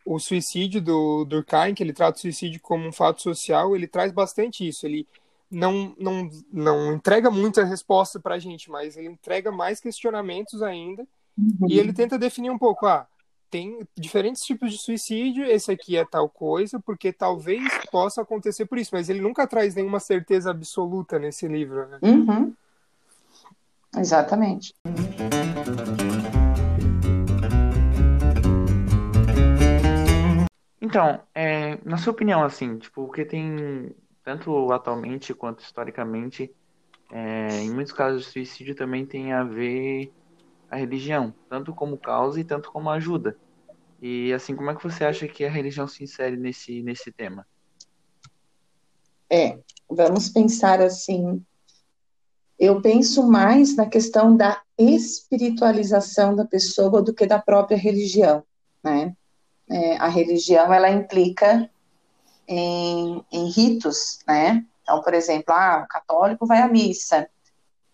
O 0.07 0.19
Suicídio 0.19 0.81
do 0.81 1.27
Durkheim, 1.27 1.75
que 1.75 1.83
ele 1.83 1.93
trata 1.93 2.17
o 2.17 2.21
suicídio 2.21 2.59
como 2.63 2.89
um 2.89 2.93
fato 2.93 3.21
social, 3.21 3.77
ele 3.77 3.87
traz 3.87 4.11
bastante 4.11 4.67
isso. 4.67 4.87
Ele 4.87 5.07
não, 5.51 5.95
não, 5.99 6.31
não 6.51 6.95
entrega 6.95 7.31
muita 7.31 7.63
resposta 7.63 8.19
para 8.19 8.37
a 8.37 8.39
gente, 8.39 8.71
mas 8.71 8.97
ele 8.97 9.09
entrega 9.09 9.53
mais 9.53 9.81
questionamentos 9.81 10.63
ainda. 10.63 11.07
Uhum. 11.37 11.69
E 11.69 11.79
ele 11.79 11.93
tenta 11.93 12.19
definir 12.19 12.51
um 12.51 12.59
pouco, 12.59 12.87
ah, 12.87 13.07
tem 13.53 13.87
diferentes 13.95 14.43
tipos 14.43 14.73
de 14.73 14.79
suicídio, 14.79 15.45
esse 15.45 15.71
aqui 15.71 15.95
é 15.95 16.07
tal 16.07 16.27
coisa, 16.27 16.81
porque 16.81 17.13
talvez 17.13 17.63
possa 17.91 18.23
acontecer 18.23 18.65
por 18.65 18.79
isso, 18.79 18.89
mas 18.95 19.11
ele 19.11 19.21
nunca 19.21 19.47
traz 19.47 19.75
nenhuma 19.75 20.01
certeza 20.01 20.51
absoluta 20.51 21.19
nesse 21.19 21.47
livro, 21.47 21.87
né? 21.87 21.99
Uhum. 22.01 22.55
Exatamente. 23.95 24.75
Então, 30.81 31.21
é, 31.35 31.79
na 31.85 31.99
sua 31.99 32.15
opinião, 32.15 32.43
assim, 32.43 32.79
tipo, 32.79 33.05
porque 33.05 33.27
tem, 33.27 33.95
tanto 34.25 34.73
atualmente 34.73 35.35
quanto 35.35 35.63
historicamente, 35.63 36.51
é, 37.11 37.59
em 37.59 37.71
muitos 37.71 37.93
casos, 37.93 38.27
o 38.27 38.31
suicídio 38.31 38.75
também 38.75 39.05
tem 39.05 39.35
a 39.35 39.45
ver 39.45 40.11
a 40.73 40.77
religião, 40.77 41.35
tanto 41.51 41.75
como 41.75 41.99
causa 41.99 42.41
e 42.41 42.45
tanto 42.45 42.73
como 42.73 42.89
ajuda. 42.89 43.37
E, 44.01 44.33
assim, 44.33 44.57
como 44.57 44.71
é 44.71 44.75
que 44.75 44.83
você 44.83 45.05
acha 45.05 45.29
que 45.29 45.45
a 45.45 45.51
religião 45.51 45.87
se 45.87 46.03
insere 46.03 46.35
nesse, 46.35 46.83
nesse 46.83 47.13
tema? 47.13 47.47
É, 49.31 49.59
vamos 49.87 50.31
pensar 50.31 50.81
assim. 50.81 51.45
Eu 52.59 52.81
penso 52.81 53.29
mais 53.29 53.77
na 53.77 53.85
questão 53.85 54.35
da 54.35 54.63
espiritualização 54.79 56.35
da 56.35 56.47
pessoa 56.47 57.03
do 57.03 57.13
que 57.13 57.27
da 57.27 57.39
própria 57.39 57.77
religião, 57.77 58.43
né? 58.83 59.15
É, 59.69 59.99
a 59.99 60.09
religião 60.09 60.73
ela 60.73 60.91
implica 60.91 61.71
em, 62.49 63.23
em 63.31 63.51
ritos, 63.51 64.21
né? 64.27 64.65
Então, 64.83 65.03
por 65.03 65.13
exemplo, 65.13 65.53
ah, 65.55 65.83
o 65.85 65.89
católico 65.89 66.47
vai 66.47 66.63
à 66.63 66.69
missa, 66.69 67.29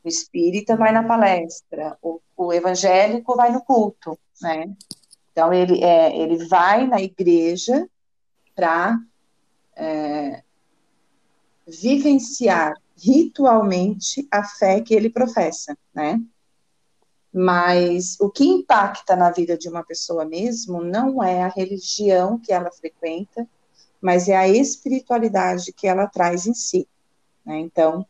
o 0.05 0.09
espírita 0.09 0.77
vai 0.77 0.93
na 0.93 1.03
palestra, 1.03 1.97
o, 2.03 2.21
o 2.37 2.53
evangélico 2.53 3.37
vai 3.37 3.51
no 3.53 3.63
culto, 3.63 4.19
né? 4.41 4.73
Então 5.33 5.53
ele 5.53 5.83
é, 5.83 6.17
ele 6.17 6.47
vai 6.47 6.87
na 6.87 7.01
igreja 7.01 7.89
para 8.55 8.99
é, 9.77 10.43
vivenciar 11.67 12.75
ritualmente 12.97 14.27
a 14.31 14.43
fé 14.43 14.81
que 14.81 14.95
ele 14.95 15.11
professa, 15.11 15.77
né? 15.95 16.21
Mas 17.33 18.19
o 18.21 18.31
que 18.31 18.45
impacta 18.45 19.15
na 19.15 19.31
vida 19.31 19.57
de 19.57 19.69
uma 19.69 19.85
pessoa 19.85 20.25
mesmo 20.25 20.83
não 20.83 21.23
é 21.23 21.43
a 21.43 21.49
religião 21.49 22.39
que 22.39 22.53
ela 22.53 22.71
frequenta, 22.73 23.47
mas 24.01 24.29
é 24.29 24.37
a 24.37 24.49
espiritualidade 24.49 25.73
que 25.73 25.87
ela 25.87 26.07
traz 26.07 26.47
em 26.47 26.55
si. 26.55 26.89
Né? 27.45 27.61
Então, 27.61 28.07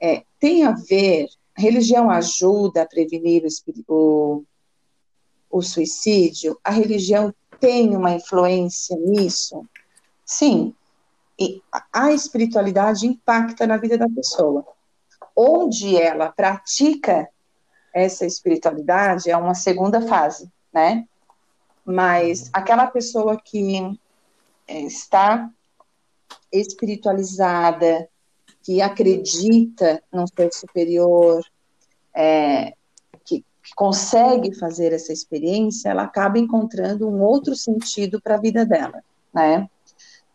é, 0.00 0.24
tem 0.38 0.64
a 0.64 0.72
ver, 0.72 1.28
a 1.56 1.60
religião 1.60 2.10
ajuda 2.10 2.82
a 2.82 2.86
prevenir 2.86 3.44
o, 3.44 3.92
o, 3.92 4.44
o 5.50 5.62
suicídio, 5.62 6.58
a 6.62 6.70
religião 6.70 7.34
tem 7.60 7.96
uma 7.96 8.12
influência 8.12 8.96
nisso? 8.96 9.66
Sim, 10.24 10.74
e 11.38 11.62
a 11.92 12.12
espiritualidade 12.12 13.06
impacta 13.06 13.66
na 13.66 13.76
vida 13.76 13.96
da 13.96 14.08
pessoa. 14.08 14.66
Onde 15.36 15.96
ela 15.96 16.32
pratica 16.32 17.28
essa 17.94 18.26
espiritualidade 18.26 19.30
é 19.30 19.36
uma 19.36 19.54
segunda 19.54 20.00
fase, 20.02 20.50
né? 20.72 21.06
Mas 21.84 22.50
aquela 22.52 22.86
pessoa 22.86 23.40
que 23.40 23.98
é, 24.66 24.80
está 24.82 25.48
espiritualizada, 26.52 28.08
que 28.68 28.82
acredita 28.82 30.02
num 30.12 30.26
ser 30.26 30.52
superior, 30.52 31.42
é, 32.14 32.74
que, 33.24 33.40
que, 33.40 33.74
consegue 33.74 34.54
fazer 34.54 34.92
essa 34.92 35.10
experiência, 35.10 35.88
ela 35.88 36.02
acaba 36.02 36.38
encontrando 36.38 37.08
um 37.08 37.22
outro 37.22 37.56
sentido 37.56 38.20
para 38.20 38.34
a 38.34 38.38
vida 38.38 38.66
dela, 38.66 39.02
né? 39.32 39.66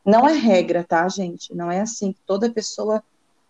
Não 0.04 0.28
é 0.28 0.34
regra, 0.34 0.84
tá, 0.84 1.08
gente? 1.08 1.54
Não 1.54 1.72
é 1.72 1.82
assim 1.82 2.12
que 2.12 2.22
toda 2.26 2.52
pessoa 2.52 3.04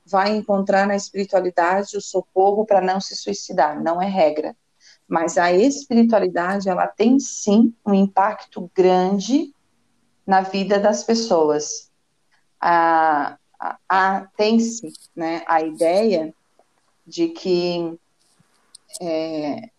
vai 0.05 0.35
encontrar 0.35 0.85
na 0.85 0.97
espiritualidade 0.97 1.95
o 1.95 2.01
socorro 2.01 2.65
para 2.65 2.81
não 2.81 2.99
se 2.99 3.15
suicidar, 3.15 3.81
não 3.81 4.01
é 4.01 4.09
regra. 4.09 4.53
Mas 5.07 5.37
a 5.37 5.49
espiritualidade, 5.53 6.67
ela 6.67 6.87
tem 6.87 7.21
sim 7.21 7.73
um 7.85 7.93
impacto 7.93 8.69
grande 8.75 9.55
na 10.27 10.41
vida 10.41 10.77
das 10.77 11.05
pessoas. 11.05 11.89
A, 12.59 13.29
a, 13.29 13.37
a 13.37 13.37
tem-se 14.35 14.91
né, 15.15 15.43
a 15.47 15.61
ideia 15.61 16.33
de 17.05 17.29
que 17.29 17.97
é, 19.01 19.69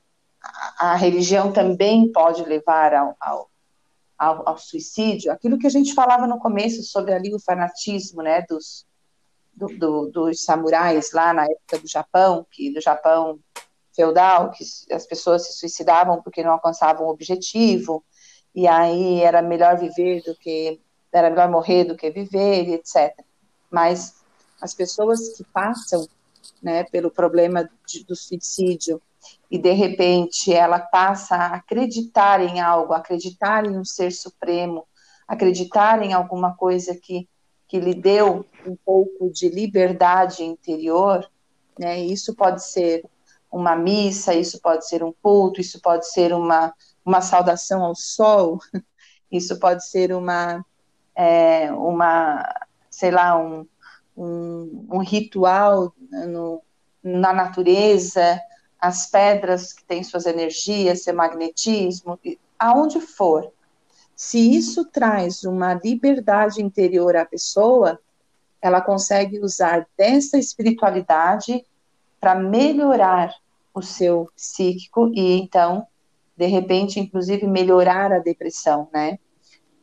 a, 0.79 0.95
religião 0.97 1.53
também 1.53 2.11
pode 2.13 2.45
levar 2.45 2.95
ao, 2.95 3.17
ao, 3.21 3.51
ao, 4.19 4.49
ao, 4.49 4.59
suicídio, 4.59 5.33
aquilo 5.33 5.59
que 5.59 5.67
a 5.67 5.71
gente 5.71 5.95
falava 5.95 6.27
no 6.27 6.39
começo 6.39 6.83
sobre 6.83 7.13
ali 7.13 7.35
o 7.35 7.41
fanatismo 7.41 8.23
né, 8.23 8.43
dos, 8.49 8.87
do, 9.55 9.67
do, 9.79 10.11
dos 10.11 10.45
samurais 10.45 11.13
lá 11.13 11.33
na 11.33 11.45
época 11.45 11.79
do 11.79 11.89
Japão, 11.89 12.47
que 12.51 12.73
do 12.73 12.81
Japão 12.81 13.39
feudal, 13.95 14.51
que 14.51 14.65
as 14.93 15.07
pessoas 15.07 15.47
se 15.47 15.53
suicidavam 15.55 16.21
porque 16.23 16.43
não 16.43 16.53
alcançavam 16.53 17.07
o 17.07 17.11
objetivo, 17.11 18.05
e 18.55 18.67
aí 18.67 19.21
era 19.21 19.41
melhor 19.41 19.77
viver 19.79 20.23
do 20.23 20.35
que 20.37 20.81
era 21.13 21.31
melhor 21.31 21.49
morrer 21.49 21.85
do 21.85 21.97
que 21.97 22.11
viver, 22.11 22.69
etc. 22.71 23.15
Mas 23.75 24.15
as 24.63 24.73
pessoas 24.73 25.37
que 25.37 25.43
passam, 25.45 26.09
né, 26.63 26.85
pelo 26.85 27.11
problema 27.11 27.69
de, 27.87 28.05
do 28.05 28.15
suicídio 28.15 29.03
e 29.51 29.59
de 29.59 29.73
repente 29.73 30.53
ela 30.53 30.79
passa 30.79 31.35
a 31.35 31.55
acreditar 31.57 32.41
em 32.41 32.61
algo, 32.61 32.93
acreditar 32.93 33.67
em 33.67 33.77
um 33.77 33.85
ser 33.85 34.13
supremo, 34.13 34.87
acreditar 35.27 36.03
em 36.03 36.13
alguma 36.13 36.55
coisa 36.55 36.95
que 36.95 37.29
que 37.67 37.81
lhe 37.81 37.95
deu 37.95 38.47
um 38.65 38.77
pouco 38.77 39.31
de 39.31 39.49
liberdade 39.49 40.45
interior, 40.45 41.29
né? 41.77 41.99
Isso 41.99 42.35
pode 42.35 42.63
ser 42.63 43.05
uma 43.51 43.75
missa, 43.75 44.35
isso 44.35 44.61
pode 44.61 44.87
ser 44.87 45.03
um 45.03 45.13
culto, 45.23 45.61
isso 45.61 45.81
pode 45.81 46.09
ser 46.09 46.33
uma, 46.33 46.73
uma 47.05 47.21
saudação 47.21 47.83
ao 47.83 47.97
sol, 47.97 48.61
isso 49.33 49.59
pode 49.59 49.85
ser 49.89 50.13
uma, 50.13 50.65
é, 51.17 51.73
uma 51.73 52.45
sei 52.95 53.11
lá, 53.11 53.37
um, 53.37 53.67
um, 54.17 54.87
um 54.93 54.99
ritual 54.99 55.93
no, 56.29 56.63
na 57.03 57.33
natureza, 57.33 58.41
as 58.81 59.07
pedras 59.11 59.73
que 59.73 59.85
têm 59.85 60.05
suas 60.05 60.27
energias, 60.27 61.03
seu 61.03 61.15
magnetismo, 61.15 62.19
aonde 62.59 63.01
for. 63.01 63.51
Se 64.15 64.39
isso 64.39 64.85
traz 64.85 65.43
uma 65.43 65.75
liberdade 65.75 66.63
interior 66.63 67.17
à 67.17 67.25
pessoa, 67.25 67.99
ela 68.63 68.81
consegue 68.81 69.41
usar 69.41 69.87
dessa 69.99 70.39
espiritualidade 70.39 71.65
para 72.21 72.35
melhorar 72.35 73.35
o 73.75 73.83
seu 73.83 74.31
psíquico 74.37 75.11
e 75.13 75.41
então, 75.41 75.87
de 76.37 76.47
repente, 76.47 77.01
inclusive 77.01 77.47
melhorar 77.47 78.13
a 78.13 78.21
depressão, 78.21 78.89
né? 78.93 79.19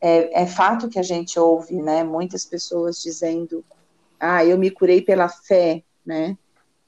É, 0.04 0.42
é 0.42 0.46
fato 0.46 0.88
que 0.88 0.98
a 0.98 1.02
gente 1.02 1.38
ouve, 1.38 1.80
né? 1.80 2.02
Muitas 2.02 2.44
pessoas 2.44 3.00
dizendo, 3.00 3.64
ah, 4.18 4.44
eu 4.44 4.58
me 4.58 4.68
curei 4.68 5.00
pela 5.00 5.28
fé, 5.28 5.84
né? 6.04 6.36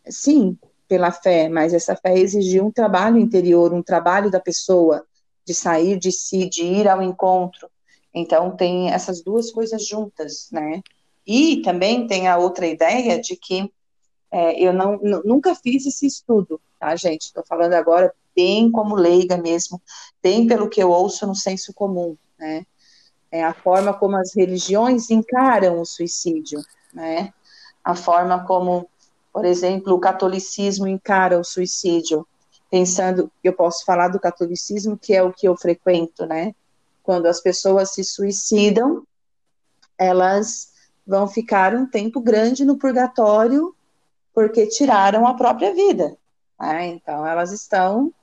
Sim, 0.08 0.58
pela 0.88 1.12
fé, 1.12 1.48
mas 1.48 1.72
essa 1.72 1.94
fé 1.94 2.18
exigiu 2.18 2.66
um 2.66 2.72
trabalho 2.72 3.18
interior, 3.18 3.72
um 3.72 3.82
trabalho 3.82 4.30
da 4.30 4.40
pessoa, 4.40 5.06
de 5.46 5.54
sair 5.54 5.96
de 5.96 6.10
si, 6.10 6.48
de 6.48 6.64
ir 6.64 6.88
ao 6.88 7.00
encontro. 7.00 7.68
Então, 8.12 8.56
tem 8.56 8.90
essas 8.90 9.22
duas 9.22 9.50
coisas 9.50 9.86
juntas, 9.86 10.48
né? 10.50 10.82
E 11.26 11.62
também 11.62 12.06
tem 12.06 12.28
a 12.28 12.36
outra 12.36 12.66
ideia 12.66 13.20
de 13.20 13.36
que 13.36 13.72
é, 14.30 14.60
eu 14.60 14.72
não, 14.72 14.98
nunca 15.24 15.54
fiz 15.54 15.86
esse 15.86 16.06
estudo, 16.06 16.60
tá, 16.80 16.94
gente? 16.96 17.22
Estou 17.22 17.44
falando 17.46 17.74
agora 17.74 18.12
bem 18.34 18.70
como 18.70 18.96
leiga 18.96 19.36
mesmo, 19.36 19.80
bem 20.22 20.46
pelo 20.46 20.68
que 20.68 20.82
eu 20.82 20.90
ouço 20.90 21.26
no 21.26 21.36
senso 21.36 21.72
comum, 21.72 22.16
né? 22.38 22.66
É 23.34 23.42
a 23.42 23.52
forma 23.52 23.92
como 23.92 24.16
as 24.16 24.32
religiões 24.32 25.10
encaram 25.10 25.80
o 25.80 25.84
suicídio, 25.84 26.64
né? 26.92 27.34
A 27.82 27.96
forma 27.96 28.46
como, 28.46 28.88
por 29.32 29.44
exemplo, 29.44 29.92
o 29.92 29.98
catolicismo 29.98 30.86
encara 30.86 31.36
o 31.36 31.42
suicídio, 31.42 32.24
pensando, 32.70 33.28
eu 33.42 33.52
posso 33.52 33.84
falar 33.84 34.06
do 34.06 34.20
catolicismo, 34.20 34.96
que 34.96 35.12
é 35.12 35.20
o 35.20 35.32
que 35.32 35.48
eu 35.48 35.56
frequento, 35.56 36.24
né? 36.24 36.54
Quando 37.02 37.26
as 37.26 37.40
pessoas 37.40 37.90
se 37.90 38.04
suicidam, 38.04 39.04
elas 39.98 40.72
vão 41.04 41.26
ficar 41.26 41.74
um 41.74 41.86
tempo 41.86 42.20
grande 42.20 42.64
no 42.64 42.78
purgatório 42.78 43.74
porque 44.32 44.68
tiraram 44.68 45.26
a 45.26 45.34
própria 45.34 45.74
vida. 45.74 46.16
Né? 46.60 46.86
Então, 46.86 47.26
elas 47.26 47.50
estão 47.50 48.14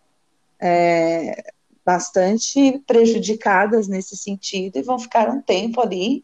é, 0.57 1.51
bastante 1.85 2.79
prejudicadas 2.85 3.87
nesse 3.87 4.15
sentido 4.15 4.77
e 4.77 4.83
vão 4.83 4.99
ficar 4.99 5.29
um 5.29 5.41
tempo 5.41 5.81
ali 5.81 6.23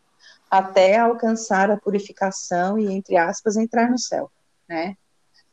até 0.50 0.98
alcançar 0.98 1.70
a 1.70 1.78
purificação 1.78 2.80
e, 2.80 2.92
entre 2.92 3.18
aspas, 3.18 3.58
entrar 3.58 3.90
no 3.90 3.98
céu, 3.98 4.32
né? 4.68 4.96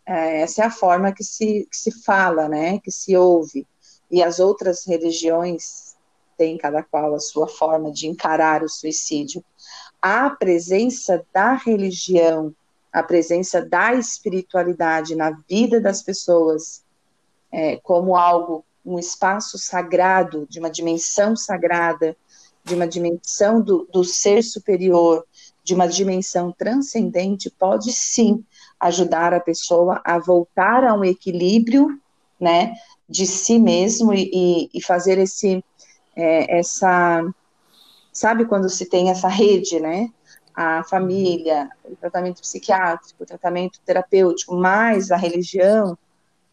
É, 0.07 0.43
essa 0.43 0.63
é 0.63 0.67
a 0.67 0.71
forma 0.71 1.13
que 1.13 1.25
se, 1.25 1.67
que 1.71 1.77
se 1.77 1.91
fala, 2.03 2.49
né, 2.49 2.79
que 2.79 2.91
se 2.91 3.17
ouve. 3.17 3.67
E 4.11 4.23
as 4.23 4.39
outras 4.39 4.85
religiões 4.87 5.97
têm 6.37 6.59
cada 6.59 6.83
qual 6.83 7.15
a 7.15 7.21
sua 7.21 7.49
forma 7.49 7.91
de 7.91 8.07
encarar 8.07 8.63
o 8.63 8.69
suicídio. 8.69 9.43
A 10.01 10.29
presença 10.29 11.25
da 11.33 11.55
religião, 11.55 12.55
a 12.93 13.03
presença 13.03 13.65
da 13.65 13.95
espiritualidade 13.95 15.17
na 15.17 15.31
vida 15.49 15.81
das 15.81 16.03
pessoas, 16.03 16.85
é, 17.51 17.77
como 17.79 18.15
algo, 18.15 18.65
um 18.85 18.99
espaço 18.99 19.59
sagrado, 19.59 20.47
de 20.49 20.59
uma 20.59 20.71
dimensão 20.71 21.35
sagrada, 21.35 22.17
de 22.63 22.75
uma 22.75 22.87
dimensão 22.87 23.61
do, 23.61 23.89
do 23.93 24.05
ser 24.05 24.43
superior, 24.43 25.25
de 25.63 25.75
uma 25.75 25.87
dimensão 25.87 26.53
transcendente, 26.53 27.51
pode 27.51 27.93
sim 27.93 28.45
ajudar 28.79 29.33
a 29.33 29.41
pessoa 29.41 30.01
a 30.05 30.19
voltar 30.19 30.85
a 30.85 30.95
um 30.95 31.05
equilíbrio, 31.05 31.99
né, 32.39 32.75
de 33.09 33.27
si 33.27 33.59
mesmo 33.59 34.13
e, 34.13 34.69
e 34.73 34.83
fazer 34.83 35.19
esse, 35.19 35.65
é, 36.15 36.59
essa, 36.59 37.23
sabe 38.13 38.45
quando 38.45 38.69
se 38.69 38.87
tem 38.87 39.11
essa 39.11 39.29
rede, 39.29 39.81
né, 39.81 40.11
a 40.55 40.85
família, 40.85 41.69
o 41.85 41.97
tratamento 41.97 42.41
psiquiátrico, 42.41 43.23
o 43.23 43.27
tratamento 43.27 43.81
terapêutico, 43.85 44.55
mais 44.55 45.11
a 45.11 45.17
religião, 45.17 45.99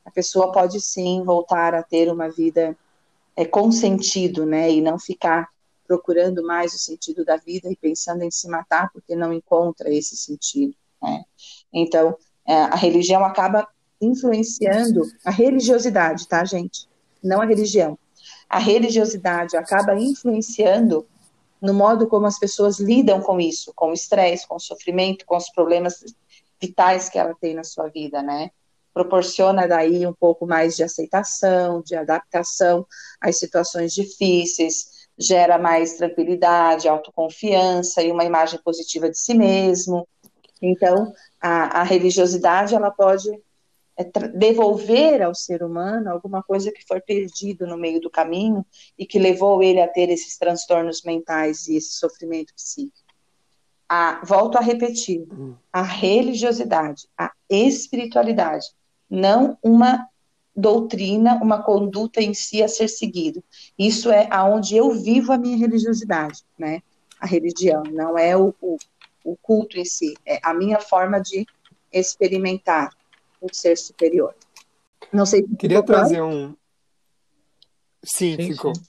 a 0.05 0.11
pessoa 0.11 0.51
pode 0.51 0.79
sim 0.81 1.23
voltar 1.23 1.73
a 1.73 1.83
ter 1.83 2.11
uma 2.11 2.29
vida 2.29 2.77
é, 3.35 3.45
com 3.45 3.71
sentido, 3.71 4.45
né, 4.45 4.71
e 4.71 4.81
não 4.81 4.99
ficar 4.99 5.49
procurando 5.87 6.43
mais 6.43 6.73
o 6.73 6.77
sentido 6.77 7.25
da 7.25 7.37
vida 7.37 7.69
e 7.69 7.75
pensando 7.75 8.23
em 8.23 8.31
se 8.31 8.47
matar 8.47 8.89
porque 8.93 9.15
não 9.15 9.33
encontra 9.33 9.93
esse 9.93 10.15
sentido. 10.15 10.73
Né? 11.01 11.23
Então, 11.73 12.15
é, 12.47 12.53
a 12.53 12.75
religião 12.75 13.23
acaba 13.25 13.67
influenciando 14.01 15.01
a 15.25 15.29
religiosidade, 15.29 16.27
tá, 16.27 16.43
gente? 16.43 16.87
Não 17.23 17.41
a 17.41 17.45
religião. 17.45 17.97
A 18.49 18.57
religiosidade 18.57 19.55
acaba 19.55 19.95
influenciando 19.95 21.05
no 21.61 21.73
modo 21.73 22.07
como 22.07 22.25
as 22.25 22.39
pessoas 22.39 22.79
lidam 22.79 23.21
com 23.21 23.39
isso, 23.39 23.71
com 23.75 23.91
o 23.91 23.93
estresse, 23.93 24.47
com 24.47 24.55
o 24.55 24.59
sofrimento, 24.59 25.25
com 25.25 25.37
os 25.37 25.49
problemas 25.49 26.03
vitais 26.59 27.07
que 27.07 27.19
ela 27.19 27.35
tem 27.35 27.53
na 27.53 27.63
sua 27.63 27.87
vida, 27.87 28.21
né? 28.21 28.49
Proporciona 28.93 29.67
daí 29.67 30.05
um 30.05 30.13
pouco 30.13 30.45
mais 30.45 30.75
de 30.75 30.83
aceitação, 30.83 31.81
de 31.81 31.95
adaptação 31.95 32.85
às 33.19 33.37
situações 33.37 33.93
difíceis, 33.93 35.07
gera 35.17 35.57
mais 35.57 35.93
tranquilidade, 35.93 36.87
autoconfiança 36.87 38.01
e 38.01 38.11
uma 38.11 38.25
imagem 38.25 38.59
positiva 38.63 39.09
de 39.09 39.17
si 39.17 39.33
mesmo. 39.33 40.07
Então, 40.61 41.13
a, 41.39 41.81
a 41.81 41.83
religiosidade 41.83 42.75
ela 42.75 42.91
pode 42.91 43.29
é, 43.97 44.03
devolver 44.29 45.21
ao 45.21 45.35
ser 45.35 45.63
humano 45.63 46.09
alguma 46.09 46.41
coisa 46.41 46.71
que 46.71 46.85
foi 46.87 47.01
perdido 47.01 47.67
no 47.67 47.77
meio 47.77 47.99
do 47.99 48.09
caminho 48.09 48.65
e 48.97 49.05
que 49.05 49.19
levou 49.19 49.61
ele 49.61 49.81
a 49.81 49.87
ter 49.87 50.09
esses 50.09 50.37
transtornos 50.37 51.03
mentais 51.03 51.67
e 51.67 51.75
esse 51.75 51.93
sofrimento 51.93 52.53
psíquico. 52.53 52.99
A, 53.87 54.21
volto 54.23 54.57
a 54.57 54.61
repetir, 54.61 55.27
hum. 55.33 55.53
a 55.71 55.81
religiosidade, 55.81 57.07
a 57.17 57.31
espiritualidade, 57.49 58.67
não 59.12 59.57
uma 59.62 60.07
doutrina, 60.55 61.36
uma 61.36 61.62
conduta 61.62 62.22
em 62.22 62.34
si 62.34 62.64
a 62.64 62.68
ser 62.68 62.88
seguido. 62.88 63.43
Isso 63.78 64.09
é 64.09 64.28
aonde 64.32 64.78
eu 64.78 64.91
vivo 64.91 65.34
a 65.34 65.38
minha 65.38 65.57
religiosidade, 65.57 66.43
né? 66.57 66.82
A 67.20 67.26
religião, 67.26 67.84
não 67.91 68.18
é 68.18 68.36
o, 68.38 68.55
o, 68.62 68.78
o 69.24 69.38
culto 69.38 69.78
em 69.78 69.86
si, 69.86 70.14
é 70.26 70.39
a 70.41 70.53
minha 70.53 70.80
forma 70.80 71.20
de 71.20 71.45
experimentar 71.91 72.89
o 73.39 73.53
ser 73.53 73.78
superior. 73.78 74.34
Não 75.12 75.26
sei 75.26 75.45
se 75.45 75.55
Queria 75.57 75.84
trazer 75.84 76.22
um. 76.22 76.55
Sim, 78.03 78.36
sim 78.38 78.53
ficou. 78.53 78.74
Sim. 78.74 78.82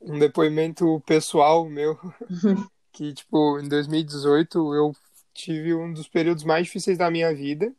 Um 0.00 0.18
depoimento 0.18 1.02
pessoal 1.04 1.68
meu. 1.68 1.98
Uhum. 2.30 2.66
Que, 2.90 3.12
tipo, 3.12 3.60
em 3.60 3.68
2018 3.68 4.74
eu 4.74 4.92
tive 5.32 5.72
um 5.72 5.92
dos 5.92 6.08
períodos 6.08 6.42
mais 6.42 6.66
difíceis 6.66 6.98
da 6.98 7.08
minha 7.08 7.32
vida. 7.32 7.72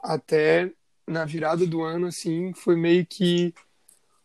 Até 0.00 0.72
na 1.06 1.24
virada 1.24 1.66
do 1.66 1.82
ano, 1.82 2.06
assim, 2.06 2.52
foi 2.54 2.76
meio 2.76 3.06
que. 3.06 3.54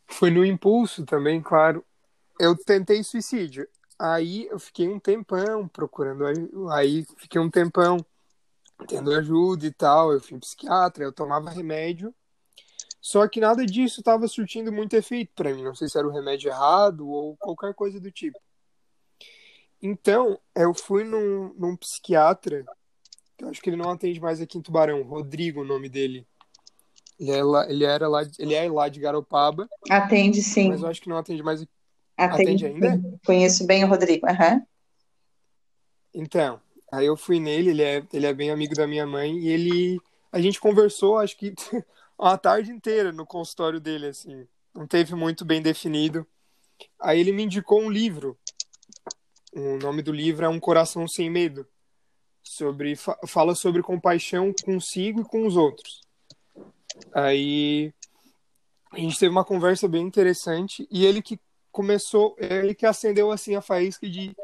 Foi 0.07 0.29
no 0.29 0.45
impulso 0.45 1.05
também, 1.05 1.41
claro. 1.41 1.83
Eu 2.39 2.55
tentei 2.55 3.03
suicídio. 3.03 3.67
Aí 3.97 4.47
eu 4.47 4.59
fiquei 4.59 4.87
um 4.87 4.99
tempão 4.99 5.67
procurando. 5.67 6.25
Aí 6.71 7.05
fiquei 7.17 7.41
um 7.41 7.49
tempão 7.49 8.05
tendo 8.87 9.13
ajuda 9.13 9.65
e 9.65 9.71
tal. 9.71 10.13
Eu 10.13 10.21
fui 10.21 10.37
psiquiatra, 10.39 11.03
eu 11.03 11.13
tomava 11.13 11.49
remédio. 11.49 12.13
Só 13.01 13.27
que 13.27 13.39
nada 13.39 13.65
disso 13.65 14.01
estava 14.01 14.27
surtindo 14.27 14.71
muito 14.71 14.95
efeito 14.95 15.31
para 15.35 15.53
mim. 15.53 15.63
Não 15.63 15.75
sei 15.75 15.87
se 15.87 15.97
era 15.97 16.07
o 16.07 16.11
remédio 16.11 16.49
errado 16.49 17.07
ou 17.07 17.37
qualquer 17.37 17.73
coisa 17.73 17.99
do 17.99 18.11
tipo. 18.11 18.39
Então, 19.81 20.39
eu 20.55 20.73
fui 20.73 21.03
num, 21.03 21.53
num 21.53 21.75
psiquiatra, 21.75 22.65
que 23.37 23.43
eu 23.43 23.49
acho 23.49 23.61
que 23.61 23.69
ele 23.69 23.77
não 23.77 23.91
atende 23.91 24.19
mais 24.19 24.41
aqui 24.41 24.57
em 24.57 24.61
Tubarão, 24.61 25.03
Rodrigo, 25.03 25.61
o 25.61 25.65
nome 25.65 25.87
dele. 25.87 26.25
Ele, 27.19 27.31
é 27.31 27.43
lá, 27.43 27.69
ele, 27.69 27.85
era 27.85 28.07
lá, 28.07 28.21
ele 28.37 28.53
é 28.53 28.69
lá 28.69 28.89
de 28.89 28.99
Garopaba. 28.99 29.69
Atende, 29.89 30.41
sim. 30.41 30.69
Mas 30.69 30.81
eu 30.81 30.87
acho 30.87 31.01
que 31.01 31.09
não 31.09 31.17
atende 31.17 31.41
mais. 31.41 31.65
Atende, 32.17 32.65
atende 32.65 32.65
ainda? 32.65 33.19
Conheço 33.25 33.65
bem 33.65 33.83
o 33.83 33.87
Rodrigo. 33.87 34.27
Uhum. 34.27 34.61
Então, 36.13 36.59
Aí 36.95 37.05
eu 37.07 37.17
fui 37.17 37.41
nele, 37.41 37.71
ele 37.71 37.83
é, 37.83 38.07
ele 38.13 38.25
é 38.25 38.33
bem 38.33 38.51
amigo 38.51 38.73
da 38.73 38.87
minha 38.87 39.05
mãe, 39.05 39.37
e 39.37 39.49
ele. 39.49 39.99
A 40.31 40.39
gente 40.39 40.59
conversou, 40.59 41.17
acho 41.17 41.35
que 41.37 41.53
uma 42.17 42.37
tarde 42.37 42.71
inteira 42.71 43.11
no 43.11 43.25
consultório 43.25 43.79
dele, 43.79 44.07
assim. 44.07 44.47
Não 44.73 44.87
teve 44.87 45.13
muito 45.13 45.43
bem 45.43 45.61
definido. 45.61 46.25
Aí 47.01 47.19
ele 47.19 47.31
me 47.31 47.43
indicou 47.43 47.81
um 47.81 47.89
livro. 47.89 48.37
O 49.53 49.77
nome 49.77 50.01
do 50.01 50.11
livro 50.11 50.45
é 50.45 50.49
Um 50.49 50.59
Coração 50.59 51.07
Sem 51.07 51.29
Medo. 51.29 51.65
Sobre, 52.43 52.95
fala 53.27 53.55
sobre 53.55 53.81
compaixão 53.81 54.53
consigo 54.63 55.21
e 55.21 55.25
com 55.25 55.45
os 55.45 55.57
outros. 55.57 56.01
Aí 57.13 57.93
a 58.91 58.99
gente 58.99 59.19
teve 59.19 59.31
uma 59.31 59.43
conversa 59.43 59.87
bem 59.87 60.05
interessante 60.05 60.87
e 60.89 61.05
ele 61.05 61.21
que 61.21 61.39
começou, 61.71 62.35
ele 62.37 62.73
que 62.73 62.85
acendeu 62.85 63.31
assim 63.31 63.55
a 63.55 63.61
faísca 63.61 64.09
de 64.09 64.35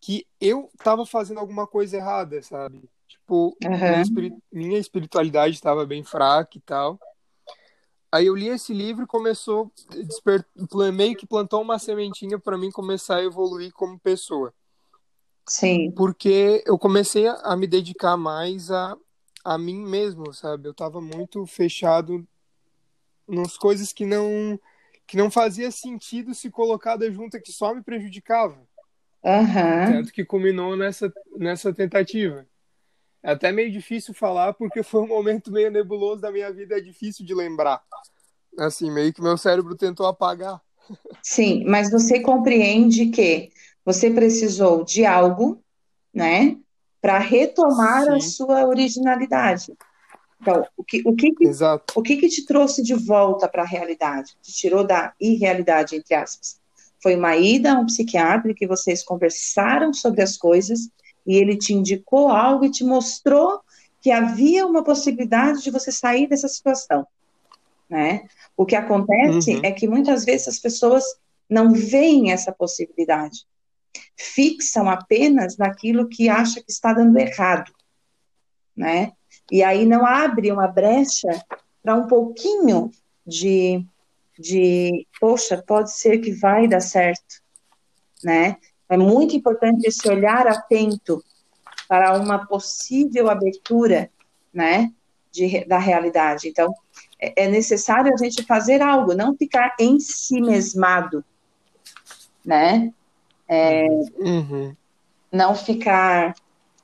que 0.00 0.26
eu 0.40 0.70
tava 0.82 1.04
fazendo 1.06 1.38
alguma 1.38 1.66
coisa 1.66 1.96
errada, 1.96 2.42
sabe? 2.42 2.82
Tipo, 3.06 3.56
uhum. 3.62 3.70
minha, 3.70 4.02
espirit 4.02 4.36
minha 4.50 4.78
espiritualidade 4.78 5.54
estava 5.54 5.86
bem 5.86 6.02
fraca 6.02 6.56
e 6.56 6.60
tal. 6.60 6.98
Aí 8.10 8.26
eu 8.26 8.34
li 8.34 8.48
esse 8.48 8.74
livro 8.74 9.04
e 9.04 9.06
começou, 9.06 9.70
meio 10.92 11.16
que 11.16 11.26
plantou 11.26 11.62
uma 11.62 11.78
sementinha 11.78 12.40
para 12.40 12.58
mim 12.58 12.70
começar 12.72 13.16
a 13.16 13.22
evoluir 13.22 13.72
como 13.72 14.00
pessoa. 14.00 14.52
Sim. 15.46 15.92
Porque 15.92 16.62
eu 16.66 16.76
comecei 16.76 17.28
a 17.28 17.56
me 17.56 17.68
dedicar 17.68 18.16
mais 18.16 18.70
a, 18.70 18.96
a 19.44 19.58
mim 19.58 19.84
mesmo, 19.84 20.32
sabe? 20.32 20.68
Eu 20.68 20.74
tava 20.74 21.00
muito 21.00 21.46
fechado 21.46 22.26
nas 23.26 23.56
coisas 23.56 23.92
que 23.92 24.04
não 24.04 24.58
que 25.06 25.16
não 25.16 25.28
fazia 25.28 25.72
sentido 25.72 26.32
se 26.32 26.48
colocada 26.48 27.10
junto, 27.10 27.40
que 27.40 27.50
só 27.50 27.74
me 27.74 27.82
prejudicava. 27.82 28.56
Uhum. 29.24 29.92
Tanto 29.92 30.12
que 30.12 30.24
culminou 30.24 30.76
nessa, 30.76 31.12
nessa 31.36 31.74
tentativa. 31.74 32.46
É 33.20 33.32
até 33.32 33.50
meio 33.50 33.72
difícil 33.72 34.14
falar 34.14 34.54
porque 34.54 34.84
foi 34.84 35.02
um 35.02 35.08
momento 35.08 35.50
meio 35.50 35.68
nebuloso 35.68 36.22
da 36.22 36.30
minha 36.30 36.52
vida, 36.52 36.78
é 36.78 36.80
difícil 36.80 37.26
de 37.26 37.34
lembrar. 37.34 37.82
Assim, 38.56 38.88
meio 38.88 39.12
que 39.12 39.20
meu 39.20 39.36
cérebro 39.36 39.76
tentou 39.76 40.06
apagar. 40.06 40.62
Sim, 41.22 41.64
mas 41.64 41.90
você 41.90 42.20
compreende 42.20 43.06
que 43.06 43.50
você 43.84 44.10
precisou 44.10 44.84
de 44.84 45.04
algo, 45.04 45.60
né, 46.14 46.56
para 47.00 47.18
retomar 47.18 48.04
Sim. 48.04 48.12
a 48.12 48.20
sua 48.20 48.66
originalidade. 48.66 49.72
Então, 50.40 50.66
o 50.76 50.82
que, 50.82 51.02
o 51.04 51.14
que, 51.14 51.32
que 51.32 51.50
o 51.94 52.02
que, 52.02 52.16
que 52.16 52.28
te 52.28 52.46
trouxe 52.46 52.82
de 52.82 52.94
volta 52.94 53.46
para 53.46 53.62
a 53.62 53.66
realidade? 53.66 54.36
Te 54.42 54.52
tirou 54.52 54.84
da 54.84 55.12
irrealidade, 55.20 55.96
entre 55.96 56.14
aspas? 56.14 56.58
Foi 57.02 57.16
uma 57.16 57.36
ida 57.36 57.72
a 57.72 57.78
um 57.78 57.86
psiquiatra 57.86 58.54
que 58.54 58.66
vocês 58.66 59.02
conversaram 59.02 59.92
sobre 59.92 60.22
as 60.22 60.36
coisas 60.36 60.88
e 61.26 61.36
ele 61.36 61.56
te 61.56 61.74
indicou 61.74 62.28
algo 62.28 62.64
e 62.64 62.70
te 62.70 62.84
mostrou 62.84 63.60
que 64.00 64.10
havia 64.10 64.66
uma 64.66 64.82
possibilidade 64.82 65.62
de 65.62 65.70
você 65.70 65.92
sair 65.92 66.26
dessa 66.26 66.48
situação, 66.48 67.06
né? 67.88 68.24
O 68.56 68.64
que 68.64 68.74
acontece 68.74 69.56
uhum. 69.56 69.60
é 69.62 69.72
que 69.72 69.86
muitas 69.86 70.24
vezes 70.24 70.48
as 70.48 70.58
pessoas 70.58 71.04
não 71.48 71.72
veem 71.72 72.32
essa 72.32 72.50
possibilidade, 72.50 73.44
fixam 74.16 74.88
apenas 74.88 75.56
naquilo 75.56 76.08
que 76.08 76.28
acha 76.28 76.62
que 76.62 76.70
está 76.70 76.92
dando 76.92 77.18
errado, 77.18 77.72
né? 78.76 79.12
E 79.50 79.62
aí 79.62 79.84
não 79.84 80.06
abre 80.06 80.50
uma 80.52 80.68
brecha 80.68 81.28
para 81.82 81.94
um 81.94 82.06
pouquinho 82.06 82.90
de 83.26 83.84
de, 84.40 85.06
poxa, 85.20 85.62
pode 85.66 85.92
ser 85.92 86.18
que 86.18 86.32
vai 86.32 86.66
dar 86.66 86.80
certo, 86.80 87.42
né? 88.24 88.56
É 88.88 88.96
muito 88.96 89.36
importante 89.36 89.86
esse 89.86 90.08
olhar 90.08 90.46
atento 90.46 91.22
para 91.86 92.18
uma 92.18 92.46
possível 92.46 93.28
abertura, 93.28 94.10
né, 94.52 94.90
de, 95.30 95.64
da 95.66 95.78
realidade. 95.78 96.48
Então, 96.48 96.74
é, 97.20 97.44
é 97.44 97.48
necessário 97.48 98.12
a 98.12 98.16
gente 98.16 98.42
fazer 98.44 98.80
algo, 98.80 99.14
não 99.14 99.36
ficar 99.36 99.76
em 99.78 100.00
si 100.00 100.40
mesmado, 100.40 101.22
né? 102.44 102.92
É, 103.50 103.88
uhum. 103.88 104.76
Não 105.32 105.56
ficar, 105.56 106.36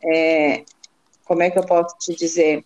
é, 0.02 0.64
como 1.24 1.42
é 1.42 1.48
que 1.48 1.58
eu 1.58 1.64
posso 1.64 1.96
te 1.96 2.16
dizer? 2.16 2.64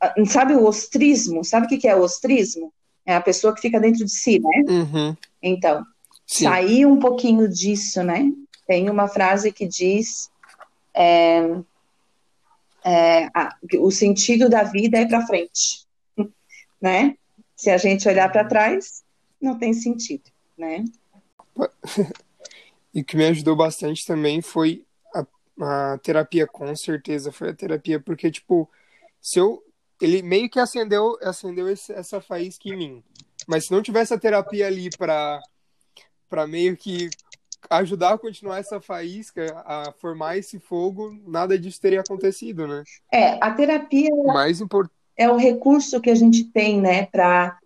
Ah, 0.00 0.14
sabe 0.26 0.54
o 0.54 0.64
ostrismo? 0.64 1.44
Sabe 1.44 1.66
o 1.66 1.68
que 1.68 1.86
é 1.86 1.94
o 1.94 2.00
ostrismo? 2.00 2.72
É 3.04 3.14
a 3.14 3.20
pessoa 3.20 3.54
que 3.54 3.60
fica 3.60 3.78
dentro 3.78 4.06
de 4.06 4.10
si, 4.10 4.38
né? 4.38 4.64
Uhum. 4.66 5.16
Então, 5.42 5.84
Sim. 6.26 6.44
sair 6.44 6.86
um 6.86 6.98
pouquinho 6.98 7.46
disso, 7.46 8.02
né? 8.02 8.32
Tem 8.66 8.88
uma 8.88 9.06
frase 9.06 9.52
que 9.52 9.66
diz 9.66 10.30
é, 10.94 11.42
é, 12.84 13.26
a, 13.34 13.54
o 13.80 13.90
sentido 13.90 14.48
da 14.48 14.62
vida 14.62 14.98
é 14.98 15.06
para 15.06 15.26
frente, 15.26 15.86
né? 16.80 17.18
Se 17.54 17.68
a 17.68 17.76
gente 17.76 18.08
olhar 18.08 18.32
para 18.32 18.46
trás, 18.46 19.04
não 19.38 19.58
tem 19.58 19.74
sentido, 19.74 20.30
né? 20.56 20.84
E 22.94 23.00
o 23.00 23.04
que 23.04 23.16
me 23.16 23.26
ajudou 23.26 23.56
bastante 23.56 24.06
também 24.06 24.42
foi 24.42 24.84
a, 25.14 25.26
a 25.92 25.98
terapia, 25.98 26.46
com 26.46 26.74
certeza 26.76 27.32
foi 27.32 27.50
a 27.50 27.54
terapia, 27.54 27.98
porque, 27.98 28.30
tipo, 28.30 28.68
se 29.20 29.38
eu 29.38 29.62
ele 30.00 30.20
meio 30.20 30.50
que 30.50 30.58
acendeu, 30.58 31.16
acendeu 31.22 31.68
esse, 31.68 31.92
essa 31.92 32.20
faísca 32.20 32.68
em 32.68 32.76
mim. 32.76 33.04
Mas 33.46 33.66
se 33.66 33.72
não 33.72 33.80
tivesse 33.80 34.12
a 34.12 34.18
terapia 34.18 34.66
ali 34.66 34.90
para 34.90 35.40
para 36.28 36.46
meio 36.46 36.76
que 36.76 37.10
ajudar 37.70 38.14
a 38.14 38.18
continuar 38.18 38.58
essa 38.58 38.80
faísca, 38.80 39.62
a 39.66 39.92
formar 39.98 40.38
esse 40.38 40.58
fogo, 40.58 41.14
nada 41.26 41.58
disso 41.58 41.80
teria 41.80 42.00
acontecido, 42.00 42.66
né? 42.66 42.82
É, 43.12 43.38
a 43.40 43.50
terapia 43.52 44.10
mais 44.26 44.60
importante 44.60 44.96
é 45.16 45.30
o 45.30 45.36
recurso 45.36 46.00
que 46.00 46.10
a 46.10 46.14
gente 46.14 46.44
tem, 46.44 46.80
né, 46.80 47.06
para 47.06 47.58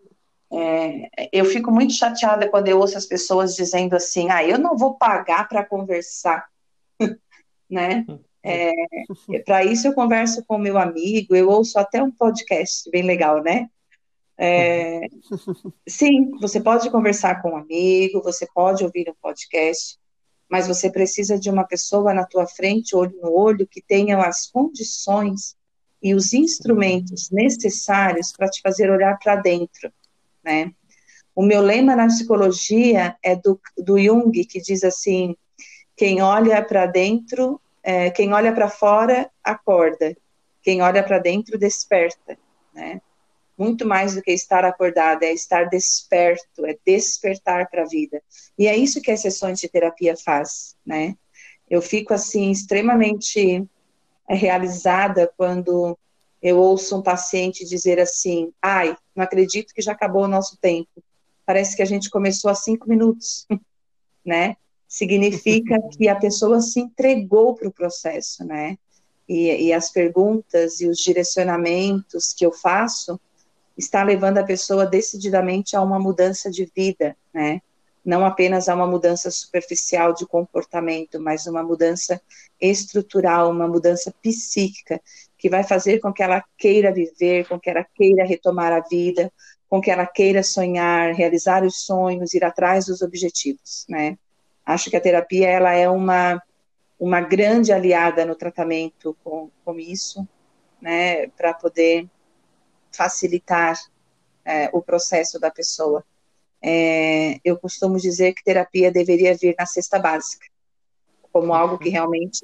é, 0.59 1.29
eu 1.33 1.45
fico 1.45 1.71
muito 1.71 1.93
chateada 1.93 2.49
quando 2.49 2.69
eu 2.69 2.79
ouço 2.79 2.97
as 2.97 3.05
pessoas 3.05 3.55
dizendo 3.55 3.95
assim, 3.95 4.31
ah, 4.31 4.43
eu 4.43 4.59
não 4.59 4.77
vou 4.77 4.95
pagar 4.95 5.47
para 5.49 5.65
conversar, 5.65 6.47
né? 7.69 8.07
É, 8.43 8.73
Para 9.45 9.65
isso 9.65 9.87
eu 9.87 9.93
converso 9.93 10.43
com 10.47 10.57
meu 10.57 10.79
amigo, 10.79 11.35
eu 11.37 11.51
ouço 11.51 11.79
até 11.79 12.03
um 12.03 12.11
podcast 12.11 12.89
bem 12.91 13.03
legal, 13.03 13.43
né? 13.43 13.69
É, 14.39 15.09
sim, 15.87 16.31
você 16.41 16.61
pode 16.61 16.89
conversar 16.91 17.43
com 17.43 17.51
um 17.51 17.57
amigo, 17.57 18.23
você 18.23 18.47
pode 18.55 18.83
ouvir 18.83 19.11
um 19.11 19.15
podcast, 19.21 19.99
mas 20.49 20.67
você 20.67 20.91
precisa 20.91 21.39
de 21.39 21.51
uma 21.51 21.65
pessoa 21.65 22.15
na 22.15 22.25
tua 22.25 22.47
frente, 22.47 22.97
olho 22.97 23.19
no 23.21 23.33
olho, 23.33 23.67
que 23.67 23.83
tenha 23.83 24.19
as 24.19 24.47
condições 24.47 25.55
e 26.03 26.15
os 26.15 26.33
instrumentos 26.33 27.31
necessários 27.31 28.33
para 28.33 28.49
te 28.49 28.61
fazer 28.63 28.91
olhar 28.91 29.19
para 29.19 29.37
dentro, 29.37 29.93
né? 30.47 30.73
O 31.35 31.43
meu 31.43 31.61
lema 31.61 31.97
na 31.97 32.07
psicologia 32.07 33.17
é 33.23 33.35
do, 33.35 33.61
do 33.77 33.99
Jung, 33.99 34.33
que 34.45 34.61
diz 34.61 34.85
assim: 34.85 35.37
quem 35.97 36.23
olha 36.23 36.63
para 36.65 36.87
dentro, 36.87 37.61
é, 37.83 38.11
quem 38.11 38.33
olha 38.33 38.53
para 38.53 38.71
fora, 38.71 39.29
acorda, 39.43 40.17
quem 40.63 40.81
olha 40.81 41.03
para 41.03 41.19
dentro, 41.19 41.59
desperta, 41.59 42.39
né? 42.73 43.01
muito 43.59 43.87
mais 43.87 44.15
do 44.15 44.23
que 44.23 44.33
estar 44.33 44.65
acordado, 44.65 45.23
é 45.23 45.33
estar 45.33 45.65
desperto, 45.65 46.67
é 46.67 46.77
despertar 46.85 47.69
para 47.71 47.83
a 47.83 47.87
vida. 47.87 48.23
E 48.59 48.69
é 48.69 48.77
isso 48.77 49.01
que 49.01 49.11
as 49.11 49.21
sessões 49.21 49.59
de 49.59 49.69
terapia 49.69 50.15
faz, 50.17 50.77
né? 50.85 51.17
Eu 51.69 51.81
fico 51.81 52.13
assim 52.13 52.51
extremamente 52.51 53.67
é, 54.29 54.35
realizada 54.35 55.33
quando 55.37 55.99
eu 56.47 56.59
ouço 56.59 56.97
um 56.97 57.03
paciente 57.03 57.65
dizer 57.65 57.99
assim: 57.99 58.53
"Ai, 58.63 58.97
não 59.17 59.25
acredito 59.25 59.75
que 59.75 59.83
já 59.83 59.91
acabou 59.91 60.23
o 60.23 60.29
nosso 60.29 60.57
tempo. 60.59 61.03
Parece 61.45 61.75
que 61.75 61.83
a 61.83 61.87
gente 61.87 62.09
começou 62.09 62.49
há 62.49 62.55
cinco 62.55 62.89
minutos", 62.89 63.45
né? 64.25 64.57
Significa 64.87 65.77
que 65.91 66.09
a 66.09 66.15
pessoa 66.15 66.61
se 66.61 66.79
entregou 66.79 67.57
para 67.57 67.67
o 67.67 67.73
processo, 67.73 68.45
né? 68.45 68.79
E, 69.29 69.67
e 69.67 69.73
as 69.73 69.91
perguntas 69.91 70.81
e 70.81 70.87
os 70.87 70.99
direcionamentos 70.99 72.33
que 72.33 72.47
eu 72.47 72.53
faço 72.53 73.19
está 73.77 74.05
levando 74.05 74.39
a 74.39 74.45
pessoa 74.45 74.87
decididamente 74.87 75.75
a 75.75 75.83
uma 75.83 75.99
mudança 75.99 76.49
de 76.49 76.71
vida, 76.77 77.17
né? 77.35 77.61
Não 78.05 78.25
apenas 78.25 78.69
a 78.69 78.75
uma 78.77 78.87
mudança 78.87 79.33
superficial 79.33 80.13
de 80.13 80.25
comportamento, 80.25 81.21
mas 81.21 81.49
uma 81.49 81.65
mudança 81.65 82.23
estrutural, 82.61 83.51
uma 83.51 83.67
mudança 83.67 84.15
psíquica, 84.23 85.03
que 85.39 85.49
vai 85.49 85.65
fazer 85.65 86.01
com 86.01 86.13
que 86.13 86.23
ela 86.23 86.43
queira 86.57 86.93
viver, 86.93 87.47
com 87.47 87.59
que 87.59 87.71
ela 87.71 87.85
queira 87.95 88.25
retomar 88.25 88.73
a 88.73 88.81
vida, 88.81 89.33
com 89.69 89.81
que 89.81 89.91
ela 89.91 90.07
queira 90.07 90.43
sonhar, 90.43 91.13
realizar 91.15 91.65
os 91.65 91.85
sonhos, 91.85 92.35
ir 92.35 92.45
atrás 92.45 92.87
dos 92.87 93.03
objetivos, 93.03 93.85
né? 93.89 94.17
Acho 94.65 94.91
que 94.91 94.97
a 94.97 95.01
terapia 95.01 95.49
ela 95.49 95.73
é 95.73 95.89
uma 95.89 96.43
uma 96.99 97.21
grande 97.21 97.73
aliada 97.73 98.25
no 98.25 98.35
tratamento 98.35 99.17
com, 99.23 99.51
com 99.65 99.79
isso, 99.79 100.27
né, 100.81 101.27
para 101.29 101.53
poder 101.53 102.09
facilitar 102.91 103.79
é, 104.45 104.71
o 104.73 104.81
processo 104.81 105.39
da 105.39 105.51
pessoa. 105.51 106.05
É, 106.63 107.39
eu 107.45 107.59
costumo 107.59 107.99
dizer 107.99 108.33
que 108.33 108.43
terapia 108.43 108.91
deveria 108.91 109.37
vir 109.37 109.55
na 109.59 109.67
cesta 109.67 109.99
básica, 109.99 110.47
como 111.37 111.53
algo 111.53 111.77
que 111.77 111.91
realmente 111.91 112.41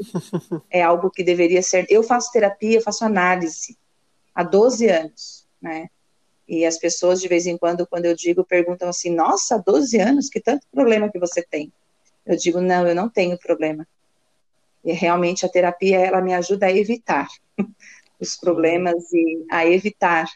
é 0.71 0.83
algo 0.83 1.11
que 1.11 1.25
deveria 1.25 1.63
ser. 1.63 1.87
Eu 1.89 2.03
faço 2.03 2.31
terapia, 2.31 2.79
faço 2.83 3.07
análise 3.07 3.79
há 4.35 4.43
12 4.43 4.87
anos, 4.87 5.47
né? 5.63 5.89
E 6.47 6.67
as 6.67 6.77
pessoas, 6.77 7.19
de 7.19 7.27
vez 7.27 7.47
em 7.47 7.57
quando, 7.57 7.87
quando 7.87 8.05
eu 8.05 8.15
digo, 8.15 8.45
perguntam 8.45 8.91
assim: 8.91 9.09
Nossa, 9.09 9.57
12 9.67 9.99
anos, 9.99 10.29
que 10.29 10.39
tanto 10.39 10.67
problema 10.71 11.09
que 11.11 11.19
você 11.19 11.43
tem? 11.43 11.73
Eu 12.27 12.37
digo: 12.37 12.61
Não, 12.61 12.87
eu 12.87 12.95
não 12.95 13.09
tenho 13.09 13.39
problema. 13.39 13.89
E 14.85 14.93
realmente 14.93 15.47
a 15.47 15.49
terapia, 15.49 15.99
ela 15.99 16.21
me 16.21 16.35
ajuda 16.35 16.67
a 16.67 16.73
evitar 16.73 17.29
os 18.21 18.37
problemas 18.37 19.11
e 19.11 19.47
a 19.51 19.65
evitar 19.65 20.31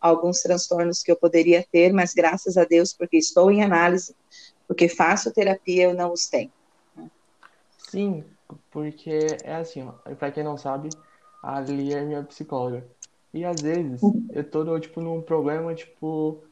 alguns 0.00 0.40
transtornos 0.40 1.04
que 1.04 1.12
eu 1.12 1.16
poderia 1.16 1.64
ter, 1.70 1.92
mas 1.92 2.12
graças 2.12 2.56
a 2.56 2.64
Deus, 2.64 2.92
porque 2.92 3.16
estou 3.16 3.48
em 3.48 3.62
análise, 3.62 4.16
porque 4.66 4.88
faço 4.88 5.32
terapia, 5.32 5.84
eu 5.84 5.94
não 5.94 6.12
os 6.12 6.26
tenho. 6.26 6.50
Sim, 7.92 8.24
porque 8.70 9.10
é 9.44 9.56
assim, 9.56 9.86
para 10.18 10.32
quem 10.32 10.42
não 10.42 10.56
sabe, 10.56 10.96
a 11.42 11.58
Ali 11.58 11.92
é 11.92 12.02
minha 12.02 12.24
psicóloga. 12.24 12.88
E 13.34 13.44
às 13.44 13.62
vezes 13.62 14.00
uhum. 14.02 14.26
eu 14.30 14.48
tô 14.50 14.80
tipo 14.80 15.00
num 15.02 15.20
problema, 15.20 15.74
tipo, 15.74 16.42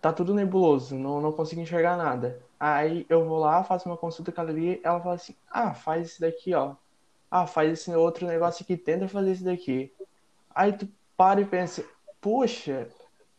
tá 0.00 0.12
tudo 0.12 0.34
nebuloso, 0.34 0.96
não, 0.98 1.20
não 1.20 1.32
consigo 1.32 1.60
enxergar 1.60 1.96
nada. 1.96 2.44
Aí 2.58 3.06
eu 3.08 3.24
vou 3.24 3.38
lá, 3.38 3.62
faço 3.62 3.88
uma 3.88 3.96
consulta 3.96 4.32
com 4.32 4.40
a 4.40 4.44
Ali, 4.44 4.80
ela 4.84 5.00
fala 5.00 5.14
assim: 5.14 5.36
"Ah, 5.48 5.72
faz 5.72 6.08
esse 6.08 6.20
daqui, 6.20 6.52
ó. 6.54 6.74
Ah, 7.30 7.46
faz 7.46 7.72
esse 7.72 7.94
outro 7.94 8.26
negócio 8.26 8.64
aqui, 8.64 8.76
tenta 8.76 9.06
fazer 9.08 9.32
esse 9.32 9.44
daqui". 9.44 9.92
Aí 10.50 10.72
tu 10.72 10.88
para 11.16 11.40
e 11.40 11.46
pensa: 11.46 11.84
"Poxa, 12.20 12.92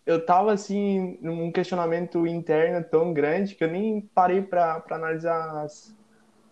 eu 0.05 0.25
tava 0.25 0.53
assim 0.53 1.19
num 1.21 1.51
questionamento 1.51 2.25
interno 2.27 2.83
tão 2.89 3.13
grande 3.13 3.55
que 3.55 3.63
eu 3.63 3.71
nem 3.71 4.01
parei 4.01 4.41
para 4.41 4.83
analisar 4.91 5.63
as, 5.65 5.98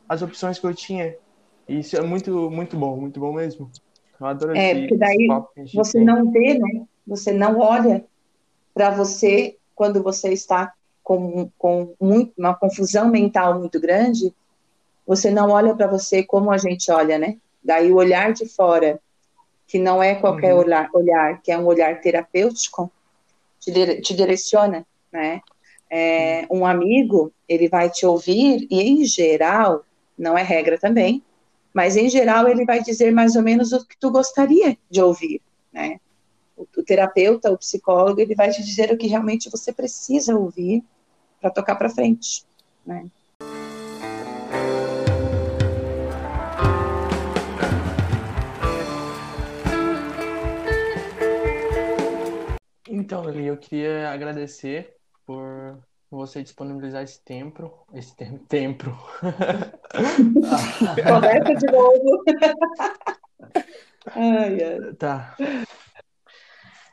as 0.07 0.21
opções 0.21 0.59
que 0.59 0.65
eu 0.65 0.73
tinha. 0.73 1.15
E 1.67 1.79
isso 1.79 1.97
é 1.97 2.01
muito 2.01 2.49
muito 2.49 2.77
bom, 2.77 2.95
muito 2.97 3.19
bom 3.19 3.33
mesmo. 3.33 3.69
Eu 4.19 4.27
adoro 4.27 4.55
É, 4.55 4.71
esse, 4.71 4.81
porque 4.81 4.97
daí 4.97 5.27
você 5.73 5.99
tem. 5.99 6.05
não 6.05 6.31
vê, 6.31 6.57
né? 6.57 6.85
Você 7.05 7.31
não 7.31 7.59
olha 7.59 8.05
para 8.73 8.91
você 8.91 9.57
quando 9.75 10.01
você 10.01 10.29
está 10.33 10.73
com, 11.03 11.49
com 11.57 11.93
muito, 12.01 12.33
uma 12.37 12.53
confusão 12.53 13.09
mental 13.09 13.59
muito 13.59 13.79
grande, 13.79 14.33
você 15.05 15.31
não 15.31 15.51
olha 15.51 15.73
para 15.73 15.87
você 15.87 16.23
como 16.23 16.51
a 16.51 16.57
gente 16.57 16.91
olha, 16.91 17.17
né? 17.17 17.37
Daí 17.63 17.91
o 17.91 17.95
olhar 17.95 18.33
de 18.33 18.45
fora, 18.45 18.99
que 19.67 19.79
não 19.79 20.01
é 20.01 20.15
qualquer 20.15 20.53
uhum. 20.53 20.61
olhar, 20.61 20.89
olhar, 20.93 21.41
que 21.41 21.51
é 21.51 21.57
um 21.57 21.65
olhar 21.65 22.01
terapêutico, 22.01 22.91
te, 23.59 24.01
te 24.01 24.13
direciona, 24.15 24.85
né? 25.11 25.41
É, 25.89 26.45
um 26.51 26.65
amigo, 26.65 27.31
ele 27.47 27.69
vai 27.69 27.89
te 27.89 28.05
ouvir 28.05 28.67
e, 28.69 28.81
em 28.81 29.05
geral, 29.05 29.85
não 30.17 30.37
é 30.37 30.43
regra 30.43 30.77
também, 30.77 31.23
mas, 31.73 31.95
em 31.95 32.09
geral, 32.09 32.47
ele 32.47 32.65
vai 32.65 32.81
dizer 32.81 33.11
mais 33.11 33.35
ou 33.35 33.43
menos 33.43 33.71
o 33.71 33.85
que 33.85 33.97
tu 33.99 34.09
gostaria 34.09 34.77
de 34.89 35.01
ouvir, 35.01 35.41
né? 35.71 35.99
O, 36.55 36.63
o 36.63 36.83
terapeuta, 36.83 37.51
o 37.51 37.57
psicólogo, 37.57 38.19
ele 38.19 38.33
vai 38.33 38.49
te 38.49 38.63
dizer 38.63 38.91
o 38.91 38.97
que 38.97 39.05
realmente 39.05 39.49
você 39.49 39.71
precisa 39.71 40.35
ouvir 40.35 40.83
para 41.39 41.51
tocar 41.51 41.75
para 41.75 41.89
frente, 41.89 42.43
né? 42.85 43.05
Então, 52.89 53.29
Eli, 53.29 53.45
eu 53.45 53.57
queria 53.57 54.09
agradecer 54.09 54.95
por 55.25 55.77
você 56.09 56.41
disponibilizar 56.41 57.03
esse 57.03 57.21
tempo, 57.23 57.85
esse 57.93 58.15
tempo, 58.15 58.43
tempo. 58.45 58.85
Começa 61.03 61.55
de 61.55 61.71
novo. 61.71 62.23
ai, 64.15 64.63
ai. 64.63 64.93
Tá. 64.95 65.35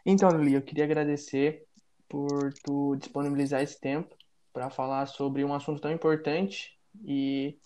Então, 0.05 0.29
Lili, 0.31 0.55
eu 0.55 0.63
queria 0.63 0.85
agradecer 0.85 1.65
por 2.09 2.53
tu 2.65 2.97
disponibilizar 2.97 3.63
esse 3.63 3.81
tempo 3.81 4.15
para 4.53 4.71
falar 4.71 5.07
sobre 5.07 5.45
um 5.45 5.55
assunto 5.55 5.81
tão 5.81 5.91
importante 5.91 6.79
e 7.05 7.59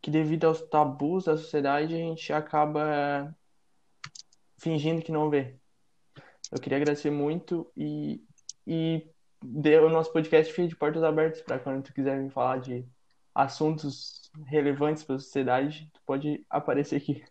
que 0.00 0.10
devido 0.10 0.46
aos 0.46 0.62
tabus 0.62 1.24
da 1.24 1.36
sociedade 1.36 1.94
a 1.94 1.98
gente 1.98 2.32
acaba 2.32 3.34
fingindo 4.56 5.02
que 5.02 5.12
não 5.12 5.30
vê. 5.30 5.56
Eu 6.50 6.60
queria 6.60 6.78
agradecer 6.78 7.10
muito 7.10 7.70
e, 7.76 8.22
e 8.66 9.06
o 9.42 9.88
nosso 9.88 10.12
podcast 10.12 10.52
fica 10.52 10.68
de 10.68 10.76
portas 10.76 11.02
abertas 11.02 11.42
para 11.42 11.58
quando 11.58 11.82
tu 11.82 11.92
quiser 11.92 12.16
me 12.18 12.30
falar 12.30 12.58
de 12.58 12.84
assuntos 13.34 14.30
relevantes 14.46 15.04
para 15.04 15.16
a 15.16 15.18
sociedade, 15.18 15.88
tu 15.92 16.00
pode 16.04 16.44
aparecer 16.50 16.96
aqui. 16.96 17.22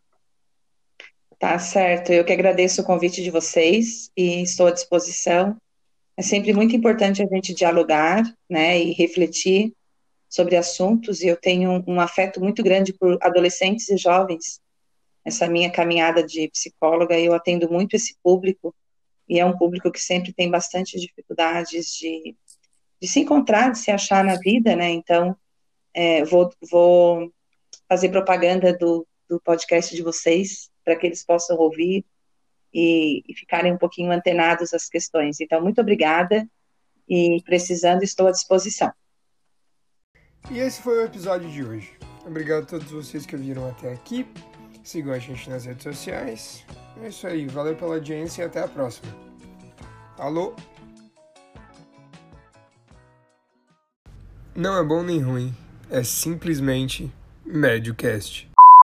Tá 1.39 1.59
certo. 1.59 2.11
Eu 2.11 2.25
que 2.25 2.33
agradeço 2.33 2.81
o 2.81 2.85
convite 2.85 3.21
de 3.21 3.29
vocês 3.29 4.11
e 4.15 4.41
estou 4.41 4.67
à 4.67 4.71
disposição. 4.71 5.55
É 6.15 6.21
sempre 6.21 6.51
muito 6.53 6.75
importante 6.75 7.21
a 7.21 7.27
gente 7.27 7.53
dialogar, 7.53 8.23
né, 8.49 8.79
e 8.79 8.91
refletir 8.91 9.73
sobre 10.27 10.55
assuntos. 10.55 11.21
E 11.21 11.27
eu 11.27 11.37
tenho 11.37 11.71
um, 11.71 11.95
um 11.95 12.01
afeto 12.01 12.39
muito 12.39 12.63
grande 12.63 12.91
por 12.93 13.17
adolescentes 13.21 13.87
e 13.89 13.97
jovens. 13.97 14.59
Essa 15.23 15.47
minha 15.47 15.69
caminhada 15.69 16.23
de 16.23 16.49
psicóloga, 16.49 17.19
eu 17.19 17.33
atendo 17.33 17.69
muito 17.69 17.95
esse 17.95 18.15
público 18.23 18.73
e 19.27 19.39
é 19.39 19.45
um 19.45 19.57
público 19.57 19.91
que 19.91 19.99
sempre 19.99 20.33
tem 20.33 20.49
bastante 20.49 20.99
dificuldades 20.99 21.93
de, 21.95 22.35
de 23.01 23.07
se 23.07 23.19
encontrar, 23.19 23.71
de 23.71 23.79
se 23.79 23.91
achar 23.91 24.23
na 24.23 24.35
vida, 24.35 24.75
né? 24.75 24.89
Então, 24.89 25.35
é, 25.93 26.23
vou, 26.23 26.49
vou 26.69 27.33
fazer 27.89 28.09
propaganda 28.09 28.75
do, 28.77 29.05
do 29.27 29.39
podcast 29.41 29.95
de 29.95 30.01
vocês 30.01 30.69
para 30.83 30.95
que 30.95 31.05
eles 31.05 31.25
possam 31.25 31.57
ouvir 31.57 32.05
e, 32.73 33.23
e, 33.27 33.33
ficarem 33.33 33.73
um 33.73 33.77
pouquinho 33.77 34.11
antenados 34.11 34.73
às 34.73 34.87
questões. 34.87 35.39
Então, 35.41 35.61
muito 35.61 35.81
obrigada 35.81 36.47
e 37.07 37.41
precisando, 37.43 38.03
estou 38.03 38.27
à 38.27 38.31
disposição. 38.31 38.91
E 40.51 40.59
esse 40.59 40.81
foi 40.81 40.99
o 40.99 41.05
episódio 41.05 41.49
de 41.49 41.63
hoje. 41.63 41.91
Obrigado 42.25 42.63
a 42.63 42.65
todos 42.65 42.91
vocês 42.91 43.25
que 43.25 43.35
viram 43.35 43.69
até 43.69 43.91
aqui. 43.91 44.25
Sigam 44.83 45.13
a 45.13 45.19
gente 45.19 45.49
nas 45.49 45.65
redes 45.65 45.83
sociais. 45.83 46.65
É 47.03 47.09
isso 47.09 47.27
aí. 47.27 47.47
Valeu 47.47 47.75
pela 47.75 47.95
audiência 47.95 48.43
e 48.43 48.45
até 48.45 48.63
a 48.63 48.67
próxima. 48.67 49.13
Alô? 50.17 50.53
Não 54.55 54.77
é 54.77 54.83
bom 54.83 55.03
nem 55.03 55.21
ruim. 55.21 55.55
É 55.89 56.03
simplesmente 56.03 57.11
MédioCast. 57.45 58.49